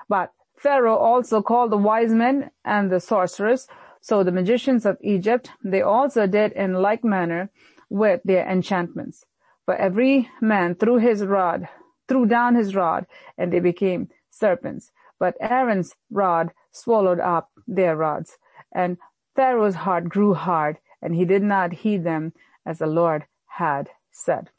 But 0.07 0.31
Pharaoh 0.57 0.97
also 0.97 1.41
called 1.41 1.71
the 1.71 1.77
wise 1.77 2.13
men 2.13 2.51
and 2.63 2.91
the 2.91 2.99
sorcerers, 2.99 3.67
so 4.01 4.23
the 4.23 4.31
magicians 4.31 4.85
of 4.85 4.97
Egypt, 5.01 5.49
they 5.63 5.81
also 5.81 6.27
did 6.27 6.53
in 6.53 6.73
like 6.73 7.03
manner 7.03 7.49
with 7.89 8.21
their 8.23 8.47
enchantments. 8.47 9.25
For 9.65 9.75
every 9.75 10.29
man 10.41 10.75
threw 10.75 10.97
his 10.97 11.25
rod, 11.25 11.67
threw 12.07 12.25
down 12.25 12.55
his 12.55 12.75
rod, 12.75 13.05
and 13.37 13.51
they 13.51 13.59
became 13.59 14.09
serpents. 14.29 14.91
But 15.19 15.35
Aaron's 15.39 15.93
rod 16.11 16.51
swallowed 16.71 17.19
up 17.19 17.49
their 17.67 17.95
rods. 17.95 18.37
And 18.73 18.97
Pharaoh's 19.35 19.75
heart 19.75 20.09
grew 20.09 20.33
hard, 20.33 20.77
and 21.01 21.15
he 21.15 21.25
did 21.25 21.41
not 21.41 21.73
heed 21.73 22.03
them 22.03 22.33
as 22.65 22.79
the 22.79 22.87
Lord 22.87 23.25
had 23.47 23.89
said. 24.11 24.49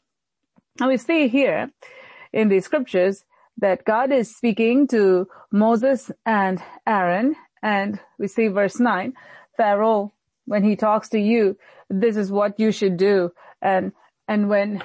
Now 0.79 0.89
we 0.89 0.97
see 0.97 1.27
here 1.27 1.71
in 2.33 2.49
the 2.49 2.59
scriptures 2.59 3.23
that 3.57 3.85
God 3.85 4.11
is 4.11 4.35
speaking 4.35 4.87
to 4.89 5.27
Moses 5.51 6.11
and 6.25 6.61
Aaron 6.85 7.35
and 7.61 7.99
we 8.17 8.27
see 8.27 8.47
verse 8.47 8.79
9, 8.79 9.13
Pharaoh, 9.55 10.13
when 10.45 10.63
he 10.63 10.75
talks 10.75 11.09
to 11.09 11.19
you, 11.19 11.57
this 11.89 12.15
is 12.15 12.31
what 12.31 12.59
you 12.59 12.71
should 12.71 12.97
do. 12.97 13.31
And, 13.61 13.91
and 14.27 14.49
when 14.49 14.83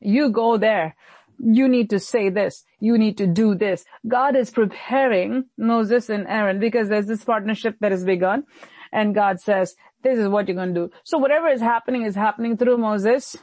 you 0.00 0.30
go 0.30 0.56
there, 0.56 0.94
you 1.38 1.68
need 1.68 1.90
to 1.90 1.98
say 1.98 2.30
this. 2.30 2.64
You 2.80 2.98
need 2.98 3.18
to 3.18 3.26
do 3.26 3.54
this. 3.54 3.84
God 4.06 4.36
is 4.36 4.50
preparing 4.50 5.44
Moses 5.56 6.08
and 6.08 6.26
Aaron 6.26 6.58
because 6.58 6.88
there's 6.88 7.06
this 7.06 7.24
partnership 7.24 7.76
that 7.80 7.92
has 7.92 8.04
begun 8.04 8.44
and 8.92 9.14
God 9.14 9.40
says, 9.40 9.74
this 10.02 10.18
is 10.18 10.28
what 10.28 10.48
you're 10.48 10.56
going 10.56 10.74
to 10.74 10.86
do. 10.86 10.90
So 11.04 11.18
whatever 11.18 11.48
is 11.48 11.60
happening 11.60 12.02
is 12.02 12.14
happening 12.14 12.56
through 12.56 12.78
Moses 12.78 13.36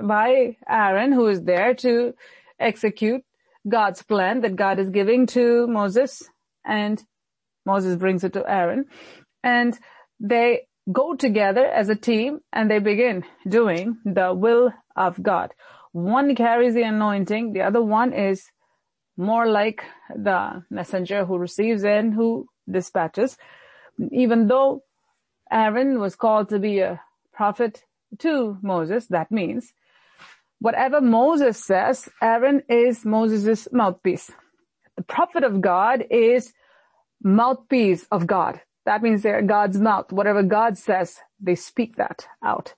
by 0.00 0.56
Aaron 0.68 1.12
who 1.12 1.26
is 1.26 1.42
there 1.42 1.74
to 1.74 2.14
execute 2.58 3.22
God's 3.68 4.02
plan 4.02 4.40
that 4.42 4.56
God 4.56 4.78
is 4.78 4.90
giving 4.90 5.26
to 5.28 5.66
Moses 5.66 6.22
and 6.64 7.02
Moses 7.66 7.96
brings 7.96 8.24
it 8.24 8.32
to 8.34 8.48
Aaron 8.48 8.86
and 9.42 9.76
they 10.18 10.62
go 10.90 11.14
together 11.14 11.66
as 11.66 11.88
a 11.88 11.94
team 11.94 12.40
and 12.52 12.70
they 12.70 12.78
begin 12.78 13.24
doing 13.48 13.98
the 14.04 14.34
will 14.34 14.72
of 14.96 15.22
God. 15.22 15.52
One 15.92 16.34
carries 16.34 16.74
the 16.74 16.82
anointing. 16.82 17.52
The 17.52 17.62
other 17.62 17.82
one 17.82 18.12
is 18.12 18.44
more 19.16 19.46
like 19.46 19.84
the 20.14 20.62
messenger 20.70 21.24
who 21.24 21.38
receives 21.38 21.84
and 21.84 22.14
who 22.14 22.46
dispatches. 22.70 23.36
Even 24.12 24.46
though 24.46 24.82
Aaron 25.50 26.00
was 26.00 26.16
called 26.16 26.48
to 26.50 26.58
be 26.58 26.78
a 26.80 27.00
prophet 27.32 27.84
to 28.18 28.56
Moses, 28.62 29.06
that 29.08 29.30
means 29.30 29.72
whatever 30.60 31.00
Moses 31.00 31.62
says, 31.62 32.08
Aaron 32.22 32.62
is 32.68 33.04
Moses' 33.04 33.68
mouthpiece. 33.72 34.30
The 34.96 35.02
prophet 35.02 35.44
of 35.44 35.60
God 35.60 36.04
is 36.10 36.52
mouthpiece 37.22 38.06
of 38.10 38.26
God. 38.26 38.60
That 38.86 39.02
means 39.02 39.22
they're 39.22 39.42
God's 39.42 39.78
mouth. 39.78 40.12
Whatever 40.12 40.42
God 40.42 40.78
says, 40.78 41.18
they 41.40 41.54
speak 41.54 41.96
that 41.96 42.26
out. 42.42 42.74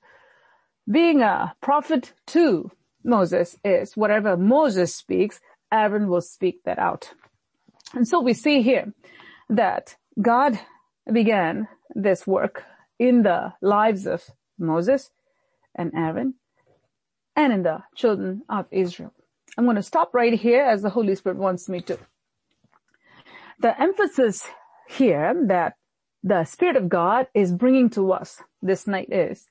Being 0.91 1.23
a 1.23 1.55
prophet 1.61 2.12
to 2.29 2.71
Moses 3.05 3.57
is 3.65 3.97
whatever 3.97 4.37
Moses 4.37 4.95
speaks, 4.95 5.41
Aaron 5.73 6.09
will 6.09 6.21
speak 6.21 6.65
that 6.65 6.79
out. 6.79 7.12
And 7.95 8.07
so 8.07 8.21
we 8.21 8.35
see 8.35 8.62
here 8.62 8.93
that 9.49 9.97
God 10.21 10.59
began 11.11 11.69
this 11.95 12.27
work 12.27 12.65
in 12.99 13.23
the 13.23 13.53
lives 13.61 14.07
of 14.07 14.25
Moses 14.59 15.11
and 15.75 15.93
Aaron 15.95 16.35
and 17.37 17.53
in 17.53 17.62
the 17.62 17.83
children 17.95 18.43
of 18.49 18.67
Israel. 18.71 19.12
I'm 19.57 19.65
going 19.65 19.77
to 19.77 19.83
stop 19.83 20.15
right 20.15 20.33
here 20.33 20.62
as 20.62 20.83
the 20.83 20.91
Holy 20.91 21.15
Spirit 21.15 21.38
wants 21.38 21.69
me 21.69 21.81
to. 21.83 21.99
The 23.61 23.81
emphasis 23.81 24.45
here 24.88 25.35
that 25.49 25.77
the 26.23 26.45
Spirit 26.45 26.77
of 26.77 26.89
God 26.89 27.27
is 27.35 27.53
bringing 27.53 27.91
to 27.91 28.13
us 28.13 28.43
this 28.63 28.87
night 28.87 29.13
is 29.13 29.47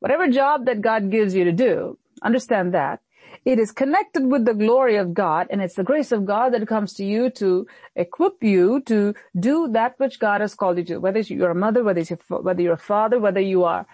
whatever 0.00 0.28
job 0.28 0.66
that 0.66 0.80
God 0.80 1.10
gives 1.10 1.34
you 1.34 1.44
to 1.44 1.52
do, 1.52 1.98
understand 2.22 2.74
that 2.74 3.00
it 3.44 3.58
is 3.58 3.72
connected 3.72 4.26
with 4.26 4.44
the 4.44 4.54
glory 4.54 4.96
of 4.96 5.14
God 5.14 5.46
and 5.50 5.60
it's 5.62 5.74
the 5.74 5.84
grace 5.84 6.12
of 6.12 6.26
God 6.26 6.52
that 6.52 6.66
comes 6.68 6.94
to 6.94 7.04
you 7.04 7.30
to 7.30 7.66
equip 7.94 8.42
you 8.42 8.80
to 8.82 9.14
do 9.38 9.68
that 9.72 9.94
which 9.98 10.18
God 10.18 10.40
has 10.40 10.54
called 10.54 10.78
you 10.78 10.84
to. 10.84 10.98
Whether 10.98 11.20
you're 11.20 11.50
a 11.50 11.54
mother, 11.54 11.82
whether, 11.82 12.00
you're, 12.00 12.18
whether 12.28 12.62
you're 12.62 12.74
a 12.74 12.78
father, 12.78 13.18
whether 13.18 13.40
you 13.40 13.64
are 13.64 13.86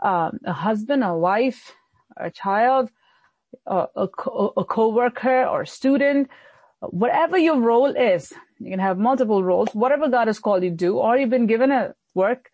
um, 0.00 0.38
a 0.44 0.52
husband, 0.52 1.04
a 1.04 1.14
wife, 1.16 1.74
a 2.16 2.30
child, 2.30 2.90
a, 3.66 3.86
a, 3.96 4.08
a 4.56 4.64
co-worker 4.64 5.44
or 5.44 5.62
a 5.62 5.66
student, 5.66 6.28
whatever 6.80 7.38
your 7.38 7.60
role 7.60 7.94
is, 7.94 8.32
you 8.58 8.70
can 8.70 8.78
have 8.78 8.98
multiple 8.98 9.42
roles, 9.42 9.68
whatever 9.72 10.08
God 10.08 10.28
has 10.28 10.38
called 10.38 10.62
you 10.62 10.70
to 10.70 10.76
do, 10.76 10.98
or 10.98 11.16
you've 11.16 11.30
been 11.30 11.46
given 11.46 11.70
a 11.70 11.94
work 12.14 12.50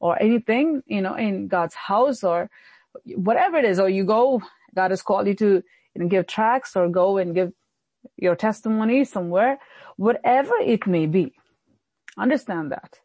or 0.00 0.20
anything, 0.22 0.82
you 0.86 1.00
know, 1.00 1.14
in 1.14 1.48
God's 1.48 1.74
house 1.74 2.22
or 2.22 2.50
whatever 3.04 3.58
it 3.58 3.64
is, 3.64 3.78
or 3.78 3.88
you 3.88 4.04
go, 4.04 4.42
God 4.74 4.90
has 4.90 5.02
called 5.02 5.26
you 5.26 5.34
to 5.34 5.62
you 5.94 6.02
know, 6.02 6.08
give 6.08 6.26
tracks 6.26 6.76
or 6.76 6.88
go 6.88 7.16
and 7.16 7.34
give 7.34 7.52
your 8.16 8.36
testimony 8.36 9.04
somewhere, 9.04 9.58
whatever 9.96 10.54
it 10.60 10.86
may 10.86 11.06
be. 11.06 11.34
Understand 12.18 12.72
that. 12.72 13.00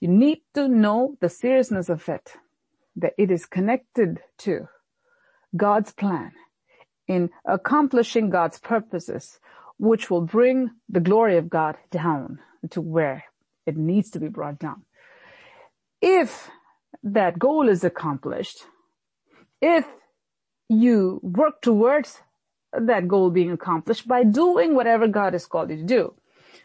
You 0.00 0.08
need 0.08 0.40
to 0.54 0.68
know 0.68 1.16
the 1.20 1.28
seriousness 1.28 1.88
of 1.88 2.08
it, 2.08 2.32
that 2.96 3.12
it 3.16 3.30
is 3.30 3.46
connected 3.46 4.20
to 4.38 4.68
God's 5.56 5.92
plan 5.92 6.32
in 7.06 7.30
accomplishing 7.44 8.30
God's 8.30 8.58
purposes, 8.58 9.38
which 9.78 10.10
will 10.10 10.20
bring 10.20 10.70
the 10.88 11.00
glory 11.00 11.36
of 11.36 11.50
God 11.50 11.76
down 11.90 12.38
to 12.70 12.80
where 12.80 13.24
it 13.66 13.76
needs 13.76 14.10
to 14.10 14.20
be 14.20 14.28
brought 14.28 14.58
down. 14.58 14.84
If 16.00 16.50
that 17.02 17.38
goal 17.38 17.68
is 17.68 17.84
accomplished, 17.84 18.58
if 19.60 19.86
you 20.68 21.20
work 21.22 21.60
towards 21.62 22.20
that 22.72 23.08
goal 23.08 23.30
being 23.30 23.52
accomplished 23.52 24.06
by 24.06 24.24
doing 24.24 24.74
whatever 24.74 25.06
God 25.06 25.32
has 25.32 25.46
called 25.46 25.70
you 25.70 25.76
to 25.76 25.82
do, 25.82 26.14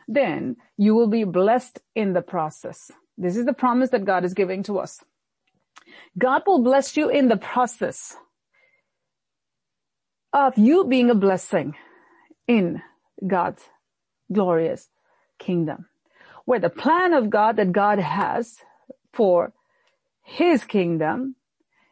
then 0.08 0.58
you 0.78 0.95
will 0.95 1.08
be 1.08 1.24
blessed 1.24 1.80
in 1.95 2.13
the 2.13 2.22
process. 2.22 2.91
This 3.17 3.36
is 3.36 3.45
the 3.45 3.54
promise 3.54 3.89
that 3.91 4.06
God 4.06 4.26
is 4.26 4.34
giving 4.34 4.63
to 4.63 4.80
us. 4.80 5.00
God 6.17 6.43
will 6.48 6.63
bless 6.63 6.98
you 6.98 7.10
in 7.10 7.28
the 7.28 7.38
process 7.38 8.15
of 10.34 10.58
you 10.58 10.86
being 10.86 11.10
a 11.10 11.15
blessing 11.15 11.76
in 12.48 12.82
God's 13.25 13.63
glorious 14.32 14.89
kingdom. 15.38 15.86
Where 16.45 16.60
the 16.60 16.69
plan 16.69 17.13
of 17.13 17.29
God 17.29 17.58
that 17.58 17.71
God 17.71 17.99
has 17.99 18.58
for 19.13 19.53
his 20.23 20.63
kingdom 20.63 21.36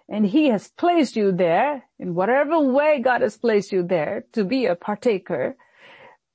and 0.09 0.25
he 0.25 0.47
has 0.47 0.69
placed 0.69 1.15
you 1.15 1.31
there 1.31 1.83
in 1.99 2.15
whatever 2.15 2.59
way 2.59 3.01
God 3.03 3.21
has 3.21 3.37
placed 3.37 3.71
you 3.71 3.83
there 3.83 4.25
to 4.33 4.43
be 4.43 4.65
a 4.65 4.75
partaker 4.75 5.55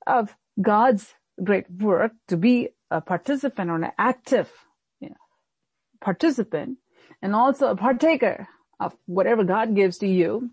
of 0.07 0.35
God's 0.61 1.15
great 1.43 1.71
work, 1.71 2.13
to 2.29 2.37
be 2.37 2.71
a 2.91 3.01
participant 3.01 3.71
or 3.71 3.77
an 3.77 3.93
active 3.99 4.51
you 5.01 5.09
know, 5.09 5.17
participant 6.01 6.79
and 7.23 7.35
also 7.35 7.69
a 7.69 7.77
partaker 7.77 8.49
of 8.79 8.95
whatever 9.07 9.45
God 9.45 9.75
gives 9.75 9.99
to 9.99 10.09
you. 10.09 10.51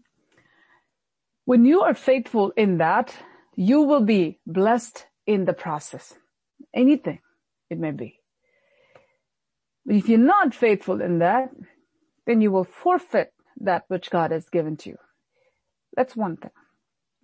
When 1.46 1.66
you 1.66 1.82
are 1.82 1.96
faithful 1.96 2.54
in 2.56 2.78
that, 2.78 3.14
you 3.60 3.82
will 3.82 4.06
be 4.06 4.40
blessed 4.48 5.06
in 5.28 5.44
the 5.44 5.52
process. 5.52 6.14
Anything 6.74 7.20
it 7.70 7.78
may 7.78 7.92
be. 7.92 8.22
But 9.86 9.98
if 9.98 10.08
you're 10.08 10.18
not 10.18 10.56
faithful 10.56 11.02
in 11.02 11.20
that, 11.20 11.50
then 12.26 12.40
you 12.40 12.52
will 12.52 12.64
forfeit 12.64 13.34
that 13.60 13.84
which 13.90 14.10
God 14.12 14.32
has 14.32 14.48
given 14.50 14.78
to 14.78 14.92
you. 14.92 14.98
That's 15.94 16.16
one 16.16 16.38
thing. 16.38 16.52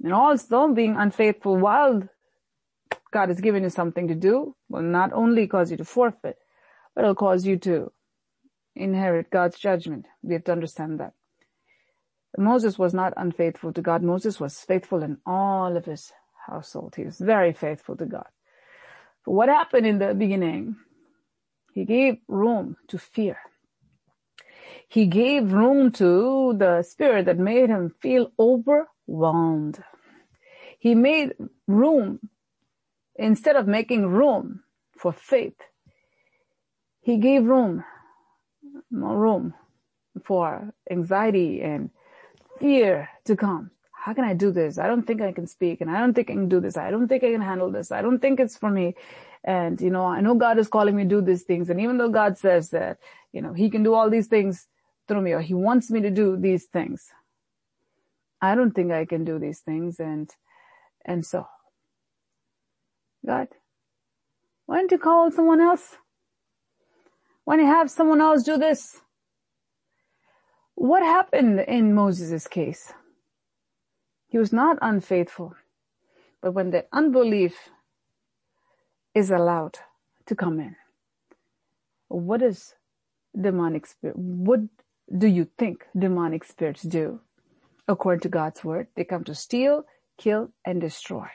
And 0.03 0.11
also 0.11 0.73
being 0.73 0.97
unfaithful 0.97 1.55
while 1.55 2.03
God 3.13 3.29
has 3.29 3.39
given 3.39 3.63
you 3.63 3.69
something 3.69 4.09
to 4.09 4.15
do 4.15 4.57
will 4.67 4.81
not 4.81 5.13
only 5.13 5.47
cause 5.47 5.71
you 5.71 5.77
to 5.77 5.85
forfeit, 5.85 6.37
but 6.93 7.05
it'll 7.05 7.15
cause 7.15 7.45
you 7.45 7.55
to 7.59 7.93
inherit 8.75 9.29
God's 9.29 9.57
judgment. 9.57 10.05
We 10.21 10.33
have 10.33 10.43
to 10.43 10.51
understand 10.51 10.99
that. 10.99 11.13
Moses 12.37 12.77
was 12.77 12.93
not 12.93 13.13
unfaithful 13.15 13.71
to 13.71 13.81
God. 13.81 14.03
Moses 14.03 14.37
was 14.37 14.59
faithful 14.59 15.01
in 15.01 15.19
all 15.25 15.77
of 15.77 15.85
his 15.85 16.11
household. 16.45 16.95
He 16.95 17.05
was 17.05 17.19
very 17.19 17.53
faithful 17.53 17.97
to 17.97 18.05
God. 18.05 18.27
But 19.25 19.33
what 19.33 19.49
happened 19.49 19.87
in 19.87 19.99
the 19.99 20.13
beginning? 20.13 20.77
He 21.73 21.85
gave 21.85 22.17
room 22.27 22.77
to 22.89 22.97
fear 22.99 23.37
he 24.89 25.07
gave 25.07 25.51
room 25.51 25.91
to 25.93 26.55
the 26.57 26.83
spirit 26.83 27.25
that 27.25 27.37
made 27.37 27.69
him 27.69 27.93
feel 28.01 28.31
overwhelmed. 28.39 29.83
He 30.79 30.95
made 30.95 31.33
room, 31.67 32.19
instead 33.15 33.55
of 33.55 33.67
making 33.67 34.07
room 34.07 34.63
for 34.97 35.11
faith, 35.13 35.57
he 37.01 37.17
gave 37.17 37.45
room, 37.45 37.83
more 38.91 39.17
room 39.17 39.53
for 40.25 40.73
anxiety 40.89 41.61
and 41.61 41.91
fear 42.59 43.09
to 43.25 43.35
come. 43.35 43.71
How 44.05 44.13
can 44.13 44.23
I 44.23 44.35
do 44.35 44.51
this? 44.51 44.77
I 44.77 44.85
don't 44.85 45.01
think 45.01 45.19
I 45.19 45.31
can 45.31 45.47
speak 45.47 45.81
and 45.81 45.89
I 45.89 45.99
don't 45.99 46.13
think 46.13 46.29
I 46.29 46.33
can 46.33 46.47
do 46.47 46.59
this. 46.59 46.77
I 46.77 46.91
don't 46.91 47.07
think 47.07 47.23
I 47.23 47.31
can 47.31 47.41
handle 47.41 47.71
this. 47.71 47.91
I 47.91 48.03
don't 48.03 48.19
think 48.19 48.39
it's 48.39 48.55
for 48.55 48.69
me. 48.69 48.93
And, 49.43 49.81
you 49.81 49.89
know, 49.89 50.05
I 50.05 50.21
know 50.21 50.35
God 50.35 50.59
is 50.59 50.67
calling 50.67 50.95
me 50.95 51.03
to 51.03 51.09
do 51.09 51.21
these 51.21 51.41
things. 51.41 51.71
And 51.71 51.81
even 51.81 51.97
though 51.97 52.09
God 52.09 52.37
says 52.37 52.69
that, 52.69 52.99
you 53.33 53.41
know, 53.41 53.53
he 53.53 53.71
can 53.71 53.81
do 53.81 53.95
all 53.95 54.11
these 54.11 54.27
things, 54.27 54.67
through 55.07 55.21
me 55.21 55.31
or 55.31 55.41
he 55.41 55.55
wants 55.55 55.89
me 55.89 56.01
to 56.01 56.11
do 56.11 56.37
these 56.37 56.65
things. 56.65 57.11
I 58.41 58.53
don't 58.53 58.73
think 58.75 58.91
I 58.91 59.05
can 59.05 59.23
do 59.23 59.39
these 59.39 59.61
things 59.61 59.99
and, 59.99 60.29
and 61.03 61.25
so, 61.25 61.47
God, 63.25 63.47
why 64.67 64.77
don't 64.77 64.91
you 64.91 64.99
call 64.99 65.31
someone 65.31 65.61
else? 65.61 65.95
Why 67.43 67.57
don't 67.57 67.65
you 67.65 67.71
have 67.71 67.89
someone 67.89 68.21
else 68.21 68.43
do 68.43 68.57
this? 68.57 69.01
What 70.75 71.01
happened 71.01 71.61
in 71.61 71.95
Moses' 71.95 72.47
case? 72.47 72.93
He 74.35 74.39
was 74.39 74.51
not 74.51 74.77
unfaithful, 74.81 75.55
but 76.41 76.51
when 76.51 76.71
the 76.71 76.83
unbelief 76.91 77.69
is 79.13 79.31
allowed 79.31 79.79
to 80.25 80.35
come 80.35 80.59
in, 80.59 80.75
what 82.09 82.41
is 82.41 82.73
demonic 83.33 83.85
spirit? 83.85 84.17
What 84.17 84.59
do 85.17 85.27
you 85.27 85.47
think 85.57 85.85
demonic 85.97 86.43
spirits 86.43 86.81
do? 86.81 87.21
According 87.87 88.23
to 88.23 88.27
God's 88.27 88.61
word, 88.61 88.87
they 88.97 89.05
come 89.05 89.23
to 89.23 89.33
steal, 89.33 89.85
kill, 90.17 90.49
and 90.65 90.81
destroy. 90.81 91.27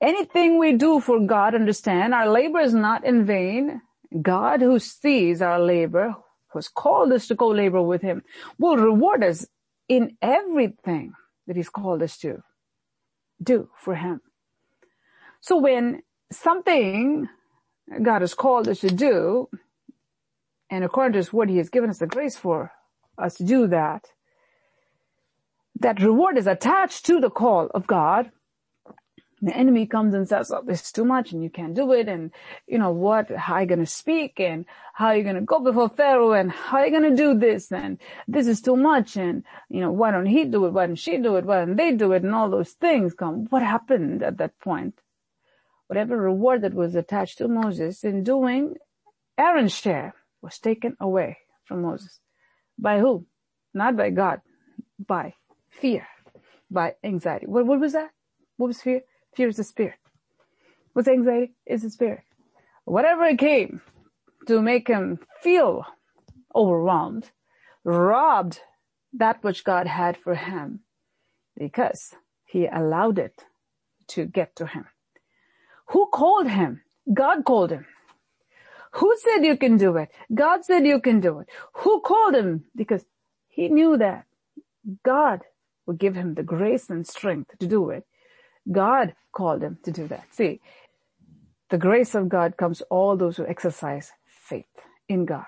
Anything 0.00 0.56
we 0.60 0.74
do 0.74 1.00
for 1.00 1.18
God, 1.18 1.56
understand, 1.56 2.14
our 2.14 2.30
labor 2.30 2.60
is 2.60 2.74
not 2.74 3.04
in 3.04 3.26
vain. 3.26 3.82
God 4.22 4.60
who 4.60 4.78
sees 4.78 5.42
our 5.42 5.58
labor, 5.58 6.14
who 6.52 6.58
has 6.58 6.68
called 6.68 7.10
us 7.10 7.26
to 7.26 7.34
co-labor 7.34 7.82
with 7.82 8.02
Him, 8.02 8.22
will 8.56 8.76
reward 8.76 9.24
us 9.24 9.44
in 9.88 10.16
everything 10.22 11.14
that 11.48 11.56
He's 11.56 11.68
called 11.68 12.04
us 12.04 12.16
to 12.18 12.44
do 13.42 13.68
for 13.76 13.96
Him. 13.96 14.20
So 15.40 15.56
when 15.58 16.02
something 16.30 17.28
God 18.02 18.20
has 18.20 18.34
called 18.34 18.68
us 18.68 18.80
to 18.80 18.88
do, 18.88 19.48
and 20.70 20.84
according 20.84 21.12
to 21.12 21.18
his 21.18 21.32
word, 21.32 21.48
he 21.48 21.56
has 21.56 21.70
given 21.70 21.90
us 21.90 21.98
the 21.98 22.06
grace 22.06 22.36
for 22.36 22.72
us 23.16 23.36
to 23.36 23.44
do 23.44 23.66
that. 23.68 24.08
That 25.80 26.02
reward 26.02 26.36
is 26.36 26.46
attached 26.46 27.06
to 27.06 27.20
the 27.20 27.30
call 27.30 27.68
of 27.74 27.86
God. 27.86 28.30
The 29.40 29.56
enemy 29.56 29.86
comes 29.86 30.14
and 30.14 30.28
says, 30.28 30.50
oh, 30.50 30.62
this 30.66 30.82
is 30.82 30.92
too 30.92 31.04
much 31.04 31.32
and 31.32 31.42
you 31.42 31.50
can't 31.50 31.74
do 31.74 31.92
it. 31.92 32.08
And 32.08 32.32
you 32.66 32.78
know 32.78 32.90
what, 32.90 33.30
how 33.30 33.54
are 33.54 33.60
you 33.62 33.68
going 33.68 33.78
to 33.80 33.86
speak 33.86 34.40
and 34.40 34.64
how 34.94 35.06
are 35.06 35.16
you 35.16 35.22
going 35.22 35.36
to 35.36 35.42
go 35.42 35.60
before 35.60 35.88
Pharaoh 35.88 36.32
and 36.32 36.50
how 36.50 36.78
are 36.78 36.86
you 36.86 36.90
going 36.90 37.10
to 37.10 37.16
do 37.16 37.38
this? 37.38 37.70
And 37.70 37.98
this 38.26 38.48
is 38.48 38.60
too 38.60 38.76
much. 38.76 39.16
And 39.16 39.44
you 39.68 39.80
know, 39.80 39.92
why 39.92 40.10
don't 40.10 40.26
he 40.26 40.44
do 40.44 40.66
it? 40.66 40.72
Why 40.72 40.86
don't 40.86 40.96
she 40.96 41.18
do 41.18 41.36
it? 41.36 41.44
Why 41.44 41.64
don't 41.64 41.76
they 41.76 41.92
do 41.92 42.12
it? 42.12 42.24
And 42.24 42.34
all 42.34 42.50
those 42.50 42.72
things 42.72 43.14
come. 43.14 43.46
What 43.50 43.62
happened 43.62 44.22
at 44.22 44.38
that 44.38 44.58
point? 44.58 44.98
Whatever 45.86 46.18
reward 46.18 46.62
that 46.62 46.74
was 46.74 46.94
attached 46.94 47.38
to 47.38 47.48
Moses 47.48 48.04
in 48.04 48.24
doing 48.24 48.74
Aaron's 49.38 49.72
share 49.72 50.14
was 50.42 50.58
taken 50.58 50.96
away 51.00 51.38
from 51.64 51.82
Moses. 51.82 52.20
By 52.78 52.98
who? 52.98 53.26
Not 53.72 53.96
by 53.96 54.10
God, 54.10 54.40
by 54.98 55.34
fear, 55.68 56.06
by 56.70 56.94
anxiety. 57.04 57.46
What, 57.46 57.66
what 57.66 57.80
was 57.80 57.92
that? 57.92 58.10
What 58.56 58.66
was 58.66 58.82
fear? 58.82 59.02
Fear 59.36 59.48
is 59.48 59.56
the 59.56 59.64
spirit. 59.64 59.98
What's 60.92 61.08
anxiety? 61.08 61.54
Is 61.66 61.82
the 61.82 61.90
spirit. 61.90 62.22
Whatever 62.84 63.24
it 63.24 63.38
came 63.38 63.80
to 64.46 64.62
make 64.62 64.88
him 64.88 65.18
feel 65.42 65.84
overwhelmed, 66.54 67.30
robbed 67.84 68.60
that 69.12 69.42
which 69.44 69.64
God 69.64 69.86
had 69.86 70.16
for 70.16 70.34
him 70.34 70.80
because 71.56 72.14
he 72.44 72.66
allowed 72.66 73.18
it 73.18 73.44
to 74.08 74.24
get 74.24 74.56
to 74.56 74.66
him. 74.66 74.86
Who 75.88 76.06
called 76.06 76.48
him? 76.48 76.82
God 77.12 77.44
called 77.44 77.70
him. 77.70 77.86
Who 78.94 79.14
said 79.18 79.44
you 79.44 79.56
can 79.56 79.76
do 79.76 79.96
it? 79.96 80.10
God 80.34 80.64
said 80.64 80.86
you 80.86 81.00
can 81.00 81.20
do 81.20 81.40
it. 81.40 81.48
Who 81.74 82.00
called 82.00 82.34
him? 82.34 82.64
Because 82.74 83.04
he 83.48 83.68
knew 83.68 83.98
that 83.98 84.24
God 85.04 85.42
would 85.86 85.98
give 85.98 86.14
him 86.14 86.34
the 86.34 86.42
grace 86.42 86.88
and 86.90 87.06
strength 87.06 87.58
to 87.58 87.66
do 87.66 87.90
it. 87.90 88.04
God 88.70 89.14
called 89.32 89.62
him 89.62 89.78
to 89.84 89.90
do 89.90 90.08
that. 90.08 90.26
See, 90.32 90.60
the 91.70 91.78
grace 91.78 92.14
of 92.14 92.28
God 92.28 92.56
comes 92.56 92.82
all 92.90 93.16
those 93.16 93.36
who 93.36 93.46
exercise 93.46 94.12
faith 94.26 94.66
in 95.08 95.24
God. 95.24 95.44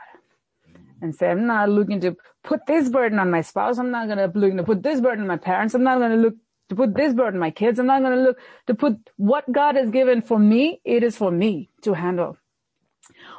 And 1.03 1.15
say, 1.15 1.31
I'm 1.31 1.47
not 1.47 1.71
looking 1.71 2.01
to 2.01 2.17
put 2.45 2.67
this 2.67 2.91
burden 2.91 3.19
on 3.19 3.31
my 3.31 3.41
spouse. 3.41 3.79
I'm 3.79 3.91
not 3.91 4.07
going 4.07 4.19
to 4.19 4.39
look 4.39 4.57
to 4.57 4.65
put 4.65 4.83
this 4.83 5.01
burden 5.01 5.23
on 5.23 5.29
my 5.29 5.39
parents. 5.39 5.75
I'm 5.75 5.83
not 5.83 5.99
going 5.99 6.11
to 6.11 6.17
look 6.17 6.35
to 6.69 6.77
put 6.77 6.95
this 6.95 7.15
burden 7.15 7.35
on 7.37 7.41
my 7.41 7.51
kids. 7.51 7.79
I'm 7.79 7.87
not 7.87 8.03
going 8.03 8.17
to 8.17 8.23
look 8.23 8.39
to 8.67 8.75
put 8.75 8.99
what 9.17 9.51
God 9.51 9.77
has 9.77 9.91
given 9.91 10.21
for 10.21 10.39
me. 10.39 10.81
It 10.85 11.03
is 11.03 11.17
for 11.17 11.31
me 11.31 11.71
to 11.83 11.95
handle. 11.95 12.37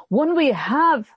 When 0.08 0.34
we 0.34 0.48
have 0.48 1.08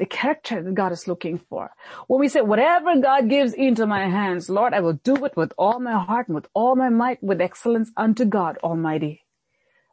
the 0.00 0.06
character 0.06 0.62
that 0.62 0.74
God 0.74 0.92
is 0.92 1.06
looking 1.06 1.36
for, 1.36 1.70
when 2.06 2.20
we 2.20 2.28
say, 2.28 2.40
whatever 2.40 2.98
God 2.98 3.28
gives 3.28 3.52
into 3.52 3.86
my 3.86 4.08
hands, 4.08 4.48
Lord, 4.48 4.72
I 4.72 4.80
will 4.80 4.94
do 4.94 5.26
it 5.26 5.36
with 5.36 5.52
all 5.58 5.78
my 5.78 6.02
heart 6.02 6.26
and 6.26 6.34
with 6.34 6.48
all 6.54 6.74
my 6.74 6.88
might, 6.88 7.22
with 7.22 7.42
excellence 7.42 7.90
unto 7.98 8.24
God 8.24 8.56
Almighty, 8.64 9.26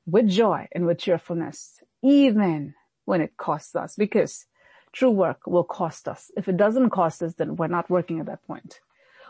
with 0.06 0.30
joy 0.30 0.70
and 0.72 0.86
with 0.86 1.00
cheerfulness, 1.00 1.82
even 2.02 2.74
when 3.04 3.20
it 3.20 3.36
costs 3.36 3.76
us, 3.76 3.96
because 3.98 4.46
true 4.94 5.12
work 5.12 5.42
will 5.46 5.66
cost 5.66 6.08
us. 6.08 6.32
If 6.38 6.48
it 6.48 6.56
doesn't 6.56 6.92
cost 6.92 7.22
us, 7.22 7.34
then 7.34 7.58
we're 7.58 7.68
not 7.68 7.90
working 7.90 8.22
at 8.22 8.28
that 8.28 8.48
point. 8.48 8.80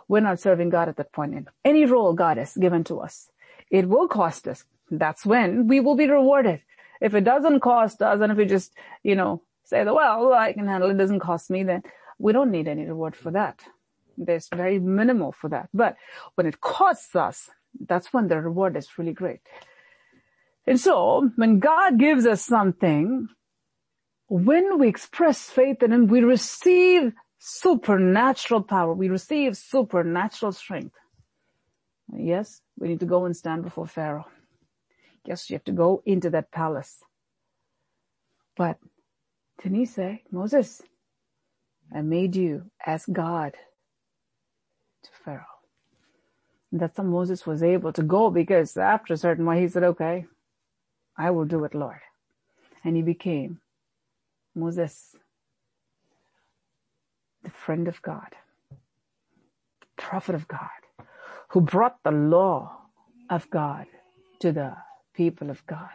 We're 0.08 0.20
not 0.20 0.40
serving 0.40 0.70
God 0.70 0.90
at 0.90 0.98
that 0.98 1.12
point 1.12 1.34
in 1.34 1.48
any 1.66 1.86
role 1.86 2.14
God 2.14 2.38
has 2.38 2.56
given 2.56 2.84
to 2.84 3.00
us. 3.00 3.32
It 3.72 3.90
will 3.90 4.08
cost 4.08 4.48
us. 4.48 4.64
That's 4.92 5.26
when 5.26 5.68
we 5.68 5.80
will 5.80 5.96
be 5.96 6.08
rewarded. 6.08 6.62
If 7.02 7.16
it 7.16 7.24
doesn't 7.24 7.62
cost 7.62 8.02
us 8.04 8.22
and 8.22 8.32
if 8.32 8.38
we 8.38 8.46
just, 8.46 8.74
you 9.02 9.16
know, 9.16 9.42
say 9.68 9.84
that, 9.84 9.94
well, 9.94 10.34
I 10.34 10.54
can 10.54 10.68
handle 10.68 10.90
it, 10.90 10.94
it 10.94 10.98
doesn't 10.98 11.20
cost 11.20 11.50
me, 11.50 11.64
then 11.64 11.84
we 12.18 12.32
don't 12.32 12.52
need 12.52 12.68
any 12.68 12.86
reward 12.86 13.16
for 13.16 13.32
that. 13.32 13.60
There's 14.18 14.48
very 14.50 14.80
minimal 14.80 15.34
for 15.34 15.50
that. 15.50 15.70
But 15.74 15.98
when 16.36 16.48
it 16.48 16.62
costs 16.62 17.16
us, 17.16 17.50
that's 17.86 18.12
when 18.14 18.28
the 18.28 18.42
reward 18.42 18.78
is 18.78 18.98
really 18.98 19.14
great. 19.14 19.42
And 20.66 20.80
so 20.80 21.30
when 21.36 21.60
God 21.60 22.00
gives 22.00 22.26
us 22.26 22.44
something, 22.44 23.28
when 24.30 24.80
we 24.80 24.88
express 24.88 25.50
faith 25.50 25.84
in 25.84 25.92
Him, 25.92 26.08
we 26.08 26.22
receive 26.22 27.14
supernatural 27.38 28.64
power. 28.64 28.94
We 28.94 29.10
receive 29.10 29.56
supernatural 29.58 30.54
strength. 30.54 30.96
Yes, 32.16 32.62
we 32.80 32.88
need 32.88 33.02
to 33.02 33.06
go 33.06 33.26
and 33.26 33.36
stand 33.36 33.64
before 33.64 33.86
Pharaoh. 33.86 34.28
Yes, 35.26 35.50
you 35.50 35.56
have 35.56 35.66
to 35.66 35.74
go 35.74 36.02
into 36.06 36.30
that 36.32 36.52
palace. 36.52 37.04
But 38.56 38.80
say, 39.86 40.24
Moses, 40.32 40.82
I 41.96 42.02
made 42.02 42.36
you 42.36 42.72
as 42.86 43.06
God 43.06 43.54
to 45.04 45.10
Pharaoh. 45.26 45.46
And 46.72 46.82
that's 46.82 46.98
how 46.98 47.04
Moses 47.04 47.46
was 47.46 47.64
able 47.64 47.94
to 47.94 48.04
go 48.04 48.30
because 48.30 48.78
after 48.78 49.14
a 49.14 49.18
certain 49.18 49.46
while 49.46 49.58
he 49.60 49.68
said, 49.68 49.84
okay, 49.84 50.26
I 51.18 51.32
will 51.32 51.46
do 51.46 51.64
it, 51.66 51.76
Lord. 51.76 52.02
And 52.84 52.96
he 52.96 53.02
became 53.02 53.62
Moses, 54.56 55.16
the 57.44 57.52
friend 57.52 57.88
of 57.88 58.02
God, 58.02 58.36
prophet 59.98 60.36
of 60.36 60.48
God, 60.48 60.70
who 61.50 61.62
brought 61.62 62.04
the 62.04 62.12
law 62.12 62.78
of 63.30 63.50
God 63.50 63.88
to 64.40 64.52
the 64.52 64.76
people 65.14 65.50
of 65.50 65.66
God 65.68 65.90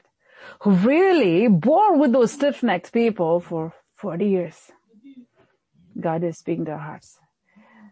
who 0.60 0.72
really 0.72 1.48
bore 1.48 1.96
with 1.98 2.12
those 2.12 2.32
stiff-necked 2.32 2.92
people 2.92 3.40
for 3.40 3.72
40 3.96 4.26
years. 4.26 4.70
God 5.98 6.24
is 6.24 6.38
speaking 6.38 6.64
to 6.66 6.72
our 6.72 6.78
hearts. 6.78 7.18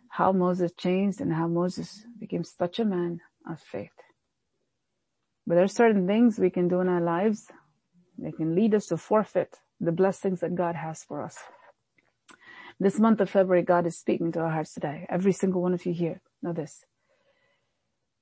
How 0.08 0.32
Moses 0.32 0.72
changed 0.76 1.20
and 1.20 1.32
how 1.32 1.46
Moses 1.46 2.04
became 2.18 2.44
such 2.44 2.78
a 2.78 2.84
man 2.84 3.20
of 3.48 3.60
faith. 3.60 3.92
But 5.46 5.54
there 5.54 5.64
are 5.64 5.68
certain 5.68 6.06
things 6.06 6.38
we 6.38 6.50
can 6.50 6.68
do 6.68 6.80
in 6.80 6.88
our 6.88 7.00
lives 7.00 7.46
that 8.18 8.36
can 8.36 8.54
lead 8.54 8.74
us 8.74 8.86
to 8.86 8.96
forfeit 8.96 9.58
the 9.80 9.92
blessings 9.92 10.40
that 10.40 10.54
God 10.54 10.74
has 10.74 11.02
for 11.02 11.22
us. 11.22 11.38
This 12.78 12.98
month 12.98 13.20
of 13.20 13.30
February, 13.30 13.62
God 13.62 13.86
is 13.86 13.98
speaking 13.98 14.32
to 14.32 14.40
our 14.40 14.50
hearts 14.50 14.74
today. 14.74 15.06
Every 15.08 15.32
single 15.32 15.62
one 15.62 15.74
of 15.74 15.84
you 15.86 15.92
here, 15.92 16.20
know 16.42 16.52
this. 16.52 16.84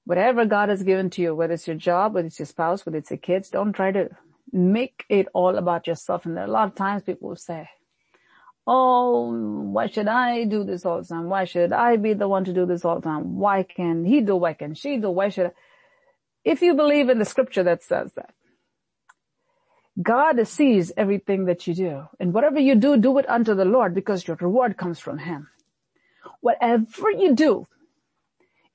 Whatever 0.08 0.46
God 0.46 0.70
has 0.70 0.82
given 0.82 1.10
to 1.10 1.20
you, 1.20 1.34
whether 1.34 1.52
it's 1.52 1.66
your 1.66 1.76
job, 1.76 2.14
whether 2.14 2.28
it's 2.28 2.38
your 2.38 2.46
spouse, 2.46 2.86
whether 2.86 2.96
it's 2.96 3.10
your 3.10 3.18
kids, 3.18 3.50
don't 3.50 3.74
try 3.74 3.92
to 3.92 4.08
make 4.50 5.04
it 5.10 5.28
all 5.34 5.58
about 5.58 5.86
yourself. 5.86 6.24
And 6.24 6.38
a 6.38 6.46
lot 6.46 6.66
of 6.66 6.74
times 6.74 7.02
people 7.02 7.28
will 7.28 7.36
say, 7.36 7.68
Oh, 8.66 9.30
why 9.70 9.88
should 9.88 10.08
I 10.08 10.44
do 10.44 10.64
this 10.64 10.86
all 10.86 11.02
the 11.02 11.06
time? 11.06 11.28
Why 11.28 11.44
should 11.44 11.74
I 11.74 11.96
be 11.96 12.14
the 12.14 12.26
one 12.26 12.46
to 12.46 12.54
do 12.54 12.64
this 12.64 12.86
all 12.86 12.94
the 12.94 13.02
time? 13.02 13.36
Why 13.36 13.64
can 13.64 14.06
he 14.06 14.22
do? 14.22 14.34
Why 14.34 14.54
can 14.54 14.72
she 14.72 14.96
do? 14.96 15.10
Why 15.10 15.28
should 15.28 15.48
I? 15.48 15.50
If 16.42 16.62
you 16.62 16.72
believe 16.72 17.10
in 17.10 17.18
the 17.18 17.26
scripture 17.26 17.64
that 17.64 17.82
says 17.82 18.10
that, 18.14 18.32
God 20.02 20.48
sees 20.48 20.90
everything 20.96 21.44
that 21.44 21.66
you 21.66 21.74
do. 21.74 22.04
And 22.18 22.32
whatever 22.32 22.58
you 22.58 22.76
do, 22.76 22.96
do 22.96 23.18
it 23.18 23.28
unto 23.28 23.54
the 23.54 23.66
Lord 23.66 23.94
because 23.94 24.26
your 24.26 24.38
reward 24.40 24.78
comes 24.78 24.98
from 24.98 25.18
him. 25.18 25.48
Whatever 26.40 27.10
you 27.10 27.34
do, 27.34 27.66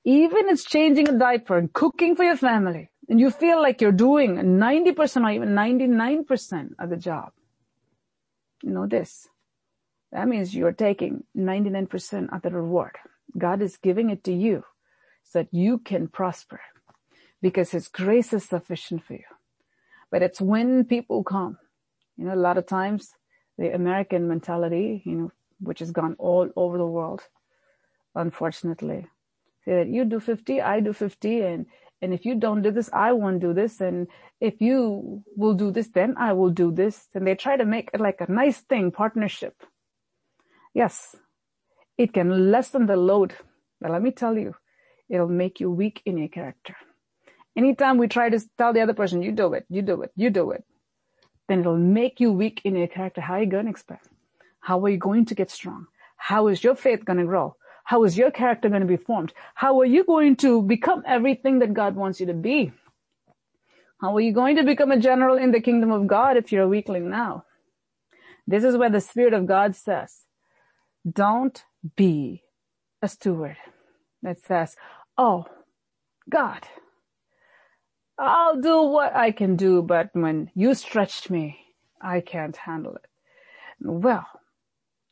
even 0.04 0.48
it's 0.48 0.64
changing 0.64 1.08
a 1.08 1.18
diaper 1.18 1.56
and 1.56 1.72
cooking 1.72 2.14
for 2.14 2.24
your 2.24 2.36
family, 2.36 2.90
and 3.08 3.18
you 3.18 3.30
feel 3.30 3.60
like 3.60 3.80
you're 3.80 3.92
doing 3.92 4.36
90% 4.36 5.24
or 5.24 5.30
even 5.30 5.50
99% 5.50 6.70
of 6.78 6.90
the 6.90 6.96
job, 6.96 7.32
you 8.62 8.70
know 8.70 8.86
this. 8.86 9.28
That 10.12 10.28
means 10.28 10.54
you're 10.54 10.72
taking 10.72 11.24
99% 11.36 12.34
of 12.34 12.42
the 12.42 12.50
reward. 12.50 12.96
God 13.36 13.62
is 13.62 13.76
giving 13.76 14.10
it 14.10 14.22
to 14.24 14.32
you 14.32 14.64
so 15.24 15.40
that 15.40 15.48
you 15.52 15.78
can 15.78 16.08
prosper 16.08 16.60
because 17.42 17.70
His 17.70 17.88
grace 17.88 18.32
is 18.32 18.44
sufficient 18.44 19.04
for 19.04 19.14
you. 19.14 19.24
But 20.10 20.22
it's 20.22 20.40
when 20.40 20.84
people 20.84 21.24
come, 21.24 21.58
you 22.16 22.26
know, 22.26 22.34
a 22.34 22.36
lot 22.36 22.58
of 22.58 22.66
times 22.66 23.10
the 23.58 23.74
American 23.74 24.28
mentality, 24.28 25.02
you 25.04 25.12
know, 25.12 25.32
which 25.60 25.80
has 25.80 25.90
gone 25.90 26.14
all 26.18 26.48
over 26.56 26.78
the 26.78 26.86
world, 26.86 27.22
unfortunately, 28.14 29.08
say 29.64 29.74
that 29.76 29.88
you 29.88 30.04
do 30.04 30.20
50, 30.20 30.60
I 30.60 30.80
do 30.80 30.92
50, 30.92 31.40
and, 31.40 31.66
and 32.02 32.12
if 32.12 32.24
you 32.24 32.34
don't 32.34 32.62
do 32.62 32.70
this, 32.70 32.90
I 32.92 33.12
won't 33.12 33.40
do 33.40 33.52
this, 33.52 33.80
and 33.80 34.08
if 34.40 34.60
you 34.60 35.22
will 35.36 35.54
do 35.54 35.70
this, 35.70 35.88
then 35.88 36.14
I 36.18 36.32
will 36.32 36.50
do 36.50 36.70
this. 36.70 37.08
And 37.14 37.26
they 37.26 37.34
try 37.34 37.56
to 37.56 37.64
make 37.64 37.90
it 37.94 38.00
like 38.00 38.20
a 38.20 38.30
nice 38.30 38.60
thing, 38.60 38.90
partnership. 38.90 39.54
Yes, 40.74 41.16
it 41.96 42.12
can 42.12 42.50
lessen 42.50 42.86
the 42.86 42.96
load, 42.96 43.34
but 43.80 43.90
let 43.90 44.02
me 44.02 44.10
tell 44.10 44.36
you, 44.36 44.54
it'll 45.08 45.28
make 45.28 45.60
you 45.60 45.70
weak 45.70 46.02
in 46.04 46.18
your 46.18 46.28
character. 46.28 46.76
Anytime 47.56 47.98
we 47.98 48.08
try 48.08 48.28
to 48.30 48.40
tell 48.58 48.72
the 48.72 48.80
other 48.80 48.94
person, 48.94 49.22
you 49.22 49.30
do 49.30 49.54
it, 49.54 49.64
you 49.68 49.82
do 49.82 50.02
it, 50.02 50.10
you 50.16 50.30
do 50.30 50.50
it, 50.50 50.64
then 51.48 51.60
it'll 51.60 51.78
make 51.78 52.18
you 52.18 52.32
weak 52.32 52.60
in 52.64 52.74
your 52.74 52.88
character. 52.88 53.20
How 53.20 53.34
are 53.34 53.42
you 53.42 53.46
going 53.46 53.66
to 53.66 53.70
expect? 53.70 54.08
How 54.60 54.84
are 54.84 54.88
you 54.88 54.98
going 54.98 55.26
to 55.26 55.34
get 55.34 55.50
strong? 55.50 55.86
How 56.16 56.48
is 56.48 56.64
your 56.64 56.74
faith 56.74 57.04
going 57.04 57.18
to 57.18 57.24
grow? 57.24 57.56
How 57.84 58.04
is 58.04 58.16
your 58.16 58.30
character 58.30 58.68
going 58.68 58.80
to 58.80 58.86
be 58.86 58.96
formed? 58.96 59.32
How 59.54 59.78
are 59.80 59.84
you 59.84 60.04
going 60.04 60.36
to 60.36 60.62
become 60.62 61.02
everything 61.06 61.58
that 61.58 61.74
God 61.74 61.94
wants 61.94 62.18
you 62.18 62.26
to 62.26 62.34
be? 62.34 62.72
How 64.00 64.16
are 64.16 64.20
you 64.20 64.32
going 64.32 64.56
to 64.56 64.64
become 64.64 64.90
a 64.90 64.98
general 64.98 65.36
in 65.36 65.52
the 65.52 65.60
kingdom 65.60 65.92
of 65.92 66.06
God 66.06 66.36
if 66.36 66.50
you're 66.50 66.64
a 66.64 66.68
weakling 66.68 67.10
now? 67.10 67.44
This 68.46 68.64
is 68.64 68.76
where 68.76 68.90
the 68.90 69.00
Spirit 69.00 69.34
of 69.34 69.46
God 69.46 69.76
says, 69.76 70.22
don't 71.10 71.62
be 71.96 72.42
a 73.02 73.08
steward 73.08 73.56
that 74.22 74.38
says, 74.40 74.76
oh, 75.16 75.46
God, 76.28 76.66
I'll 78.18 78.60
do 78.60 78.82
what 78.82 79.14
I 79.14 79.30
can 79.30 79.56
do, 79.56 79.82
but 79.82 80.10
when 80.12 80.50
you 80.54 80.74
stretched 80.74 81.30
me, 81.30 81.58
I 82.00 82.20
can't 82.20 82.56
handle 82.56 82.96
it. 82.96 83.06
Well, 83.80 84.26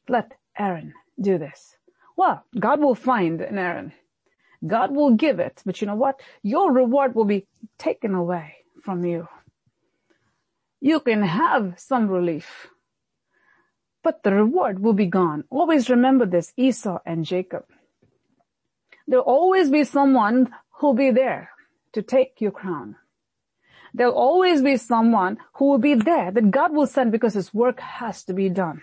let 0.09 0.33
Aaron 0.59 0.95
do 1.21 1.39
this. 1.39 1.77
Well, 2.17 2.45
God 2.59 2.81
will 2.81 2.95
find 2.95 3.41
an 3.41 3.59
Aaron. 3.59 3.93
God 4.67 4.95
will 4.95 5.15
give 5.15 5.41
it, 5.41 5.63
but 5.67 5.81
you 5.81 5.87
know 5.87 5.95
what? 5.95 6.21
Your 6.43 6.73
reward 6.73 7.15
will 7.15 7.25
be 7.25 7.47
taken 7.79 8.15
away 8.15 8.57
from 8.83 9.05
you. 9.05 9.29
You 10.81 11.01
can 11.01 11.23
have 11.23 11.75
some 11.79 12.09
relief, 12.09 12.69
but 14.03 14.23
the 14.23 14.33
reward 14.33 14.81
will 14.81 14.93
be 14.93 15.07
gone. 15.07 15.45
Always 15.51 15.91
remember 15.91 16.27
this, 16.27 16.53
Esau 16.57 16.99
and 17.07 17.25
Jacob. 17.25 17.65
There'll 19.07 19.25
always 19.25 19.71
be 19.71 19.85
someone 19.85 20.55
who'll 20.71 20.95
be 20.95 21.11
there 21.11 21.51
to 21.93 22.03
take 22.03 22.41
your 22.41 22.53
crown. 22.53 22.97
There'll 23.95 24.15
always 24.15 24.63
be 24.63 24.77
someone 24.77 25.39
who 25.55 25.67
will 25.67 25.79
be 25.79 25.95
there 25.95 26.31
that 26.31 26.51
God 26.51 26.73
will 26.73 26.87
send 26.87 27.13
because 27.13 27.35
his 27.35 27.53
work 27.53 27.81
has 27.81 28.25
to 28.25 28.33
be 28.33 28.49
done. 28.49 28.83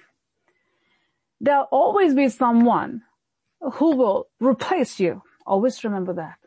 There'll 1.41 1.67
always 1.71 2.13
be 2.13 2.30
someone 2.30 3.03
who 3.62 3.95
will 3.95 4.28
replace 4.39 4.99
you. 4.99 5.22
Always 5.45 5.84
remember 5.84 6.14
that. 6.14 6.38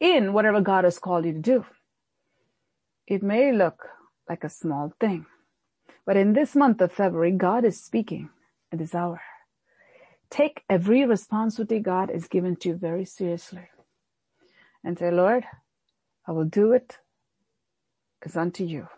In 0.00 0.32
whatever 0.32 0.60
God 0.60 0.84
has 0.84 0.98
called 0.98 1.24
you 1.24 1.32
to 1.32 1.38
do. 1.38 1.64
It 3.06 3.22
may 3.22 3.52
look 3.52 3.86
like 4.28 4.44
a 4.44 4.48
small 4.48 4.92
thing, 5.00 5.26
but 6.06 6.16
in 6.16 6.32
this 6.32 6.54
month 6.54 6.80
of 6.80 6.92
February, 6.92 7.32
God 7.32 7.64
is 7.64 7.82
speaking 7.82 8.30
at 8.72 8.78
this 8.78 8.94
hour. 8.94 9.20
Take 10.30 10.62
every 10.70 11.04
responsibility 11.04 11.80
God 11.80 12.10
has 12.10 12.28
given 12.28 12.56
to 12.56 12.70
you 12.70 12.76
very 12.76 13.04
seriously 13.04 13.68
and 14.84 14.98
say, 14.98 15.10
Lord, 15.10 15.44
I 16.26 16.32
will 16.32 16.44
do 16.44 16.72
it 16.72 16.98
as 18.24 18.36
unto 18.36 18.64
you 18.64 18.88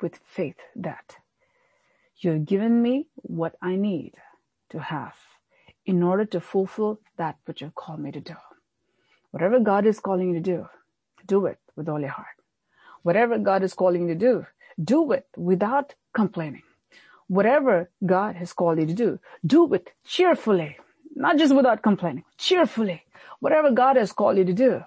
with 0.00 0.18
faith 0.24 0.56
that 0.76 1.16
you 2.18 2.32
have 2.32 2.44
given 2.44 2.82
me 2.82 3.06
what 3.14 3.54
I 3.62 3.76
need 3.76 4.14
to 4.70 4.80
have 4.80 5.14
in 5.86 6.02
order 6.02 6.24
to 6.24 6.40
fulfill 6.40 7.00
that 7.16 7.36
which 7.46 7.60
you've 7.62 7.74
called 7.74 8.00
me 8.00 8.12
to 8.12 8.20
do. 8.20 8.34
Whatever 9.30 9.60
God 9.60 9.86
is 9.86 10.00
calling 10.00 10.28
you 10.28 10.34
to 10.34 10.40
do, 10.40 10.68
do 11.26 11.46
it 11.46 11.58
with 11.76 11.88
all 11.88 12.00
your 12.00 12.10
heart. 12.10 12.36
Whatever 13.02 13.38
God 13.38 13.62
is 13.62 13.74
calling 13.74 14.02
you 14.02 14.14
to 14.14 14.14
do, 14.14 14.46
do 14.82 15.12
it 15.12 15.26
without 15.36 15.94
complaining. 16.14 16.62
Whatever 17.28 17.90
God 18.04 18.36
has 18.36 18.52
called 18.52 18.78
you 18.78 18.86
to 18.86 18.94
do, 18.94 19.18
do 19.46 19.72
it 19.74 19.90
cheerfully, 20.04 20.78
not 21.14 21.38
just 21.38 21.54
without 21.54 21.82
complaining, 21.82 22.24
cheerfully. 22.38 23.02
Whatever 23.40 23.70
God 23.70 23.96
has 23.96 24.12
called 24.12 24.38
you 24.38 24.44
to 24.44 24.52
do, 24.52 24.82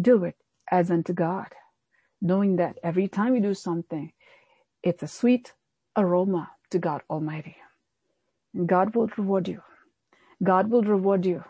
do 0.00 0.24
it 0.24 0.36
as 0.70 0.90
unto 0.90 1.12
God, 1.12 1.48
knowing 2.20 2.56
that 2.56 2.78
every 2.82 3.08
time 3.08 3.34
you 3.34 3.40
do 3.40 3.54
something, 3.54 4.12
it's 4.82 5.02
a 5.02 5.08
sweet 5.08 5.52
aroma 5.96 6.50
to 6.70 6.78
God 6.78 7.02
Almighty. 7.10 7.56
And 8.54 8.68
God 8.68 8.94
will 8.94 9.08
reward 9.16 9.48
you. 9.48 9.62
God 10.42 10.70
will 10.70 10.82
reward 10.82 11.26
you. 11.26 11.44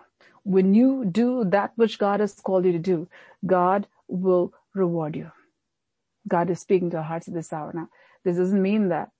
When 0.44 0.74
you 0.74 1.04
do 1.04 1.44
that 1.46 1.72
which 1.76 1.98
God 1.98 2.20
has 2.20 2.34
called 2.34 2.64
you 2.64 2.72
to 2.72 2.78
do, 2.78 3.08
God 3.44 3.86
will 4.08 4.52
reward 4.74 5.16
you. 5.16 5.32
God 6.28 6.50
is 6.50 6.60
speaking 6.60 6.90
to 6.90 6.98
our 6.98 7.02
hearts 7.02 7.28
at 7.28 7.34
this 7.34 7.52
hour. 7.52 7.72
Now, 7.74 7.88
this 8.24 8.36
doesn't 8.36 8.62
mean 8.62 8.88
that 8.88 9.10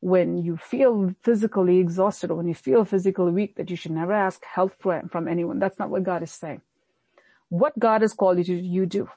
when 0.00 0.38
you 0.38 0.56
feel 0.56 1.14
physically 1.22 1.78
exhausted 1.78 2.30
or 2.30 2.36
when 2.36 2.48
you 2.48 2.54
feel 2.54 2.84
physically 2.84 3.32
weak 3.32 3.56
that 3.56 3.70
you 3.70 3.76
should 3.76 3.92
never 3.92 4.12
ask 4.12 4.44
help 4.44 4.72
from 4.80 5.26
anyone. 5.28 5.58
That's 5.58 5.78
not 5.78 5.90
what 5.90 6.04
God 6.04 6.22
is 6.22 6.30
saying. 6.30 6.60
What 7.48 7.78
God 7.78 8.02
has 8.02 8.12
called 8.12 8.38
you 8.38 8.44
to, 8.44 8.54
you 8.54 8.86
do. 8.86 9.08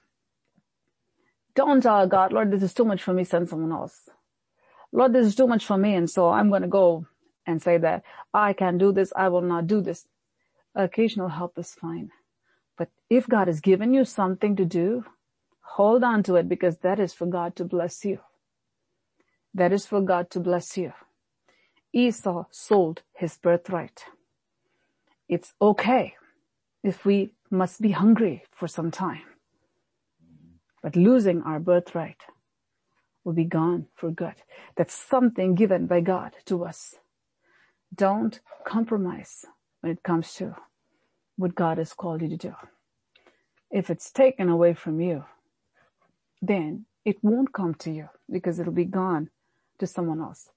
Don't 1.54 1.82
tell 1.82 2.08
God, 2.08 2.32
Lord, 2.32 2.50
this 2.50 2.64
is 2.64 2.74
too 2.74 2.86
much 2.86 3.04
for 3.04 3.14
me, 3.14 3.26
send 3.26 3.50
someone 3.50 3.74
else. 3.74 4.10
Lord, 4.94 5.14
this 5.14 5.28
is 5.28 5.36
too 5.36 5.48
much 5.48 5.66
for 5.66 5.78
me, 5.78 5.96
and 5.96 6.10
so 6.10 6.30
I'm 6.30 6.50
going 6.50 6.64
to 6.64 6.68
go 6.68 7.06
and 7.46 7.62
say 7.62 7.78
that 7.78 8.04
I 8.34 8.54
can 8.54 8.78
do 8.78 8.92
this, 8.92 9.12
I 9.16 9.30
will 9.30 9.42
not 9.42 9.68
do 9.68 9.82
this. 9.82 10.08
Occasional 10.76 11.30
help 11.30 11.58
is 11.58 11.74
fine. 11.74 12.12
But 12.78 12.90
if 13.10 13.28
God 13.28 13.48
has 13.48 13.62
given 13.62 13.94
you 13.94 14.06
something 14.06 14.56
to 14.56 14.66
do, 14.66 15.06
hold 15.62 16.04
on 16.04 16.24
to 16.24 16.36
it 16.36 16.48
because 16.50 16.78
that 16.80 17.00
is 17.00 17.14
for 17.14 17.26
God 17.26 17.56
to 17.58 17.66
bless 17.66 18.06
you. 18.06 18.20
That 19.54 19.74
is 19.74 19.86
for 19.86 20.02
God 20.02 20.30
to 20.32 20.40
bless 20.40 20.78
you. 20.78 20.94
Esau 21.94 22.46
sold 22.52 23.02
his 23.14 23.38
birthright. 23.38 24.06
It's 25.28 25.54
okay 25.62 26.16
if 26.84 27.06
we 27.06 27.34
must 27.50 27.82
be 27.82 27.92
hungry 27.92 28.44
for 28.52 28.68
some 28.68 28.92
time. 28.92 29.24
But 30.82 30.96
losing 30.96 31.42
our 31.44 31.60
birthright 31.60 32.22
will 33.24 33.34
be 33.34 33.46
gone 33.46 33.88
for 33.96 34.12
good. 34.12 34.36
That's 34.76 34.96
something 34.96 35.56
given 35.56 35.86
by 35.86 36.02
God 36.02 36.34
to 36.46 36.66
us. 36.66 36.96
Don't 37.96 38.40
compromise 38.66 39.46
when 39.82 39.92
it 39.92 40.04
comes 40.04 40.34
to 40.36 40.56
what 41.38 41.56
God 41.56 41.78
has 41.80 41.94
called 41.94 42.22
you 42.22 42.30
to 42.30 42.38
do. 42.38 42.56
If 43.72 43.90
it's 43.90 44.12
taken 44.12 44.50
away 44.50 44.74
from 44.74 45.02
you, 45.02 45.26
then 46.42 46.86
it 47.06 47.18
won't 47.24 47.54
come 47.54 47.76
to 47.76 47.92
you 47.92 48.10
because 48.32 48.60
it'll 48.60 48.74
be 48.74 48.86
gone 48.86 49.30
to 49.80 49.88
someone 49.88 50.22
else. 50.22 50.50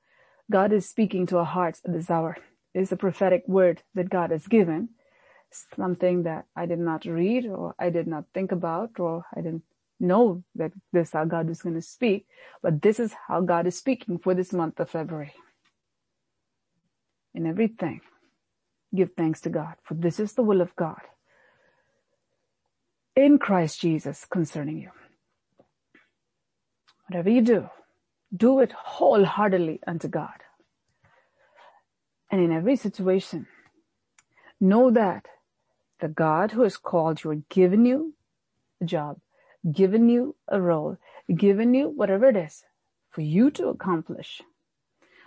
God 0.51 0.73
is 0.73 0.89
speaking 0.89 1.27
to 1.29 1.39
our 1.39 1.47
hearts 1.47 1.83
at 1.87 1.93
this 1.93 2.11
hour. 2.11 2.37
It 2.75 2.81
is 2.83 2.93
a 2.93 2.97
prophetic 2.97 3.45
word 3.49 3.83
that 3.95 4.11
God 4.11 4.31
has 4.31 4.47
given, 4.47 4.91
something 5.77 6.25
that 6.25 6.47
I 6.57 6.67
did 6.67 6.81
not 6.81 7.05
read 7.05 7.47
or 7.47 7.75
I 7.79 7.91
did 7.91 8.07
not 8.07 8.25
think 8.35 8.53
about 8.53 9.01
or 9.01 9.25
I 9.37 9.41
didn't 9.41 9.65
know 10.01 10.45
that 10.57 10.73
this 10.93 11.09
is 11.09 11.13
how 11.15 11.25
God 11.27 11.51
is 11.51 11.63
going 11.63 11.77
to 11.77 11.83
speak, 11.83 12.27
but 12.63 12.83
this 12.83 13.01
is 13.01 13.15
how 13.29 13.41
God 13.43 13.67
is 13.67 13.79
speaking 13.79 14.19
for 14.19 14.35
this 14.35 14.53
month 14.53 14.81
of 14.81 14.91
February. 14.91 15.33
In 17.35 17.47
everything, 17.47 18.01
give 18.95 19.11
thanks 19.17 19.41
to 19.43 19.51
God, 19.51 19.75
for 19.83 19.95
this 19.95 20.21
is 20.21 20.35
the 20.35 20.43
will 20.43 20.61
of 20.61 20.75
God 20.77 21.01
in 23.17 23.39
Christ 23.39 23.81
Jesus 23.81 24.25
concerning 24.25 24.79
you. 24.79 24.91
Whatever 27.09 27.31
you 27.31 27.43
do, 27.43 27.69
do 28.35 28.61
it 28.61 28.73
wholeheartedly 28.73 29.81
unto 29.87 30.09
God. 30.09 30.43
And 32.31 32.41
in 32.41 32.53
every 32.53 32.77
situation, 32.77 33.47
know 34.61 34.91
that 34.91 35.27
the 36.01 36.09
God 36.09 36.51
who 36.53 36.63
has 36.63 36.77
called 36.77 37.23
you 37.23 37.31
and 37.31 37.49
given 37.49 37.85
you 37.85 38.15
a 38.81 38.85
job, 38.85 39.21
given 39.71 40.09
you 40.09 40.35
a 40.49 40.61
role, 40.61 40.97
given 41.35 41.75
you 41.75 41.89
whatever 41.89 42.27
it 42.29 42.37
is 42.37 42.65
for 43.11 43.21
you 43.21 43.51
to 43.53 43.69
accomplish, 43.69 44.43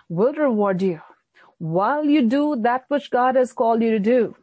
will 0.10 0.34
reward 0.34 0.82
you 0.82 1.02
while 1.60 2.06
you 2.06 2.28
do 2.28 2.58
that 2.62 2.86
which 2.88 3.10
God 3.10 3.36
has 3.36 3.54
called 3.54 3.82
you 3.82 3.92
to 3.92 4.00
do. 4.00 4.36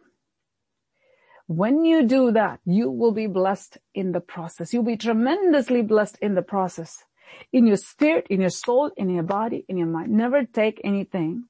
When 1.46 1.84
you 1.84 2.06
do 2.06 2.32
that, 2.32 2.60
you 2.64 2.90
will 2.90 3.12
be 3.12 3.26
blessed 3.26 3.78
in 3.94 4.12
the 4.12 4.20
process. 4.20 4.72
You'll 4.72 4.82
be 4.82 4.96
tremendously 4.96 5.82
blessed 5.82 6.18
in 6.22 6.34
the 6.34 6.42
process 6.42 7.04
in 7.52 7.66
your 7.66 7.76
spirit, 7.76 8.26
in 8.30 8.40
your 8.40 8.50
soul, 8.50 8.90
in 8.96 9.10
your 9.10 9.22
body, 9.22 9.64
in 9.68 9.76
your 9.76 9.86
mind. 9.86 10.10
Never 10.12 10.44
take 10.44 10.80
anything 10.84 11.44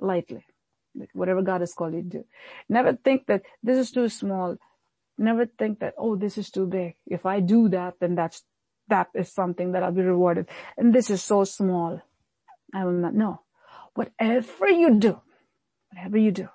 lightly. 0.00 0.44
Whatever 1.12 1.42
God 1.42 1.60
has 1.60 1.74
called 1.74 1.94
you 1.94 2.02
to 2.02 2.08
do. 2.08 2.24
Never 2.68 2.94
think 2.94 3.26
that 3.26 3.42
this 3.62 3.78
is 3.78 3.90
too 3.90 4.08
small. 4.08 4.56
Never 5.16 5.46
think 5.46 5.80
that, 5.80 5.94
oh, 5.98 6.16
this 6.16 6.38
is 6.38 6.50
too 6.50 6.66
big. 6.66 6.94
If 7.06 7.26
I 7.26 7.40
do 7.40 7.68
that, 7.68 7.94
then 8.00 8.14
that's, 8.14 8.42
that 8.88 9.08
is 9.14 9.32
something 9.32 9.72
that 9.72 9.82
I'll 9.82 9.92
be 9.92 10.02
rewarded. 10.02 10.48
And 10.76 10.94
this 10.94 11.10
is 11.10 11.22
so 11.22 11.44
small. 11.44 12.00
I 12.74 12.84
will 12.84 12.92
not 12.92 13.14
know. 13.14 13.40
Whatever 13.94 14.68
you 14.68 14.94
do, 14.94 15.20
whatever 15.92 16.18
you 16.18 16.30
do, 16.30 16.48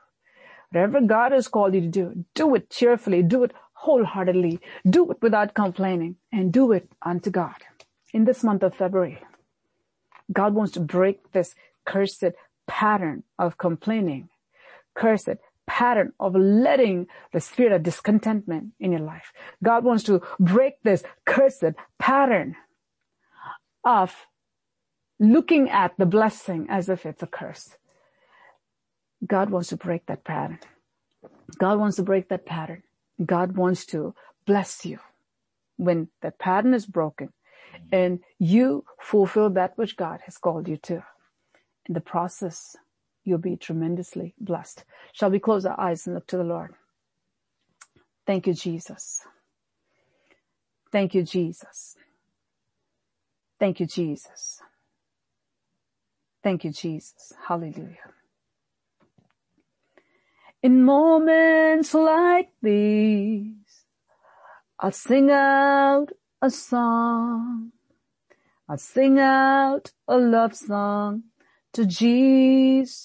whatever 0.71 1.01
God 1.01 1.31
has 1.31 1.47
called 1.47 1.73
you 1.73 1.81
to 1.81 1.87
do, 1.87 2.25
do 2.33 2.55
it 2.55 2.69
cheerfully, 2.69 3.21
do 3.23 3.43
it 3.43 3.51
wholeheartedly, 3.73 4.59
do 4.89 5.11
it 5.11 5.17
without 5.21 5.53
complaining, 5.53 6.15
and 6.31 6.53
do 6.53 6.71
it 6.71 6.89
unto 7.01 7.29
God 7.29 7.55
in 8.13 8.25
this 8.25 8.43
month 8.43 8.63
of 8.63 8.75
February. 8.75 9.19
God 10.31 10.53
wants 10.53 10.71
to 10.73 10.79
break 10.79 11.31
this 11.31 11.55
cursed 11.85 12.23
pattern 12.67 13.23
of 13.37 13.57
complaining, 13.57 14.29
cursed 14.95 15.29
pattern 15.67 16.13
of 16.19 16.35
letting 16.35 17.07
the 17.31 17.41
spirit 17.41 17.73
of 17.73 17.83
discontentment 17.83 18.71
in 18.79 18.91
your 18.91 19.01
life. 19.01 19.33
God 19.63 19.83
wants 19.83 20.03
to 20.05 20.21
break 20.39 20.81
this 20.83 21.03
cursed 21.25 21.73
pattern 21.99 22.55
of 23.83 24.15
looking 25.23 25.69
at 25.69 25.93
the 25.97 26.05
blessing 26.05 26.67
as 26.69 26.89
if 26.89 27.05
it's 27.05 27.23
a 27.23 27.27
curse. 27.27 27.77
God 29.25 29.49
wants 29.49 29.69
to 29.69 29.77
break 29.77 30.05
that 30.07 30.23
pattern. 30.25 30.59
God 31.57 31.79
wants 31.79 31.95
to 31.97 32.03
break 32.03 32.29
that 32.29 32.45
pattern. 32.45 32.83
God 33.25 33.55
wants 33.55 33.85
to 33.87 34.13
bless 34.45 34.85
you. 34.85 34.99
When 35.77 36.09
that 36.21 36.39
pattern 36.39 36.73
is 36.73 36.85
broken, 36.85 37.29
and 37.91 38.19
you 38.39 38.85
fulfill 39.01 39.49
that 39.51 39.77
which 39.77 39.95
God 39.97 40.19
has 40.25 40.37
called 40.37 40.67
you 40.67 40.77
to. 40.77 41.03
In 41.87 41.93
the 41.93 42.01
process, 42.01 42.75
you'll 43.23 43.39
be 43.39 43.55
tremendously 43.55 44.35
blessed. 44.39 44.83
Shall 45.13 45.31
we 45.31 45.39
close 45.39 45.65
our 45.65 45.79
eyes 45.79 46.05
and 46.05 46.15
look 46.15 46.27
to 46.27 46.37
the 46.37 46.43
Lord? 46.43 46.73
Thank 48.27 48.47
you, 48.47 48.53
Jesus. 48.53 49.21
Thank 50.91 51.15
you, 51.15 51.23
Jesus. 51.23 51.95
Thank 53.59 53.79
you, 53.79 53.85
Jesus. 53.85 54.61
Thank 56.43 56.65
you, 56.65 56.71
Jesus. 56.71 57.31
Hallelujah. 57.47 58.11
In 60.61 60.83
moments 60.83 61.93
like 61.93 62.49
these, 62.61 63.85
I'll 64.79 64.91
sing 64.91 65.31
out 65.31 66.07
a 66.41 66.49
song. 66.49 67.71
I'll 68.67 68.77
sing 68.77 69.19
out 69.19 69.91
a 70.07 70.17
love 70.17 70.55
song 70.55 71.23
to 71.73 71.85
Jesus 71.85 73.01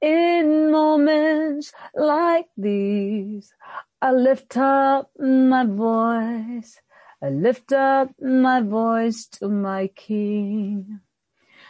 in 0.00 0.70
moments 0.70 1.72
like 1.94 2.46
these. 2.56 3.52
I 4.00 4.12
lift 4.12 4.56
up 4.56 5.10
my 5.18 5.64
voice. 5.64 6.80
I 7.22 7.28
lift 7.28 7.72
up 7.72 8.10
my 8.20 8.60
voice 8.60 9.26
to 9.38 9.48
my 9.48 9.88
King. 9.88 11.00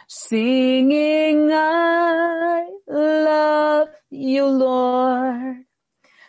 Singing, 0.07 1.51
I 1.51 2.69
love 2.87 3.89
you, 4.09 4.45
Lord. 4.45 5.65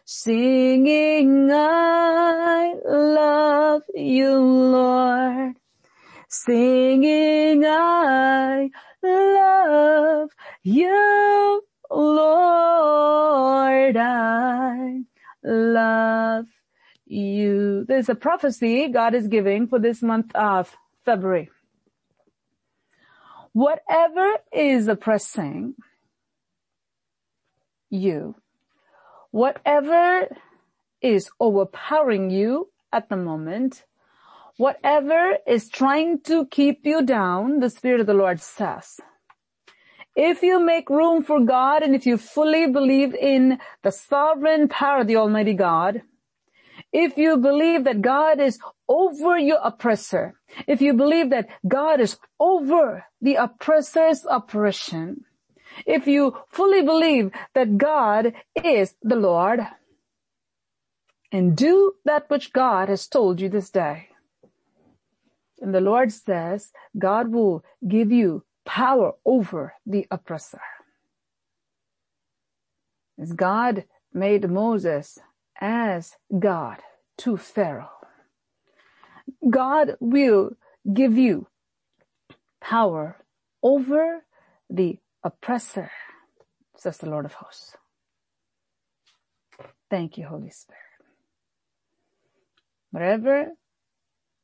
Singing, 0.05 1.51
I 1.53 2.75
love 2.85 3.83
you, 3.95 4.39
Lord. 4.39 5.55
Singing, 6.29 7.65
I 7.67 8.71
love 9.03 10.31
you, 10.63 11.63
Lord. 11.91 13.97
I 13.97 15.01
love 15.45 16.47
you. 17.07 17.85
There's 17.87 18.09
a 18.09 18.15
prophecy 18.15 18.89
God 18.89 19.15
is 19.15 19.29
giving 19.29 19.69
for 19.69 19.79
this 19.79 20.03
month 20.03 20.35
of 20.35 20.75
February. 21.05 21.51
Whatever 23.55 24.39
is 24.53 24.89
oppressing 24.89 25.77
you, 27.89 28.35
whatever 29.31 30.27
is 31.01 31.31
overpowering 31.39 32.31
you 32.31 32.71
at 32.93 33.09
the 33.09 33.17
moment, 33.17 33.85
whatever 34.57 35.39
is 35.47 35.69
trying 35.69 36.21
to 36.23 36.47
keep 36.47 36.85
you 36.85 37.03
down, 37.03 37.61
the 37.61 37.71
Spirit 37.71 38.01
of 38.01 38.09
the 38.09 38.15
Lord 38.15 38.41
says, 38.41 38.99
if 40.17 40.43
you 40.43 40.59
make 40.59 40.91
room 40.91 41.23
for 41.23 41.39
God 41.39 41.85
and 41.85 41.95
if 41.95 42.07
you 42.07 42.19
fully 42.19 42.67
believe 42.67 43.15
in 43.15 43.61
the 43.85 43.93
sovereign 43.93 44.67
power 44.67 45.03
of 45.03 45.07
the 45.07 45.17
Almighty 45.17 45.55
God, 45.55 46.03
if 46.93 47.17
you 47.17 47.37
believe 47.37 47.85
that 47.85 48.03
God 48.03 48.41
is 48.41 48.59
over 48.89 49.39
your 49.39 49.61
oppressor, 49.63 50.35
if 50.67 50.81
you 50.81 50.95
believe 50.95 51.31
that 51.31 51.49
God 51.67 52.01
is 52.01 52.17
over 52.39 53.05
the 53.21 53.37
oppressor's 53.37 54.25
oppression, 54.29 55.25
if 55.87 56.07
you 56.07 56.37
fully 56.49 56.83
believe 56.83 57.31
that 57.55 57.79
God 57.79 58.35
is 58.63 58.95
the 59.03 59.17
Lord, 59.17 59.61
and 61.33 61.57
do 61.57 61.95
that 62.05 62.31
which 62.31 62.53
God 62.53 62.89
has 62.89 63.09
told 63.09 63.41
you 63.41 63.49
this 63.49 63.69
day. 63.69 64.09
And 65.61 65.75
the 65.75 65.81
Lord 65.81 66.13
says 66.13 66.71
God 66.97 67.33
will 67.33 67.65
give 67.87 68.13
you 68.13 68.45
power 68.65 69.15
over 69.25 69.75
the 69.85 70.07
oppressor. 70.13 70.61
As 73.19 73.33
God 73.33 73.85
made 74.13 74.49
Moses 74.49 75.19
as 75.61 76.17
God 76.39 76.79
to 77.19 77.37
Pharaoh. 77.37 78.04
God 79.49 79.97
will 80.01 80.51
give 80.93 81.17
you 81.19 81.47
power 82.61 83.17
over 83.63 84.25
the 84.71 84.99
oppressor, 85.23 85.91
says 86.77 86.99
the 86.99 87.09
Lord 87.11 87.25
of 87.25 87.35
hosts. 87.35 87.77
Thank 89.91 90.19
you, 90.19 90.27
Holy 90.27 90.51
Spirit. 90.51 90.81
Whatever 92.91 93.49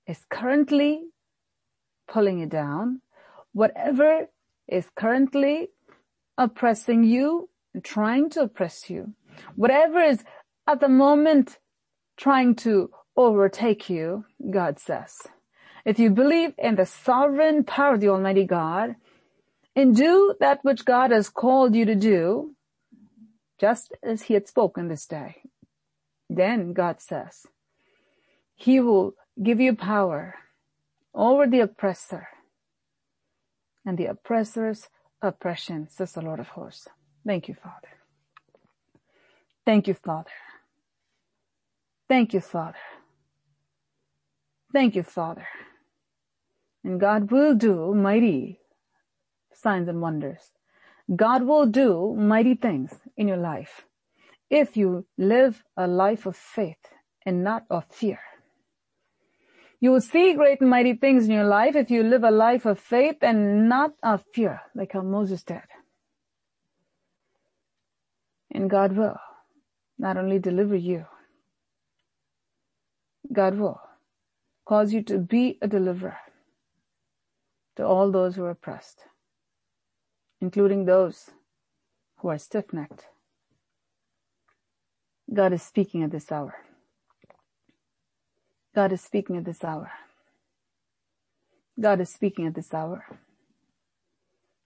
is 0.06 0.18
currently 0.30 1.02
pulling 2.08 2.40
you 2.40 2.46
down, 2.46 3.00
whatever 3.52 4.26
is 4.68 4.86
currently 4.96 5.68
oppressing 6.38 7.04
you, 7.04 7.48
trying 7.82 8.30
to 8.30 8.42
oppress 8.42 8.90
you, 8.90 9.14
whatever 9.56 10.00
is 10.00 10.24
at 10.66 10.80
the 10.80 10.88
moment 10.88 11.58
trying 12.16 12.54
to 12.54 12.90
overtake 13.22 13.90
you, 13.90 14.24
God 14.50 14.78
says. 14.78 15.18
If 15.84 15.98
you 15.98 16.10
believe 16.10 16.54
in 16.58 16.76
the 16.76 16.86
sovereign 16.86 17.64
power 17.64 17.94
of 17.94 18.00
the 18.00 18.08
Almighty 18.08 18.44
God 18.44 18.96
and 19.76 19.96
do 19.96 20.34
that 20.40 20.60
which 20.62 20.84
God 20.84 21.10
has 21.10 21.28
called 21.30 21.74
you 21.74 21.84
to 21.86 21.94
do, 21.94 22.54
just 23.60 23.92
as 24.02 24.22
he 24.22 24.34
had 24.34 24.48
spoken 24.48 24.88
this 24.88 25.06
day, 25.06 25.36
then 26.28 26.72
God 26.72 27.00
says, 27.00 27.46
he 28.54 28.80
will 28.80 29.14
give 29.42 29.60
you 29.60 29.74
power 29.74 30.34
over 31.14 31.46
the 31.46 31.60
oppressor 31.60 32.28
and 33.86 33.98
the 33.98 34.06
oppressor's 34.06 34.88
oppression, 35.22 35.88
says 35.88 36.12
the 36.12 36.22
Lord 36.22 36.40
of 36.40 36.48
hosts. 36.48 36.88
Thank 37.26 37.48
you, 37.48 37.54
Father. 37.54 37.88
Thank 39.66 39.88
you, 39.88 39.94
Father. 39.94 40.30
Thank 42.08 42.34
you, 42.34 42.40
Father. 42.40 42.78
Thank 44.72 44.94
you, 44.94 45.02
Father. 45.02 45.46
And 46.84 47.00
God 47.00 47.30
will 47.30 47.54
do 47.54 47.94
mighty 47.94 48.60
signs 49.52 49.88
and 49.88 50.00
wonders. 50.00 50.52
God 51.14 51.42
will 51.42 51.66
do 51.66 52.14
mighty 52.16 52.54
things 52.54 52.92
in 53.16 53.28
your 53.28 53.36
life 53.36 53.84
if 54.48 54.76
you 54.76 55.06
live 55.18 55.64
a 55.76 55.86
life 55.86 56.26
of 56.26 56.36
faith 56.36 56.78
and 57.26 57.44
not 57.44 57.64
of 57.68 57.84
fear. 57.90 58.20
You 59.80 59.90
will 59.90 60.00
see 60.00 60.34
great 60.34 60.60
and 60.60 60.70
mighty 60.70 60.94
things 60.94 61.26
in 61.26 61.32
your 61.32 61.46
life 61.46 61.74
if 61.74 61.90
you 61.90 62.02
live 62.02 62.22
a 62.22 62.30
life 62.30 62.66
of 62.66 62.78
faith 62.78 63.16
and 63.22 63.68
not 63.68 63.92
of 64.02 64.24
fear, 64.34 64.60
like 64.74 64.92
how 64.92 65.02
Moses 65.02 65.42
did. 65.42 65.62
And 68.50 68.68
God 68.68 68.96
will 68.96 69.18
not 69.98 70.16
only 70.16 70.38
deliver 70.38 70.76
you, 70.76 71.06
God 73.32 73.56
will 73.56 73.80
cause 74.70 74.92
you 74.92 75.02
to 75.02 75.18
be 75.18 75.58
a 75.60 75.66
deliverer 75.66 76.16
to 77.74 77.84
all 77.84 78.12
those 78.12 78.36
who 78.36 78.44
are 78.44 78.50
oppressed, 78.50 79.00
including 80.40 80.84
those 80.84 81.30
who 82.18 82.28
are 82.28 82.38
stiff-necked. 82.38 83.06
God 85.34 85.52
is 85.52 85.60
speaking 85.64 86.04
at 86.04 86.12
this 86.12 86.30
hour. 86.30 86.54
God 88.72 88.92
is 88.92 89.00
speaking 89.00 89.36
at 89.36 89.44
this 89.44 89.64
hour. 89.64 89.90
God 91.80 92.00
is 92.00 92.10
speaking 92.10 92.46
at 92.46 92.54
this 92.54 92.72
hour. 92.72 93.04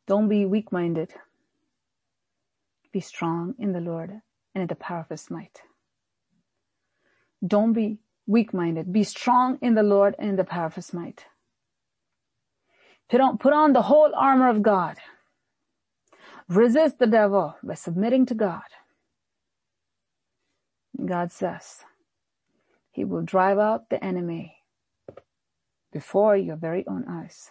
Don't 0.06 0.28
be 0.28 0.44
weak-minded. 0.44 1.14
Be 2.92 3.00
strong 3.00 3.54
in 3.58 3.72
the 3.72 3.80
Lord 3.80 4.10
and 4.54 4.60
in 4.60 4.66
the 4.66 4.74
power 4.74 5.00
of 5.00 5.08
his 5.08 5.30
might. 5.30 5.62
Don't 7.46 7.72
be 7.72 8.00
weak-minded. 8.26 8.92
Be 8.92 9.04
strong 9.04 9.58
in 9.60 9.74
the 9.74 9.82
Lord 9.82 10.14
and 10.18 10.30
in 10.30 10.36
the 10.36 10.44
power 10.44 10.66
of 10.66 10.74
his 10.74 10.92
might. 10.94 11.26
Put 13.10 13.20
on, 13.20 13.38
put 13.38 13.52
on 13.52 13.72
the 13.72 13.82
whole 13.82 14.12
armor 14.16 14.48
of 14.48 14.62
God. 14.62 14.96
Resist 16.48 16.98
the 16.98 17.06
devil 17.06 17.56
by 17.62 17.74
submitting 17.74 18.26
to 18.26 18.34
God. 18.34 18.62
God 21.04 21.32
says 21.32 21.78
he 22.92 23.04
will 23.04 23.22
drive 23.22 23.58
out 23.58 23.90
the 23.90 24.02
enemy 24.02 24.56
before 25.92 26.36
your 26.36 26.56
very 26.56 26.86
own 26.86 27.04
eyes. 27.08 27.50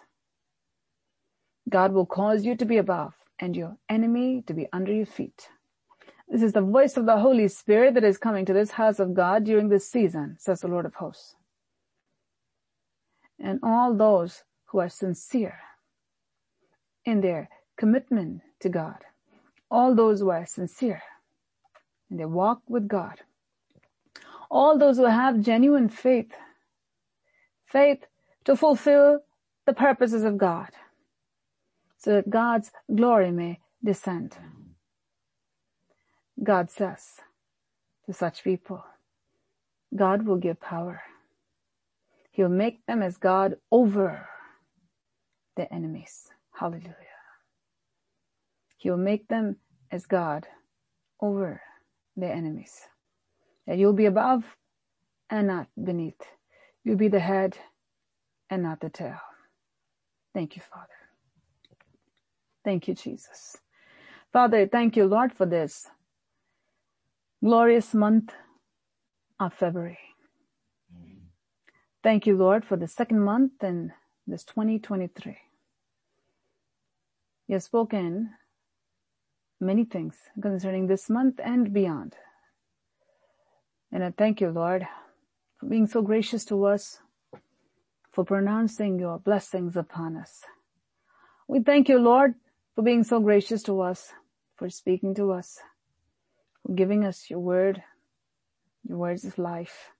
God 1.68 1.92
will 1.92 2.06
cause 2.06 2.44
you 2.44 2.56
to 2.56 2.64
be 2.64 2.78
above 2.78 3.14
and 3.38 3.56
your 3.56 3.76
enemy 3.88 4.42
to 4.46 4.54
be 4.54 4.68
under 4.72 4.92
your 4.92 5.06
feet. 5.06 5.48
This 6.34 6.42
is 6.42 6.52
the 6.52 6.62
voice 6.62 6.96
of 6.96 7.06
the 7.06 7.18
Holy 7.18 7.46
Spirit 7.46 7.94
that 7.94 8.02
is 8.02 8.18
coming 8.18 8.44
to 8.46 8.52
this 8.52 8.72
house 8.72 8.98
of 8.98 9.14
God 9.14 9.44
during 9.44 9.68
this 9.68 9.88
season, 9.88 10.34
says 10.40 10.62
the 10.62 10.66
Lord 10.66 10.84
of 10.84 10.96
hosts. 10.96 11.36
And 13.38 13.60
all 13.62 13.94
those 13.94 14.42
who 14.64 14.80
are 14.80 14.88
sincere 14.88 15.60
in 17.04 17.20
their 17.20 17.48
commitment 17.76 18.40
to 18.58 18.68
God, 18.68 18.96
all 19.70 19.94
those 19.94 20.18
who 20.18 20.30
are 20.30 20.44
sincere 20.44 21.04
in 22.10 22.16
their 22.16 22.26
walk 22.26 22.62
with 22.68 22.88
God, 22.88 23.20
all 24.50 24.76
those 24.76 24.96
who 24.96 25.04
have 25.04 25.40
genuine 25.40 25.88
faith, 25.88 26.32
faith 27.64 28.06
to 28.44 28.56
fulfill 28.56 29.20
the 29.66 29.72
purposes 29.72 30.24
of 30.24 30.36
God, 30.36 30.70
so 31.96 32.10
that 32.10 32.28
God's 32.28 32.72
glory 32.92 33.30
may 33.30 33.60
descend. 33.84 34.36
God 36.42 36.70
says 36.70 37.20
to 38.06 38.12
such 38.12 38.44
people, 38.44 38.84
God 39.94 40.26
will 40.26 40.36
give 40.36 40.60
power. 40.60 41.02
He'll 42.32 42.48
make 42.48 42.84
them 42.86 43.02
as 43.02 43.16
God 43.16 43.56
over 43.70 44.28
their 45.56 45.72
enemies. 45.72 46.28
Hallelujah. 46.52 46.94
He'll 48.78 48.96
make 48.96 49.28
them 49.28 49.56
as 49.90 50.06
God 50.06 50.46
over 51.20 51.62
their 52.16 52.32
enemies. 52.32 52.80
That 53.66 53.78
you'll 53.78 53.92
be 53.92 54.06
above 54.06 54.44
and 55.30 55.46
not 55.46 55.68
beneath. 55.82 56.20
You'll 56.84 56.96
be 56.96 57.08
the 57.08 57.20
head 57.20 57.56
and 58.50 58.62
not 58.62 58.80
the 58.80 58.90
tail. 58.90 59.20
Thank 60.34 60.56
you, 60.56 60.62
Father. 60.70 60.88
Thank 62.64 62.88
you, 62.88 62.94
Jesus. 62.94 63.56
Father, 64.32 64.66
thank 64.66 64.96
you, 64.96 65.06
Lord, 65.06 65.32
for 65.32 65.46
this 65.46 65.88
glorious 67.44 67.92
month 67.92 68.32
of 69.38 69.52
February. 69.52 69.98
Thank 72.02 72.26
you, 72.26 72.38
Lord, 72.38 72.64
for 72.64 72.78
the 72.78 72.88
second 72.88 73.20
month 73.20 73.62
in 73.62 73.92
this 74.26 74.44
2023. 74.44 75.36
You 77.46 77.52
have 77.52 77.62
spoken 77.62 78.30
many 79.60 79.84
things 79.84 80.16
concerning 80.40 80.86
this 80.86 81.10
month 81.10 81.38
and 81.44 81.70
beyond. 81.70 82.14
And 83.92 84.02
I 84.02 84.10
thank 84.16 84.40
you, 84.40 84.48
Lord, 84.48 84.86
for 85.58 85.66
being 85.66 85.86
so 85.86 86.00
gracious 86.00 86.46
to 86.46 86.64
us, 86.64 87.00
for 88.10 88.24
pronouncing 88.24 88.98
your 88.98 89.18
blessings 89.18 89.76
upon 89.76 90.16
us. 90.16 90.40
We 91.46 91.60
thank 91.60 91.90
you, 91.90 91.98
Lord, 91.98 92.36
for 92.74 92.80
being 92.80 93.04
so 93.04 93.20
gracious 93.20 93.62
to 93.64 93.82
us, 93.82 94.12
for 94.56 94.70
speaking 94.70 95.14
to 95.16 95.32
us, 95.32 95.58
giving 96.72 97.04
us 97.04 97.30
your 97.30 97.40
word, 97.40 97.82
your 98.88 98.98
words 98.98 99.24
of 99.24 99.38
life, 99.38 99.90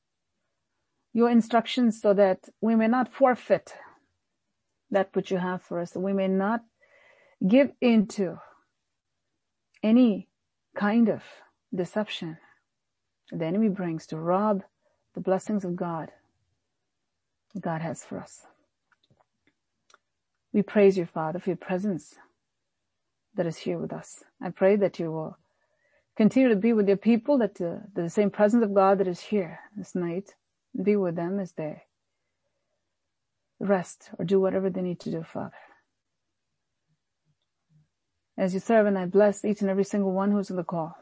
your 1.12 1.30
instructions 1.30 2.00
so 2.00 2.14
that 2.14 2.48
we 2.60 2.74
may 2.74 2.88
not 2.88 3.12
forfeit 3.12 3.74
that 4.90 5.10
which 5.14 5.30
you 5.30 5.38
have 5.38 5.62
for 5.62 5.80
us, 5.80 5.94
we 5.96 6.12
may 6.12 6.28
not 6.28 6.62
give 7.46 7.72
into 7.80 8.38
any 9.82 10.28
kind 10.76 11.08
of 11.08 11.22
deception 11.74 12.38
the 13.32 13.44
enemy 13.44 13.68
brings 13.68 14.06
to 14.06 14.16
rob 14.16 14.62
the 15.14 15.20
blessings 15.20 15.64
of 15.64 15.76
God 15.76 16.10
God 17.60 17.80
has 17.80 18.04
for 18.04 18.18
us. 18.18 18.46
We 20.52 20.62
praise 20.62 20.96
you, 20.96 21.06
Father, 21.06 21.38
for 21.38 21.50
your 21.50 21.56
presence 21.56 22.16
that 23.34 23.46
is 23.46 23.58
here 23.58 23.78
with 23.78 23.92
us. 23.92 24.24
I 24.42 24.50
pray 24.50 24.76
that 24.76 24.98
you 24.98 25.10
will 25.10 25.38
continue 26.16 26.48
to 26.48 26.56
be 26.56 26.72
with 26.72 26.88
your 26.88 26.96
people, 26.96 27.38
that 27.38 27.60
uh, 27.60 27.76
the 27.94 28.08
same 28.08 28.30
presence 28.30 28.64
of 28.64 28.74
God 28.74 28.98
that 28.98 29.08
is 29.08 29.20
here 29.20 29.60
this 29.76 29.94
night 29.94 30.34
be 30.82 30.96
with 30.96 31.16
them 31.16 31.38
as 31.40 31.52
they 31.52 31.82
rest 33.60 34.10
or 34.18 34.24
do 34.24 34.40
whatever 34.40 34.70
they 34.70 34.82
need 34.82 35.00
to 35.00 35.10
do, 35.10 35.22
Father. 35.22 35.56
As 38.36 38.52
you 38.52 38.60
serve 38.60 38.86
and 38.86 38.98
I 38.98 39.06
bless 39.06 39.44
each 39.44 39.60
and 39.60 39.70
every 39.70 39.84
single 39.84 40.12
one 40.12 40.32
who's 40.32 40.50
in 40.50 40.56
the 40.56 40.64
call. 40.64 40.96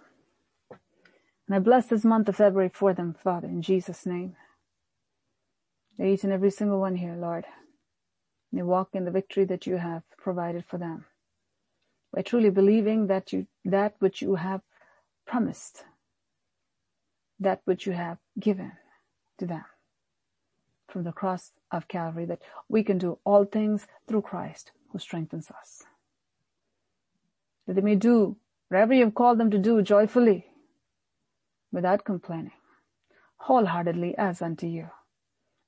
And 1.49 1.57
I 1.57 1.59
bless 1.59 1.87
this 1.87 2.05
month 2.05 2.29
of 2.29 2.37
February 2.37 2.71
for 2.73 2.93
them, 2.93 3.15
Father, 3.23 3.49
in 3.49 3.63
Jesus' 3.63 4.07
name. 4.07 4.37
Each 6.03 6.25
and 6.25 6.33
every 6.33 6.51
single 6.51 6.81
one 6.81 6.97
here, 6.97 7.15
Lord. 7.15 7.45
They 8.53 8.63
walk 8.63 8.91
in 8.93 9.05
the 9.05 9.11
victory 9.11 9.45
that 9.47 9.67
you 9.67 9.79
have 9.79 10.03
provided 10.19 10.65
for 10.67 10.79
them. 10.79 11.07
By 12.13 12.23
truly 12.23 12.51
believing 12.51 13.07
that 13.07 13.33
you, 13.33 13.47
that 13.65 13.95
which 13.99 14.21
you 14.21 14.35
have 14.35 14.61
promised, 15.27 15.85
that 17.41 17.61
which 17.65 17.87
you 17.87 17.93
have 17.93 18.19
given 18.39 18.73
to 19.39 19.47
them 19.47 19.65
from 20.89 21.05
the 21.05 21.13
cross 21.13 21.53
of 21.71 21.89
Calvary, 21.89 22.27
that 22.27 22.43
we 22.69 22.83
can 22.85 22.99
do 22.99 23.19
all 23.25 23.45
things 23.45 23.87
through 24.09 24.23
Christ 24.23 24.73
who 24.91 24.99
strengthens 24.99 25.51
us. 25.51 25.85
That 27.67 27.77
they 27.77 27.83
may 27.83 27.97
do 27.97 28.37
whatever 28.69 28.95
you 28.95 29.05
have 29.05 29.15
called 29.15 29.39
them 29.39 29.51
to 29.51 29.59
do 29.59 29.83
joyfully, 29.83 30.47
without 31.73 32.05
complaining, 32.05 32.53
wholeheartedly 33.39 34.17
as 34.19 34.43
unto 34.43 34.67
you, 34.67 34.89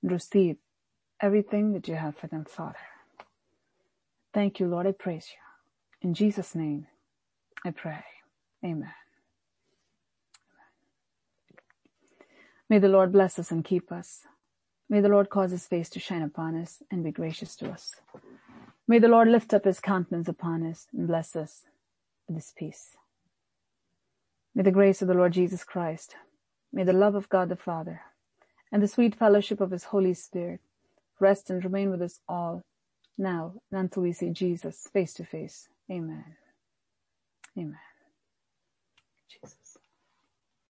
and 0.03 0.13
receive 0.13 0.57
everything 1.21 1.73
that 1.73 1.89
you 1.89 1.95
have 1.95 2.17
for 2.17 2.27
them, 2.27 2.45
Father. 2.45 2.77
Thank 4.35 4.61
you, 4.61 4.67
Lord. 4.69 4.87
I 4.87 4.93
praise 4.93 5.29
you. 5.31 6.09
In 6.09 6.15
Jesus' 6.15 6.55
name, 6.55 6.87
I 7.65 7.71
pray. 7.71 8.05
Amen. 8.65 9.04
May 12.75 12.81
the 12.81 12.89
Lord 12.89 13.13
bless 13.13 13.39
us 13.39 13.53
and 13.53 13.65
keep 13.65 13.93
us. 13.93 14.23
May 14.91 15.01
the 15.01 15.09
Lord 15.09 15.31
cause 15.31 15.53
his 15.53 15.65
face 15.65 15.89
to 15.91 16.01
shine 16.01 16.23
upon 16.23 16.61
us 16.61 16.83
and 16.91 17.05
be 17.05 17.13
gracious 17.13 17.55
to 17.59 17.71
us. 17.71 17.95
May 18.89 18.99
the 18.99 19.07
Lord 19.07 19.29
lift 19.29 19.55
up 19.55 19.65
his 19.65 19.79
countenance 19.79 20.27
upon 20.27 20.67
us 20.67 20.89
and 20.93 21.07
bless 21.07 21.37
us 21.37 21.63
with 22.27 22.37
his 22.39 22.53
peace. 22.59 22.97
May 24.57 24.65
the 24.65 24.73
grace 24.73 25.03
of 25.03 25.07
the 25.07 25.15
Lord 25.15 25.35
Jesus 25.35 25.63
Christ, 25.63 26.17
may 26.73 26.83
the 26.83 26.93
love 26.93 27.15
of 27.15 27.29
God 27.29 27.49
the 27.49 27.55
Father, 27.55 28.01
and 28.73 28.83
the 28.83 28.89
sweet 28.89 29.15
fellowship 29.15 29.61
of 29.61 29.71
his 29.71 29.85
Holy 29.85 30.13
Spirit 30.13 30.59
rest 31.21 31.51
and 31.51 31.63
remain 31.63 31.93
with 31.93 32.03
us 32.03 32.23
all, 32.29 32.65
now 33.17 33.55
and 33.71 33.83
until 33.83 34.03
we 34.03 34.13
see 34.13 34.31
Jesus 34.31 34.89
face 34.93 35.15
to 35.15 35.25
face. 35.25 35.69
Amen. 35.89 36.25
Amen. 37.57 37.79
Jesus. 39.31 39.64